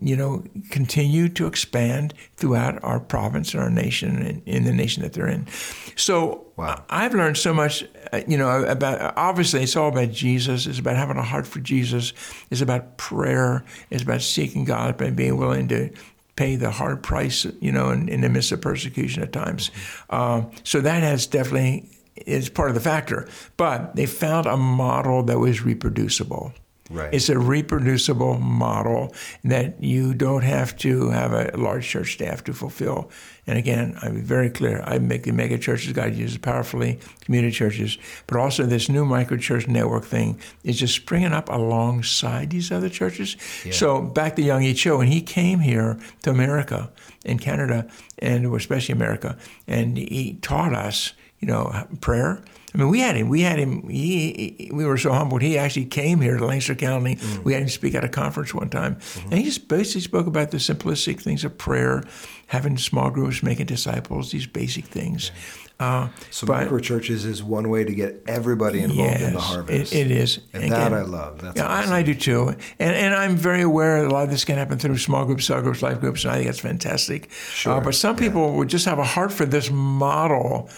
you 0.02 0.15
know, 0.15 0.44
continue 0.72 1.30
to 1.30 1.46
expand 1.46 2.13
throughout 2.38 2.84
our 2.84 3.00
province 3.00 3.54
and 3.54 3.62
our 3.62 3.70
nation 3.70 4.18
and 4.26 4.41
in 4.46 4.63
the 4.63 4.74
nation 4.74 5.04
that 5.04 5.13
they're 5.13 5.28
in. 5.28 5.48
So 5.96 6.48
wow. 6.56 6.84
I've 6.89 7.13
learned 7.13 7.38
so 7.38 7.54
much, 7.54 7.86
you 8.28 8.38
know, 8.38 8.63
about 8.63 9.13
obviously 9.17 9.63
it's 9.63 9.75
all 9.75 9.89
about 9.89 10.12
Jesus. 10.12 10.65
It's 10.67 10.80
about 10.80 10.95
having 10.95 11.17
a 11.17 11.23
heart 11.23 11.47
for 11.47 11.60
Jesus. 11.60 12.13
It's 12.49 12.62
about 12.62 12.97
prayer. 12.97 13.63
It's 13.89 14.04
about 14.04 14.21
seeking 14.21 14.65
God 14.65 14.99
and 15.01 15.15
being 15.15 15.38
willing 15.38 15.67
to 15.69 15.91
pay 16.36 16.56
the 16.56 16.71
hard 16.71 17.01
price, 17.01 17.45
you 17.62 17.71
know, 17.71 17.89
in, 17.89 18.10
in 18.10 18.21
the 18.21 18.30
midst 18.30 18.51
of 18.51 18.62
persecution 18.62 19.23
at 19.23 19.32
times. 19.32 19.71
Uh, 20.10 20.43
so 20.63 20.82
that 20.82 21.01
has 21.01 21.28
definitely 21.28 21.89
is 22.25 22.49
part 22.49 22.69
of 22.69 22.75
the 22.75 22.82
factor. 22.82 23.28
But 23.58 23.95
they 23.95 24.06
found 24.06 24.45
a 24.45 24.58
model 24.58 25.23
that 25.23 25.39
was 25.39 25.62
reproducible. 25.63 26.54
Right. 26.89 27.13
It's 27.13 27.30
a 27.30 27.39
reproducible 27.39 28.38
model 28.38 29.13
that 29.43 29.82
you 29.84 30.13
don't 30.13 30.43
have 30.43 30.78
to 30.78 31.10
have 31.10 31.34
a 31.34 31.58
large 31.58 31.88
church 31.88 32.13
staff 32.13 32.43
to 32.43 32.54
fulfill. 32.54 33.10
And 33.48 33.58
again, 33.58 33.98
I'm 34.02 34.24
very 34.24 34.50
clear. 34.50 34.84
I 34.86 34.98
make 34.98 35.24
the 35.24 35.32
mega 35.32 35.58
churches 35.58 35.94
God 35.94 36.16
uses 36.16 36.38
powerfully, 36.38 37.00
community 37.22 37.54
churches, 37.54 37.98
but 38.28 38.38
also 38.38 38.66
this 38.66 38.90
new 38.90 39.06
micro 39.06 39.38
church 39.38 39.68
network 39.68 40.04
thing 40.06 40.40
is 40.64 40.80
just 40.80 40.96
springing 40.96 41.32
up 41.32 41.50
alongside 41.50 42.50
these 42.50 42.72
other 42.72 42.90
churches. 42.90 43.38
Yeah. 43.64 43.72
So 43.74 44.02
back 44.02 44.36
to 44.38 44.42
Young 44.42 44.64
E. 44.64 44.74
Cho, 44.74 45.00
and 45.00 45.12
he 45.12 45.22
came 45.22 45.60
here 45.60 46.00
to 46.24 46.32
America 46.32 46.92
and 47.24 47.40
Canada, 47.40 47.88
and 48.20 48.52
especially 48.56 48.94
America, 48.94 49.38
and 49.68 49.98
he 49.98 50.40
taught 50.42 50.74
us, 50.74 51.14
you 51.39 51.48
know, 51.48 51.88
prayer 52.02 52.41
I 52.76 52.78
mean, 52.78 52.89
we 52.89 53.00
had 53.00 53.15
him. 53.15 53.30
We 53.30 53.39
had 53.39 53.58
him. 53.58 53.88
He, 53.88 54.69
we 54.74 54.86
were 54.86 54.98
so 54.98 55.13
humbled. 55.13 55.41
He 55.41 55.58
actually 55.58 55.86
came 55.86 56.19
here 56.19 56.36
to 56.36 56.45
Lancaster 56.45 56.76
County. 56.76 57.15
Mm. 57.15 57.45
We 57.45 57.54
had 57.54 57.62
him 57.62 57.69
speak 57.69 57.95
at 57.95 58.04
a 58.04 58.10
conference 58.10 58.54
one 58.54 58.69
time, 58.69 58.95
mm-hmm. 58.95 59.30
and 59.30 59.39
he 59.39 59.45
just 59.45 59.69
basically 59.69 60.02
spoke 60.02 60.28
about 60.28 60.52
the 60.52 60.58
simplistic 60.58 61.21
things 61.21 61.45
of 61.45 61.58
prayer, 61.58 62.04
having 62.48 62.78
small 62.78 63.12
groups, 63.12 63.41
making 63.41 63.67
disciples, 63.67 64.32
these 64.32 64.45
basic 64.45 64.84
things. 64.84 65.32
Uh, 65.80 66.10
so 66.32 66.48
micro 66.48 66.80
churches 66.80 67.24
is 67.24 67.41
one 67.41 67.69
way 67.69 67.86
to 67.86 67.93
get 67.93 68.24
everybody 68.28 68.80
involved 68.80 69.00
yes, 69.12 69.21
in 69.21 69.34
the 69.34 69.39
harvest. 69.39 69.93
It, 69.93 70.08
it 70.08 70.12
is, 70.12 70.39
and 70.52 70.65
Again, 70.65 70.91
that 70.91 70.93
I 70.93 71.02
love. 71.04 71.41
That's 71.41 71.58
yeah, 71.58 71.67
awesome. 71.67 71.86
and 71.86 71.93
I 71.93 72.04
do 72.04 72.13
too. 72.13 72.50
And 72.80 72.95
and 72.95 73.15
I'm 73.15 73.38
very 73.38 73.62
aware 73.62 74.02
that 74.02 74.12
a 74.12 74.13
lot 74.13 74.26
of 74.26 74.32
this 74.32 74.43
can 74.43 74.58
happen 74.58 74.80
through 74.80 74.98
small 74.98 75.24
groups, 75.24 75.45
cell 75.45 75.62
groups, 75.62 75.82
life 75.82 76.02
groups, 76.02 76.26
and 76.26 76.32
I 76.32 76.36
think 76.36 76.48
that's 76.48 76.60
fantastic. 76.60 77.32
Sure. 77.32 77.74
Uh, 77.74 77.80
but 77.82 77.95
some 77.95 78.17
people 78.17 78.50
yeah. 78.50 78.58
would 78.58 78.67
just 78.67 78.86
have 78.86 79.00
a 79.00 79.06
heart 79.06 79.32
for 79.32 79.45
this 79.45 79.71
model 79.71 80.69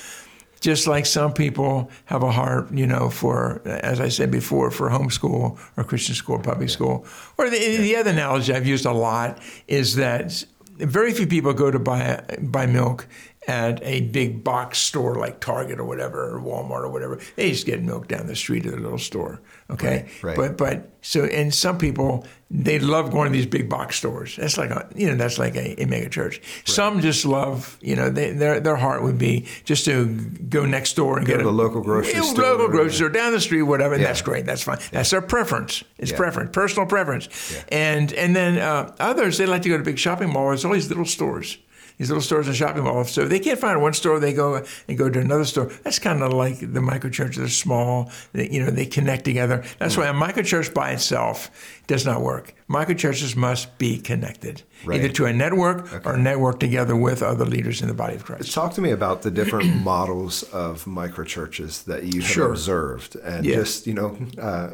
just 0.60 0.88
like 0.88 1.06
some 1.06 1.34
people 1.34 1.89
have 2.06 2.24
a 2.24 2.32
heart, 2.32 2.72
you 2.72 2.88
know, 2.88 3.10
for, 3.10 3.62
as 3.65 4.00
I 4.00 4.10
said 4.10 4.32
before, 4.32 4.72
for 4.72 4.89
homeschool 4.89 5.58
or 5.78 5.84
Christian 5.84 6.15
school, 6.15 6.38
or 6.38 6.41
public 6.41 6.70
yeah. 6.70 6.74
school. 6.74 7.06
Or 7.38 7.50
the, 7.50 7.60
yeah. 7.60 7.78
the, 7.78 7.96
other 7.96 8.12
analogy 8.12 8.54
I've 8.54 8.67
used 8.67 8.86
a 8.86 8.91
lot 8.91 9.39
is 9.67 9.96
that 9.96 10.43
very 10.78 11.13
few 11.13 11.28
people 11.28 11.54
go 11.54 11.72
to 11.72 11.80
buy, 11.80 12.24
buy 12.39 12.65
milk 12.65 13.08
at 13.48 13.82
a 13.82 14.02
big 14.02 14.44
box 14.44 14.78
store 14.78 15.16
like 15.16 15.40
Target 15.40 15.80
or 15.80 15.86
whatever, 15.86 16.36
or 16.36 16.42
Walmart 16.42 16.84
or 16.84 16.90
whatever. 16.90 17.20
They 17.38 17.52
just 17.52 17.66
get 17.66 17.82
milk 17.82 18.08
down 18.10 18.28
the 18.28 18.36
street 18.36 18.66
at 18.66 18.74
a 18.74 18.78
little 18.78 18.98
store. 18.98 19.42
Okay, 19.70 20.10
right, 20.22 20.38
right. 20.38 20.38
but 20.38 20.58
but 20.58 20.92
so 21.02 21.24
and 21.26 21.54
some 21.54 21.78
people 21.78 22.26
they 22.50 22.80
love 22.80 23.12
going 23.12 23.30
to 23.30 23.34
these 23.34 23.46
big 23.46 23.70
box 23.70 23.98
stores. 23.98 24.36
That's 24.36 24.58
like 24.58 24.70
a 24.70 24.88
you 24.96 25.10
know 25.10 25.16
that's 25.16 25.38
like 25.38 25.56
a, 25.56 25.82
a 25.82 25.86
mega 25.86 26.10
church. 26.10 26.40
Right. 26.40 26.68
Some 26.68 27.02
just 27.02 27.26
love 27.26 27.78
you 27.82 27.96
know 27.96 28.10
they, 28.10 28.32
their 28.32 28.60
their 28.60 28.76
heart 28.76 29.04
would 29.04 29.18
be 29.18 29.48
just 29.64 29.86
to 29.86 30.06
go 30.50 30.66
next 30.66 30.96
door 30.96 31.18
and 31.18 31.26
go 31.26 31.34
get 31.38 31.44
to 31.44 31.50
a 31.50 31.52
local 31.52 31.82
grocery 31.82 32.14
you 32.14 32.20
know, 32.20 32.26
store, 32.26 32.44
local 32.44 32.68
grocery 32.68 32.94
store 32.94 33.10
down 33.10 33.32
the 33.32 33.42
street, 33.42 33.64
whatever. 33.64 33.94
And 33.94 34.02
yeah. 34.02 34.10
that's 34.10 34.22
great. 34.22 34.46
That's 34.46 34.64
fine. 34.64 34.80
Yeah. 34.80 34.88
That's 34.92 35.10
their 35.12 35.22
preference. 35.22 35.84
It's 35.98 36.12
yeah. 36.12 36.18
preference, 36.18 36.52
personal 36.52 36.86
preference. 36.86 37.30
And 37.70 38.12
and 38.14 38.36
then 38.36 38.58
uh, 38.58 38.94
others 39.00 39.38
they 39.38 39.46
like 39.46 39.62
to 39.62 39.70
go 39.70 39.78
to 39.78 39.84
big 39.84 40.00
shopping 40.00 40.32
malls. 40.32 40.48
There's 40.50 40.66
all 40.66 40.74
these 40.74 40.90
little 40.90 41.06
stores 41.06 41.58
these 41.98 42.10
little 42.10 42.22
stores 42.22 42.48
and 42.48 42.56
shopping 42.56 42.84
malls. 42.84 43.12
So 43.12 43.24
if 43.24 43.30
they 43.30 43.40
can't 43.40 43.60
find 43.60 43.82
one 43.82 43.94
store, 43.94 44.20
they 44.20 44.34
go 44.34 44.64
and 44.88 44.98
go 44.98 45.10
to 45.10 45.20
another 45.20 45.46
store. 45.46 45.72
That's 45.84 46.00
kind 46.00 46.22
of 46.22 46.34
like 46.34 46.60
the 46.60 46.82
micro 46.82 47.10
church. 47.10 47.38
They're 47.38 47.48
small. 47.48 48.12
They, 48.34 48.50
you 48.50 48.64
know, 48.64 48.70
they 48.70 48.86
connect 48.86 49.26
together. 49.26 49.64
That's 49.80 49.96
mm. 49.96 50.00
why 50.00 50.08
a 50.08 50.14
microchurch 50.14 50.74
by 50.74 50.92
itself 50.92 51.50
does 51.88 52.06
not 52.06 52.21
work. 52.21 52.54
Microchurches 52.69 53.38
must 53.38 53.78
be 53.78 53.97
connected, 53.97 54.62
right. 54.84 55.00
either 55.00 55.08
to 55.13 55.26
a 55.26 55.32
network 55.32 55.91
okay. 55.93 56.10
or 56.10 56.17
network 56.17 56.60
together 56.60 56.97
with 56.97 57.23
other 57.23 57.45
leaders 57.45 57.82
in 57.82 57.88
the 57.88 57.93
body 57.93 58.15
of 58.15 58.26
Christ. 58.26 58.54
Talk 58.54 58.73
to 58.73 58.82
me 58.82 58.91
about 58.91 59.21
the 59.21 59.32
different 59.32 59.73
models 59.84 60.43
of 60.43 60.84
microchurches 60.84 61.86
that 61.86 62.04
you 62.13 62.19
have 62.19 62.30
sure. 62.30 62.52
observed, 62.52 63.15
and 63.15 63.45
just 63.45 63.88
you 63.88 63.93
know 63.93 64.17
uh, 64.38 64.69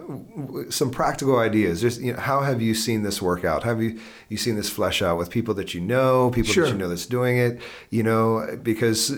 some 0.71 0.89
practical 0.89 1.37
ideas. 1.37 1.81
Just 1.81 2.01
you 2.01 2.13
know, 2.13 2.19
how 2.19 2.41
have 2.41 2.61
you 2.61 2.73
seen 2.73 3.03
this 3.03 3.21
work 3.21 3.45
out? 3.45 3.63
Have 3.63 3.81
you 3.81 3.99
you 4.27 4.37
seen 4.37 4.55
this 4.55 4.69
flesh 4.69 5.03
out 5.03 5.19
with 5.19 5.29
people 5.29 5.53
that 5.53 5.75
you 5.75 5.81
know, 5.81 6.31
people 6.31 6.51
sure. 6.51 6.65
that 6.65 6.71
you 6.71 6.77
know 6.77 6.89
that's 6.89 7.05
doing 7.05 7.37
it? 7.37 7.61
You 7.91 8.01
know, 8.01 8.57
because 8.63 9.11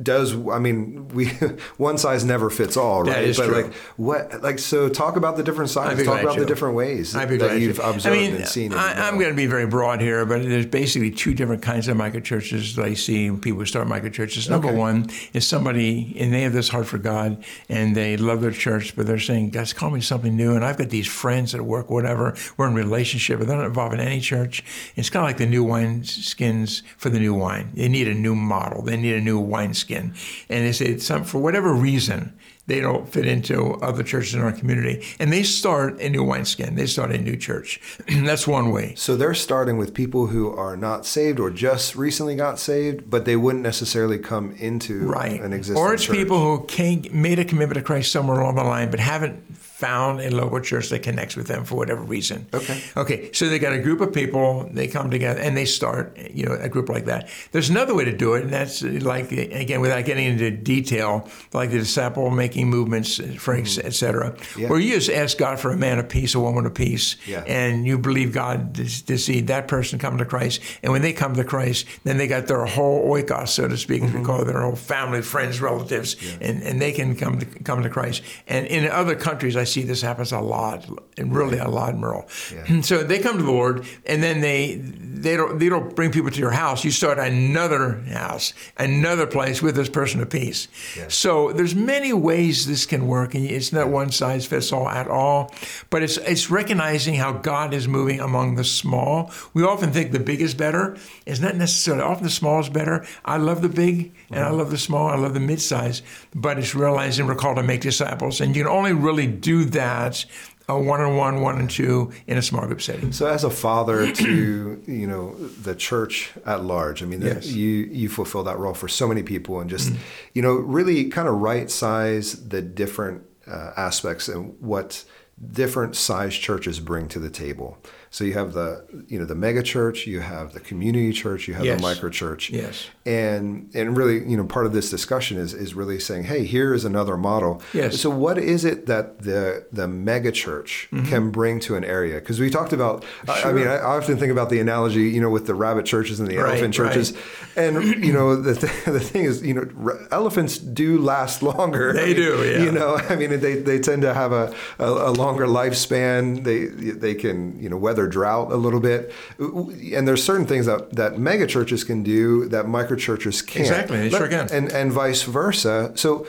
does 0.00 0.32
I 0.48 0.60
mean 0.60 1.08
we 1.08 1.26
one 1.76 1.98
size 1.98 2.24
never 2.24 2.50
fits 2.50 2.76
all, 2.76 3.02
right? 3.02 3.14
That 3.14 3.24
is 3.24 3.36
but 3.36 3.46
true. 3.46 3.62
like 3.62 3.74
what 3.96 4.42
like 4.42 4.60
so 4.60 4.88
talk 4.88 5.16
about 5.16 5.36
the 5.36 5.42
different 5.42 5.70
sizes, 5.70 6.06
talk 6.06 6.22
about 6.22 6.38
the 6.38 6.46
different 6.46 6.76
ways 6.76 7.12
that 7.12 7.60
you've 7.60 7.80
observed 7.80 8.06
I 8.06 8.10
mean, 8.10 8.34
and 8.36 8.46
seen. 8.46 8.72
I, 8.72 9.08
am 9.08 9.14
going 9.14 9.30
to 9.30 9.34
be 9.34 9.46
very 9.46 9.66
broad 9.66 10.00
here, 10.00 10.24
but 10.24 10.42
there's 10.42 10.66
basically 10.66 11.10
two 11.10 11.34
different 11.34 11.62
kinds 11.62 11.88
of 11.88 11.96
microchurches 11.96 12.76
that 12.76 12.84
I 12.84 12.94
see 12.94 13.30
people 13.32 13.66
start 13.66 13.88
microchurches. 13.88 14.48
Number 14.48 14.68
okay. 14.68 14.76
one 14.76 15.10
is 15.32 15.46
somebody 15.46 16.14
and 16.18 16.32
they 16.32 16.42
have 16.42 16.52
this 16.52 16.68
heart 16.68 16.86
for 16.86 16.98
God 16.98 17.44
and 17.68 17.96
they 17.96 18.16
love 18.16 18.40
their 18.40 18.52
church, 18.52 18.94
but 18.94 19.06
they're 19.06 19.18
saying, 19.18 19.50
God's 19.50 19.72
call 19.72 19.90
me 19.90 20.00
something 20.00 20.36
new, 20.36 20.54
and 20.54 20.64
I've 20.64 20.78
got 20.78 20.90
these 20.90 21.08
friends 21.08 21.56
at 21.56 21.62
work, 21.62 21.90
whatever. 21.90 22.36
We're 22.56 22.68
in 22.68 22.74
relationship, 22.74 23.40
but 23.40 23.48
they're 23.48 23.56
not 23.56 23.66
involved 23.66 23.94
in 23.94 24.00
any 24.00 24.20
church. 24.20 24.62
It's 24.94 25.10
kind 25.10 25.24
of 25.24 25.28
like 25.28 25.38
the 25.38 25.46
new 25.46 25.64
wine 25.64 26.04
skins 26.04 26.84
for 26.96 27.10
the 27.10 27.18
new 27.18 27.34
wine. 27.34 27.70
They 27.74 27.88
need 27.88 28.06
a 28.06 28.14
new 28.14 28.36
model. 28.36 28.82
They 28.82 28.96
need 28.96 29.16
a 29.16 29.20
new 29.20 29.40
wine 29.40 29.74
skin 29.74 29.87
skin. 29.88 30.12
And 30.50 30.66
they 30.66 30.72
say, 30.72 30.98
some, 30.98 31.24
for 31.24 31.38
whatever 31.38 31.72
reason, 31.72 32.38
they 32.66 32.80
don't 32.80 33.08
fit 33.08 33.26
into 33.26 33.74
other 33.76 34.02
churches 34.02 34.34
in 34.34 34.42
our 34.42 34.52
community. 34.52 35.02
And 35.18 35.32
they 35.32 35.42
start 35.42 35.98
a 36.00 36.10
new 36.10 36.22
wineskin. 36.22 36.74
They 36.74 36.84
start 36.84 37.10
a 37.10 37.16
new 37.16 37.36
church. 37.36 37.80
That's 38.08 38.46
one 38.46 38.70
way. 38.70 38.94
So 38.96 39.16
they're 39.16 39.32
starting 39.32 39.78
with 39.78 39.94
people 39.94 40.26
who 40.26 40.54
are 40.54 40.76
not 40.76 41.06
saved 41.06 41.40
or 41.40 41.50
just 41.50 41.96
recently 41.96 42.36
got 42.36 42.58
saved, 42.58 43.08
but 43.08 43.24
they 43.24 43.36
wouldn't 43.36 43.62
necessarily 43.62 44.18
come 44.18 44.52
into 44.58 45.06
right. 45.06 45.40
an 45.40 45.54
existing 45.54 45.82
Or 45.82 45.94
it's 45.94 46.04
church. 46.04 46.16
people 46.16 46.38
who 46.38 46.66
came, 46.66 47.06
made 47.10 47.38
a 47.38 47.44
commitment 47.46 47.78
to 47.78 47.82
Christ 47.82 48.12
somewhere 48.12 48.38
along 48.38 48.56
the 48.56 48.64
line, 48.64 48.90
but 48.90 49.00
haven't 49.00 49.42
found 49.78 50.20
a 50.20 50.28
local 50.28 50.58
church 50.58 50.88
that 50.88 51.04
connects 51.04 51.36
with 51.36 51.46
them 51.46 51.64
for 51.64 51.76
whatever 51.76 52.02
reason. 52.02 52.44
Okay. 52.52 52.82
Okay. 52.96 53.30
So 53.32 53.48
they 53.48 53.60
got 53.60 53.72
a 53.72 53.78
group 53.78 54.00
of 54.00 54.12
people, 54.12 54.68
they 54.72 54.88
come 54.88 55.08
together 55.08 55.38
and 55.38 55.56
they 55.56 55.66
start, 55.66 56.18
you 56.34 56.44
know, 56.46 56.54
a 56.60 56.68
group 56.68 56.88
like 56.88 57.04
that. 57.04 57.28
There's 57.52 57.70
another 57.70 57.94
way 57.94 58.04
to 58.04 58.16
do 58.16 58.34
it, 58.34 58.42
and 58.42 58.52
that's 58.52 58.82
like, 58.82 59.30
again, 59.30 59.80
without 59.80 60.04
getting 60.04 60.26
into 60.26 60.50
detail, 60.50 61.28
like 61.52 61.70
the 61.70 61.78
disciple 61.78 62.28
making 62.30 62.68
movements, 62.68 63.18
for 63.38 63.56
mm-hmm. 63.56 63.86
et 63.86 63.94
cetera, 63.94 64.36
yeah. 64.56 64.68
where 64.68 64.80
you 64.80 64.94
just 64.94 65.10
ask 65.10 65.38
God 65.38 65.60
for 65.60 65.70
a 65.70 65.76
man 65.76 66.00
of 66.00 66.08
peace, 66.08 66.34
a 66.34 66.40
woman 66.40 66.66
of 66.66 66.74
peace, 66.74 67.14
yeah. 67.24 67.44
and 67.46 67.86
you 67.86 67.98
believe 67.98 68.32
God 68.32 68.74
to, 68.74 69.16
see 69.16 69.42
that 69.42 69.68
person 69.68 70.00
come 70.00 70.18
to 70.18 70.24
Christ. 70.24 70.60
And 70.82 70.90
when 70.90 71.02
they 71.02 71.12
come 71.12 71.34
to 71.34 71.44
Christ, 71.44 71.86
then 72.02 72.18
they 72.18 72.26
got 72.26 72.48
their 72.48 72.64
whole 72.64 73.08
oikos, 73.10 73.50
so 73.50 73.68
to 73.68 73.76
speak, 73.76 74.02
mm-hmm. 74.02 74.16
as 74.16 74.20
we 74.20 74.26
call 74.26 74.42
it, 74.42 74.46
their 74.46 74.60
whole 74.60 74.74
family, 74.74 75.22
friends, 75.22 75.60
relatives, 75.60 76.16
yeah. 76.20 76.48
and, 76.48 76.64
and 76.64 76.82
they 76.82 76.90
can 76.90 77.14
come 77.14 77.38
to, 77.38 77.46
come 77.62 77.84
to 77.84 77.90
Christ. 77.90 78.22
And 78.48 78.66
in 78.66 78.90
other 78.90 79.14
countries, 79.14 79.56
I 79.56 79.67
see 79.68 79.82
this 79.82 80.02
happens 80.02 80.32
a 80.32 80.40
lot, 80.40 80.86
and 81.16 81.34
really 81.34 81.58
a 81.58 81.68
lot, 81.68 81.96
Merle. 81.96 82.28
Yeah. 82.52 82.82
So 82.88 83.02
they 83.02 83.18
come 83.18 83.36
to 83.36 83.42
the 83.42 83.50
Lord, 83.50 83.86
and 84.06 84.22
then 84.22 84.40
they 84.40 84.76
they 84.76 85.36
don't 85.36 85.58
they 85.58 85.68
don't 85.68 85.94
bring 85.94 86.10
people 86.10 86.30
to 86.30 86.38
your 86.38 86.52
house. 86.52 86.84
You 86.84 86.90
start 86.90 87.18
another 87.18 87.96
house, 88.12 88.54
another 88.76 89.26
place 89.26 89.60
with 89.60 89.74
this 89.76 89.88
person 89.88 90.20
of 90.20 90.30
peace. 90.30 90.68
Yeah. 90.96 91.06
So 91.08 91.52
there's 91.52 91.74
many 91.74 92.12
ways 92.12 92.66
this 92.66 92.86
can 92.86 93.06
work, 93.06 93.34
and 93.34 93.44
it's 93.44 93.72
not 93.72 93.88
one 93.88 94.10
size 94.10 94.46
fits 94.46 94.72
all 94.72 94.88
at 94.88 95.08
all. 95.08 95.52
But 95.90 96.02
it's 96.02 96.16
it's 96.18 96.50
recognizing 96.50 97.14
how 97.14 97.32
God 97.32 97.74
is 97.74 97.88
moving 97.88 98.20
among 98.20 98.54
the 98.54 98.64
small. 98.64 99.30
We 99.54 99.64
often 99.64 99.92
think 99.92 100.12
the 100.12 100.20
big 100.20 100.40
is 100.40 100.54
better. 100.54 100.96
It's 101.26 101.40
not 101.40 101.56
necessarily. 101.56 102.02
Often 102.02 102.24
the 102.24 102.30
small 102.30 102.60
is 102.60 102.68
better. 102.68 103.04
I 103.24 103.36
love 103.36 103.62
the 103.62 103.68
big, 103.68 104.12
and 104.30 104.38
mm-hmm. 104.38 104.44
I 104.44 104.50
love 104.50 104.70
the 104.70 104.78
small. 104.78 105.08
I 105.08 105.16
love 105.16 105.34
the 105.34 105.40
mid-size. 105.40 106.02
But 106.34 106.58
it's 106.58 106.74
realizing 106.74 107.26
we're 107.26 107.34
called 107.34 107.56
to 107.56 107.62
make 107.62 107.80
disciples, 107.80 108.40
and 108.40 108.54
you 108.54 108.64
can 108.64 108.72
only 108.72 108.92
really 108.92 109.26
do 109.26 109.57
that 109.66 110.24
a 110.68 110.78
one-on-one, 110.78 111.40
one 111.40 111.58
and 111.58 111.70
two 111.70 112.12
in 112.26 112.36
a 112.36 112.42
small 112.42 112.66
group 112.66 112.82
setting. 112.82 113.10
So, 113.10 113.26
as 113.26 113.42
a 113.42 113.50
father 113.50 114.12
to 114.12 114.82
you 114.86 115.06
know 115.06 115.34
the 115.34 115.74
church 115.74 116.32
at 116.44 116.62
large, 116.62 117.02
I 117.02 117.06
mean, 117.06 117.22
yes. 117.22 117.46
you 117.46 117.68
you 117.68 118.08
fulfill 118.08 118.44
that 118.44 118.58
role 118.58 118.74
for 118.74 118.88
so 118.88 119.08
many 119.08 119.22
people, 119.22 119.60
and 119.60 119.70
just 119.70 119.90
mm-hmm. 119.90 120.02
you 120.34 120.42
know 120.42 120.54
really 120.54 121.08
kind 121.08 121.26
of 121.26 121.34
right 121.34 121.70
size 121.70 122.48
the 122.48 122.60
different 122.60 123.22
uh, 123.46 123.72
aspects 123.76 124.28
and 124.28 124.60
what 124.60 125.04
different 125.52 125.96
size 125.96 126.34
churches 126.34 126.80
bring 126.80 127.08
to 127.08 127.18
the 127.18 127.30
table. 127.30 127.78
So 128.10 128.24
you 128.24 128.34
have 128.34 128.52
the 128.52 128.84
you 129.06 129.18
know 129.18 129.24
the 129.24 129.34
mega 129.34 129.62
church, 129.62 130.06
you 130.06 130.20
have 130.20 130.52
the 130.52 130.60
community 130.60 131.12
church, 131.12 131.46
you 131.48 131.54
have 131.54 131.64
yes. 131.64 131.76
the 131.76 131.82
micro 131.82 132.10
church. 132.10 132.50
Yes. 132.50 132.88
And 133.04 133.70
and 133.74 133.96
really, 133.96 134.28
you 134.28 134.36
know, 134.36 134.44
part 134.44 134.66
of 134.66 134.72
this 134.72 134.90
discussion 134.90 135.38
is 135.38 135.54
is 135.54 135.74
really 135.74 136.00
saying, 136.00 136.24
hey, 136.24 136.44
here 136.44 136.72
is 136.74 136.84
another 136.84 137.16
model. 137.16 137.62
Yes. 137.72 138.00
So 138.00 138.10
what 138.10 138.38
is 138.38 138.64
it 138.64 138.86
that 138.86 139.22
the 139.22 139.66
the 139.72 139.86
mega 139.86 140.32
church 140.32 140.88
mm-hmm. 140.90 141.08
can 141.08 141.30
bring 141.30 141.60
to 141.60 141.76
an 141.76 141.84
area? 141.84 142.14
Because 142.20 142.40
we 142.40 142.50
talked 142.50 142.72
about 142.72 143.04
sure. 143.24 143.34
I, 143.34 143.50
I, 143.50 143.52
mean, 143.52 143.66
I, 143.66 143.78
often 143.80 144.16
think 144.16 144.32
about 144.32 144.50
the 144.50 144.60
analogy, 144.60 145.02
you 145.10 145.20
know, 145.20 145.30
with 145.30 145.46
the 145.46 145.54
rabbit 145.54 145.84
churches 145.84 146.20
and 146.20 146.28
the 146.28 146.38
right, 146.38 146.50
elephant 146.50 146.74
churches. 146.74 147.12
Right. 147.12 147.64
And 147.64 148.04
you 148.04 148.12
know, 148.12 148.36
the 148.36 148.54
th- 148.54 148.84
the 148.84 149.00
thing 149.00 149.24
is, 149.24 149.42
you 149.42 149.54
know, 149.54 149.98
elephants 150.10 150.58
do 150.58 150.98
last 150.98 151.42
longer. 151.42 151.92
They 151.92 152.02
I 152.02 152.06
mean, 152.06 152.16
do, 152.16 152.50
yeah. 152.50 152.64
You 152.64 152.72
know, 152.72 152.96
I 153.08 153.16
mean, 153.16 153.38
they 153.40 153.56
they 153.56 153.78
tend 153.78 154.02
to 154.02 154.14
have 154.14 154.32
a, 154.32 154.54
a, 154.78 154.86
a 154.86 155.12
longer 155.12 155.46
lifespan. 155.46 156.44
They 156.44 156.66
they 156.66 157.14
can, 157.14 157.60
you 157.60 157.68
know, 157.68 157.76
weather 157.76 157.97
weather 157.98 158.08
drought 158.08 158.52
a 158.52 158.56
little 158.56 158.80
bit. 158.80 159.12
And 159.38 160.06
there's 160.06 160.22
certain 160.22 160.46
things 160.46 160.66
that, 160.66 160.94
that 160.94 161.18
mega 161.18 161.46
churches 161.46 161.84
can 161.84 162.02
do 162.02 162.48
that 162.48 162.68
micro 162.68 162.96
churches 162.96 163.42
can't. 163.42 163.66
Exactly, 163.66 163.98
they 163.98 164.10
Let, 164.10 164.18
sure 164.18 164.28
can. 164.28 164.52
And, 164.52 164.72
and 164.72 164.92
vice 164.92 165.22
versa. 165.22 165.92
So 165.94 166.26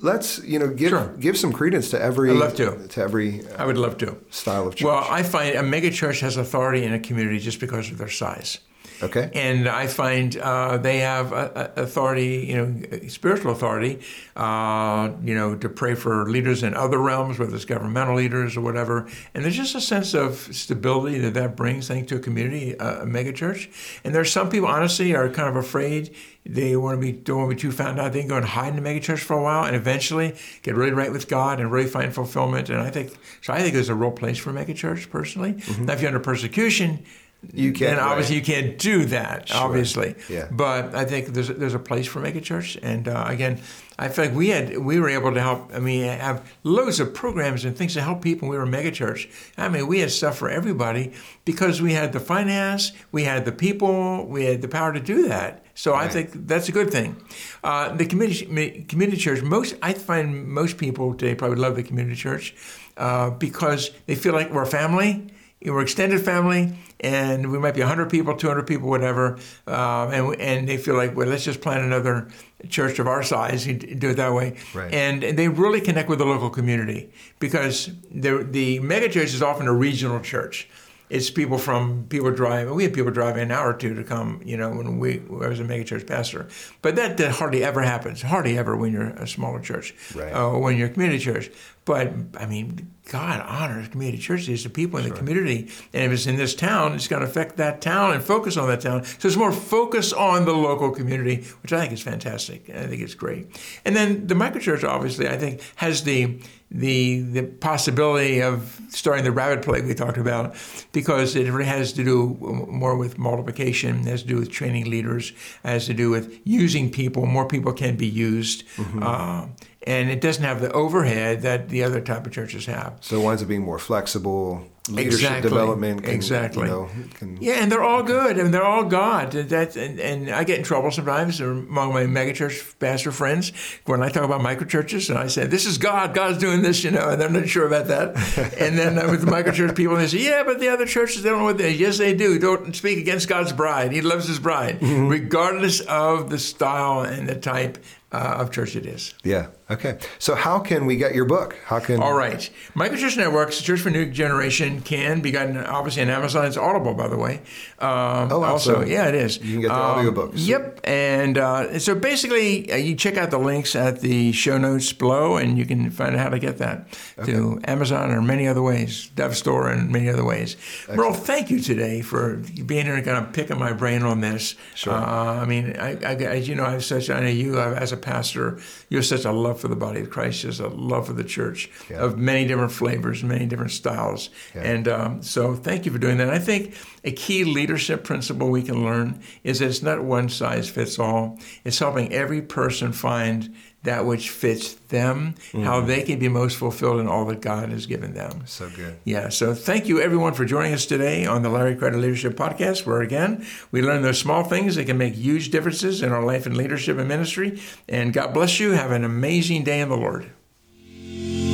let's, 0.00 0.42
you 0.44 0.58
know, 0.58 0.68
give 0.68 0.90
sure. 0.90 1.14
give 1.18 1.36
some 1.36 1.52
credence 1.52 1.90
to 1.90 2.00
every 2.00 2.30
I'd 2.30 2.36
love 2.36 2.56
to. 2.56 2.88
to 2.88 3.00
every 3.00 3.46
uh, 3.46 3.62
I 3.62 3.66
would 3.66 3.78
love 3.78 3.98
to. 3.98 4.16
style 4.30 4.66
of 4.66 4.74
church. 4.76 4.86
Well, 4.86 5.06
I 5.08 5.22
find 5.22 5.56
a 5.56 5.62
mega 5.62 5.90
church 5.90 6.20
has 6.20 6.36
authority 6.36 6.84
in 6.84 6.92
a 6.92 7.00
community 7.00 7.38
just 7.38 7.60
because 7.60 7.90
of 7.90 7.98
their 7.98 8.08
size. 8.08 8.58
Okay. 9.02 9.30
And 9.34 9.68
I 9.68 9.86
find 9.86 10.36
uh, 10.36 10.76
they 10.78 10.98
have 10.98 11.32
authority, 11.76 12.46
you 12.48 12.56
know, 12.56 13.08
spiritual 13.08 13.52
authority, 13.52 14.00
uh, 14.36 15.10
you 15.22 15.34
know, 15.34 15.56
to 15.56 15.68
pray 15.68 15.94
for 15.94 16.28
leaders 16.28 16.62
in 16.62 16.74
other 16.74 16.98
realms, 16.98 17.38
whether 17.38 17.54
it's 17.54 17.64
governmental 17.64 18.16
leaders 18.16 18.56
or 18.56 18.60
whatever. 18.60 19.08
And 19.34 19.44
there's 19.44 19.56
just 19.56 19.74
a 19.74 19.80
sense 19.80 20.14
of 20.14 20.36
stability 20.54 21.18
that 21.20 21.34
that 21.34 21.56
brings, 21.56 21.90
I 21.90 21.94
think, 21.94 22.08
to 22.08 22.16
a 22.16 22.20
community, 22.20 22.72
a 22.72 23.06
megachurch. 23.06 24.00
And 24.04 24.14
there's 24.14 24.30
some 24.30 24.50
people, 24.50 24.68
honestly, 24.68 25.14
are 25.14 25.28
kind 25.30 25.48
of 25.48 25.56
afraid. 25.56 26.14
They 26.44 26.74
want 26.76 27.00
to 27.00 27.00
be 27.00 27.12
don't 27.12 27.38
want 27.38 27.50
to 27.50 27.56
be 27.56 27.60
too 27.60 27.72
found 27.72 28.00
out. 28.00 28.12
They 28.12 28.20
can 28.20 28.28
go 28.28 28.36
and 28.36 28.46
hide 28.46 28.74
in 28.74 28.82
the 28.82 28.88
megachurch 28.88 29.20
for 29.20 29.36
a 29.36 29.42
while, 29.42 29.64
and 29.64 29.76
eventually 29.76 30.36
get 30.62 30.74
really 30.74 30.92
right 30.92 31.12
with 31.12 31.28
God 31.28 31.60
and 31.60 31.70
really 31.70 31.88
find 31.88 32.14
fulfillment. 32.14 32.70
And 32.70 32.78
I 32.78 32.90
think 32.90 33.12
so. 33.42 33.52
I 33.52 33.60
think 33.60 33.74
there's 33.74 33.90
a 33.90 33.94
real 33.94 34.10
place 34.10 34.38
for 34.38 34.52
megachurch 34.52 35.10
personally. 35.10 35.54
Mm-hmm. 35.54 35.84
Now, 35.84 35.92
if 35.92 36.00
you're 36.00 36.08
under 36.08 36.20
persecution 36.20 37.04
you 37.52 37.72
can't. 37.72 37.92
And 37.92 38.00
obviously, 38.00 38.36
right. 38.36 38.48
you 38.48 38.54
can't 38.54 38.78
do 38.78 39.04
that. 39.06 39.48
Sure. 39.48 39.56
Obviously, 39.56 40.14
yeah. 40.28 40.48
But 40.50 40.94
I 40.94 41.04
think 41.04 41.28
there's 41.28 41.48
there's 41.48 41.74
a 41.74 41.78
place 41.78 42.06
for 42.06 42.20
mega 42.20 42.40
church, 42.40 42.78
and 42.82 43.08
uh, 43.08 43.24
again, 43.26 43.60
I 43.98 44.08
feel 44.08 44.26
like 44.26 44.34
we 44.34 44.48
had 44.48 44.76
we 44.78 45.00
were 45.00 45.08
able 45.08 45.32
to 45.32 45.40
help. 45.40 45.74
I 45.74 45.78
mean, 45.78 46.04
have 46.04 46.50
loads 46.64 47.00
of 47.00 47.14
programs 47.14 47.64
and 47.64 47.76
things 47.76 47.94
to 47.94 48.02
help 48.02 48.22
people. 48.22 48.48
We 48.48 48.56
were 48.56 48.64
a 48.64 48.66
mega 48.66 48.90
church. 48.90 49.28
I 49.56 49.68
mean, 49.68 49.86
we 49.86 50.00
had 50.00 50.10
stuff 50.10 50.36
for 50.36 50.50
everybody 50.50 51.12
because 51.44 51.80
we 51.80 51.94
had 51.94 52.12
the 52.12 52.20
finance, 52.20 52.92
we 53.10 53.24
had 53.24 53.44
the 53.46 53.52
people, 53.52 54.26
we 54.26 54.44
had 54.44 54.60
the 54.60 54.68
power 54.68 54.92
to 54.92 55.00
do 55.00 55.28
that. 55.28 55.64
So 55.74 55.92
right. 55.92 56.04
I 56.04 56.08
think 56.08 56.46
that's 56.46 56.68
a 56.68 56.72
good 56.72 56.90
thing. 56.90 57.16
Uh, 57.64 57.96
the 57.96 58.04
community 58.04 58.84
community 58.86 59.16
church. 59.16 59.40
Most 59.42 59.76
I 59.80 59.94
find 59.94 60.46
most 60.46 60.76
people 60.76 61.14
today 61.14 61.34
probably 61.34 61.58
love 61.58 61.74
the 61.76 61.82
community 61.82 62.16
church 62.16 62.54
uh, 62.98 63.30
because 63.30 63.90
they 64.04 64.14
feel 64.14 64.34
like 64.34 64.50
we're 64.50 64.62
a 64.62 64.66
family 64.66 65.30
we're 65.62 65.82
extended 65.82 66.20
family, 66.22 66.72
and 67.00 67.50
we 67.52 67.58
might 67.58 67.74
be 67.74 67.80
100 67.80 68.08
people, 68.08 68.34
200 68.34 68.66
people, 68.66 68.88
whatever, 68.88 69.38
uh, 69.66 70.08
and 70.08 70.40
and 70.40 70.68
they 70.68 70.78
feel 70.78 70.94
like, 70.94 71.14
well, 71.14 71.28
let's 71.28 71.44
just 71.44 71.60
plant 71.60 71.84
another 71.84 72.28
church 72.68 72.98
of 72.98 73.06
our 73.06 73.22
size, 73.22 73.66
you 73.66 73.74
do 73.74 74.10
it 74.10 74.14
that 74.14 74.32
way, 74.32 74.56
right. 74.74 74.92
and 74.92 75.22
they 75.22 75.48
really 75.48 75.80
connect 75.80 76.08
with 76.08 76.18
the 76.18 76.24
local 76.24 76.50
community 76.50 77.10
because 77.38 77.90
the 78.10 78.46
the 78.50 78.80
megachurch 78.80 79.34
is 79.34 79.42
often 79.42 79.66
a 79.66 79.72
regional 79.74 80.20
church 80.20 80.68
it's 81.10 81.28
people 81.28 81.58
from 81.58 82.06
people 82.08 82.30
driving. 82.30 82.72
We 82.74 82.84
had 82.84 82.94
people 82.94 83.10
driving 83.10 83.42
an 83.42 83.50
hour 83.50 83.70
or 83.70 83.76
two 83.76 83.94
to 83.94 84.04
come. 84.04 84.40
You 84.44 84.56
know, 84.56 84.70
when 84.70 85.00
we 85.00 85.16
when 85.16 85.44
I 85.44 85.48
was 85.48 85.58
a 85.58 85.64
megachurch 85.64 86.06
pastor, 86.06 86.48
but 86.82 86.94
that, 86.96 87.16
that 87.16 87.32
hardly 87.32 87.64
ever 87.64 87.82
happens. 87.82 88.22
Hardly 88.22 88.56
ever 88.56 88.76
when 88.76 88.92
you're 88.92 89.08
a 89.08 89.26
smaller 89.26 89.60
church, 89.60 89.92
right. 90.14 90.32
uh, 90.32 90.56
when 90.56 90.76
you're 90.76 90.86
a 90.86 90.90
community 90.90 91.18
church. 91.18 91.50
But 91.84 92.12
I 92.38 92.46
mean, 92.46 92.90
God 93.10 93.44
honors 93.46 93.88
community 93.88 94.18
churches, 94.18 94.62
the 94.62 94.70
people 94.70 94.98
in 94.98 95.06
sure. 95.06 95.12
the 95.12 95.18
community, 95.18 95.68
and 95.92 96.04
if 96.04 96.12
it's 96.12 96.26
in 96.26 96.36
this 96.36 96.54
town, 96.54 96.94
it's 96.94 97.08
going 97.08 97.22
to 97.22 97.28
affect 97.28 97.56
that 97.56 97.80
town 97.80 98.12
and 98.12 98.22
focus 98.22 98.56
on 98.56 98.68
that 98.68 98.80
town. 98.80 99.04
So 99.04 99.26
it's 99.26 99.36
more 99.36 99.50
focus 99.50 100.12
on 100.12 100.44
the 100.44 100.52
local 100.52 100.90
community, 100.90 101.44
which 101.62 101.72
I 101.72 101.80
think 101.80 101.92
is 101.92 102.02
fantastic. 102.02 102.70
I 102.70 102.86
think 102.86 103.02
it's 103.02 103.14
great. 103.14 103.48
And 103.84 103.96
then 103.96 104.26
the 104.26 104.34
microchurch, 104.34 104.84
obviously, 104.84 105.28
I 105.28 105.36
think 105.36 105.60
has 105.76 106.04
the 106.04 106.40
the 106.70 107.22
the 107.22 107.42
possibility 107.42 108.40
of 108.40 108.80
starting 108.90 109.24
the 109.24 109.32
rabbit 109.32 109.64
plague 109.64 109.86
we 109.86 109.94
talked 109.94 110.18
about 110.18 110.54
because 110.92 111.34
it 111.34 111.50
really 111.50 111.64
has 111.64 111.92
to 111.94 112.04
do 112.04 112.36
more 112.68 112.96
with 112.96 113.18
multiplication, 113.18 114.04
has 114.04 114.22
to 114.22 114.28
do 114.28 114.36
with 114.36 114.52
training 114.52 114.88
leaders, 114.88 115.32
has 115.64 115.86
to 115.86 115.94
do 115.94 116.10
with 116.10 116.38
using 116.44 116.90
people. 116.90 117.26
More 117.26 117.48
people 117.48 117.72
can 117.72 117.96
be 117.96 118.06
used. 118.06 118.64
Mm-hmm. 118.76 119.02
Uh, 119.02 119.46
and 119.86 120.10
it 120.10 120.20
doesn't 120.20 120.44
have 120.44 120.60
the 120.60 120.72
overhead 120.72 121.42
that 121.42 121.68
the 121.68 121.82
other 121.82 122.00
type 122.00 122.26
of 122.26 122.32
churches 122.32 122.66
have. 122.66 122.98
So 123.00 123.20
it 123.20 123.24
winds 123.24 123.42
up 123.42 123.48
being 123.48 123.62
more 123.62 123.78
flexible, 123.78 124.66
leadership 124.88 125.20
exactly. 125.20 125.50
development. 125.50 126.02
Can, 126.02 126.14
exactly. 126.14 126.62
You 126.64 126.68
know, 126.68 126.90
can, 127.14 127.38
yeah, 127.40 127.54
and 127.54 127.70
they're 127.70 127.82
all 127.82 128.02
good, 128.02 128.38
and 128.38 128.52
they're 128.52 128.64
all 128.64 128.84
God. 128.84 129.32
That 129.32 129.76
and, 129.76 130.00
and 130.00 130.30
I 130.30 130.44
get 130.44 130.58
in 130.58 130.64
trouble 130.64 130.90
sometimes 130.90 131.40
among 131.40 131.92
my 131.92 132.04
megachurch 132.04 132.78
pastor 132.78 133.12
friends 133.12 133.52
when 133.84 134.02
I 134.02 134.08
talk 134.08 134.24
about 134.24 134.40
microchurches, 134.40 135.10
and 135.10 135.18
I 135.18 135.26
say, 135.26 135.46
"This 135.46 135.66
is 135.66 135.78
God. 135.78 136.14
God's 136.14 136.38
doing 136.38 136.62
this," 136.62 136.82
you 136.84 136.90
know, 136.90 137.10
and 137.10 137.20
they're 137.20 137.28
not 137.28 137.48
sure 137.48 137.66
about 137.66 137.86
that. 137.88 138.16
and 138.58 138.78
then 138.78 138.98
uh, 138.98 139.10
with 139.10 139.24
the 139.24 139.30
microchurch 139.30 139.76
people, 139.76 139.96
they 139.96 140.06
say, 140.06 140.18
"Yeah, 140.18 140.42
but 140.44 140.60
the 140.60 140.68
other 140.68 140.86
churches, 140.86 141.22
they 141.22 141.30
don't 141.30 141.40
know 141.40 141.44
what 141.44 141.58
they." 141.58 141.72
Yes, 141.72 141.98
they 141.98 142.14
do. 142.14 142.38
Don't 142.38 142.74
speak 142.74 142.98
against 142.98 143.28
God's 143.28 143.52
bride. 143.52 143.92
He 143.92 144.00
loves 144.00 144.28
His 144.28 144.38
bride, 144.38 144.80
mm-hmm. 144.80 145.08
regardless 145.08 145.80
of 145.80 146.30
the 146.30 146.38
style 146.38 147.00
and 147.00 147.28
the 147.28 147.36
type 147.36 147.78
uh, 148.12 148.36
of 148.38 148.50
church 148.50 148.76
it 148.76 148.86
is. 148.86 149.14
Yeah. 149.22 149.48
Okay. 149.70 149.98
So 150.18 150.34
how 150.34 150.58
can 150.58 150.86
we 150.86 150.96
get 150.96 151.14
your 151.14 151.24
book? 151.24 151.56
How 151.64 151.78
can? 151.78 152.02
All 152.02 152.14
right. 152.14 152.50
Microchurch 152.74 153.16
Networks, 153.16 153.58
the 153.58 153.64
Church 153.64 153.80
for 153.80 153.90
New 153.90 154.10
Generation, 154.10 154.69
can 154.80 155.20
be 155.20 155.30
gotten 155.30 155.56
obviously 155.56 156.02
on 156.02 156.10
Amazon. 156.10 156.46
It's 156.46 156.56
Audible, 156.56 156.94
by 156.94 157.08
the 157.08 157.16
way. 157.16 157.42
Um, 157.78 158.30
oh, 158.30 158.42
also, 158.44 158.84
yeah, 158.84 159.08
it 159.08 159.14
is. 159.14 159.38
You 159.38 159.52
can 159.52 159.60
get 159.62 159.68
the 159.68 159.74
um, 159.74 160.06
audiobooks. 160.06 160.32
Yep. 160.34 160.80
And 160.84 161.38
uh, 161.38 161.78
so 161.78 161.94
basically, 161.94 162.70
uh, 162.72 162.76
you 162.76 162.94
check 162.94 163.16
out 163.16 163.30
the 163.30 163.38
links 163.38 163.74
at 163.74 164.00
the 164.00 164.32
show 164.32 164.58
notes 164.58 164.92
below, 164.92 165.36
and 165.36 165.58
you 165.58 165.66
can 165.66 165.90
find 165.90 166.14
out 166.14 166.20
how 166.20 166.28
to 166.28 166.38
get 166.38 166.58
that 166.58 166.86
okay. 167.18 167.32
to 167.32 167.60
Amazon 167.64 168.10
or 168.10 168.22
many 168.22 168.46
other 168.46 168.62
ways, 168.62 169.10
Dev 169.14 169.36
Store, 169.36 169.68
and 169.68 169.90
many 169.90 170.08
other 170.08 170.24
ways. 170.24 170.56
Excellent. 170.80 170.98
Merle, 170.98 171.14
thank 171.14 171.50
you 171.50 171.60
today 171.60 172.02
for 172.02 172.36
being 172.66 172.86
here 172.86 172.94
and 172.94 173.04
kind 173.04 173.24
of 173.24 173.32
picking 173.32 173.58
my 173.58 173.72
brain 173.72 174.02
on 174.02 174.20
this. 174.20 174.54
Sure. 174.74 174.92
Uh, 174.92 175.40
I 175.40 175.46
mean, 175.46 175.76
I, 175.78 175.96
I, 176.04 176.14
as 176.14 176.48
you 176.48 176.54
know, 176.54 176.64
I 176.64 176.72
have 176.72 176.84
such. 176.84 177.10
I 177.10 177.20
know 177.20 177.28
you 177.28 177.58
as 177.58 177.92
a 177.92 177.96
pastor, 177.96 178.60
you 178.88 178.98
have 178.98 179.06
such 179.06 179.24
a 179.24 179.32
love 179.32 179.60
for 179.60 179.68
the 179.68 179.76
body 179.76 180.00
of 180.00 180.10
Christ, 180.10 180.42
just 180.42 180.60
a 180.60 180.68
love 180.68 181.06
for 181.06 181.12
the 181.12 181.24
church 181.24 181.70
yeah. 181.88 181.98
of 181.98 182.18
many 182.18 182.46
different 182.46 182.72
flavors, 182.72 183.22
many 183.22 183.46
different 183.46 183.72
styles. 183.72 184.30
Yeah. 184.54 184.59
And 184.62 184.88
um, 184.88 185.22
so, 185.22 185.54
thank 185.54 185.86
you 185.86 185.92
for 185.92 185.98
doing 185.98 186.18
that. 186.18 186.30
I 186.30 186.38
think 186.38 186.74
a 187.04 187.12
key 187.12 187.44
leadership 187.44 188.04
principle 188.04 188.50
we 188.50 188.62
can 188.62 188.84
learn 188.84 189.20
is 189.44 189.58
that 189.58 189.68
it's 189.68 189.82
not 189.82 190.02
one 190.02 190.28
size 190.28 190.68
fits 190.68 190.98
all. 190.98 191.38
It's 191.64 191.78
helping 191.78 192.12
every 192.12 192.42
person 192.42 192.92
find 192.92 193.54
that 193.82 194.04
which 194.04 194.28
fits 194.28 194.74
them, 194.88 195.34
mm-hmm. 195.52 195.62
how 195.62 195.80
they 195.80 196.02
can 196.02 196.18
be 196.18 196.28
most 196.28 196.56
fulfilled 196.56 197.00
in 197.00 197.08
all 197.08 197.24
that 197.24 197.40
God 197.40 197.70
has 197.70 197.86
given 197.86 198.12
them. 198.12 198.42
So 198.44 198.68
good. 198.68 198.98
Yeah. 199.04 199.30
So 199.30 199.54
thank 199.54 199.88
you 199.88 200.00
everyone 200.00 200.34
for 200.34 200.44
joining 200.44 200.74
us 200.74 200.84
today 200.84 201.24
on 201.24 201.42
the 201.42 201.48
Larry 201.48 201.76
Kreider 201.76 202.00
Leadership 202.00 202.34
Podcast, 202.34 202.84
where 202.84 203.00
again 203.00 203.46
we 203.70 203.80
learn 203.80 204.02
those 204.02 204.18
small 204.18 204.44
things 204.44 204.76
that 204.76 204.84
can 204.84 204.98
make 204.98 205.14
huge 205.14 205.50
differences 205.50 206.02
in 206.02 206.12
our 206.12 206.22
life 206.22 206.44
and 206.44 206.56
leadership 206.56 206.98
and 206.98 207.08
ministry. 207.08 207.60
And 207.88 208.12
God 208.12 208.34
bless 208.34 208.60
you. 208.60 208.72
Have 208.72 208.90
an 208.90 209.04
amazing 209.04 209.64
day 209.64 209.80
in 209.80 209.88
the 209.88 209.96
Lord. 209.96 210.30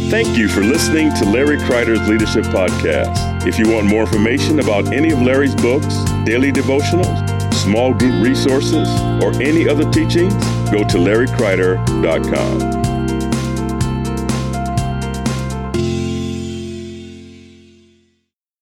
Thank 0.08 0.38
you 0.38 0.48
for 0.48 0.60
listening 0.60 1.12
to 1.16 1.24
Larry 1.24 1.56
Kreider's 1.56 2.08
Leadership 2.08 2.44
Podcast. 2.44 3.44
If 3.44 3.58
you 3.58 3.68
want 3.68 3.88
more 3.88 4.02
information 4.02 4.60
about 4.60 4.92
any 4.92 5.10
of 5.10 5.20
Larry's 5.20 5.56
books, 5.56 6.04
daily 6.24 6.52
devotionals, 6.52 7.52
small 7.54 7.92
group 7.92 8.22
resources, 8.22 8.88
or 9.20 9.32
any 9.42 9.68
other 9.68 9.90
teachings, 9.90 10.32
go 10.70 10.84
to 10.84 10.98
larrykreider.com. 10.98 12.85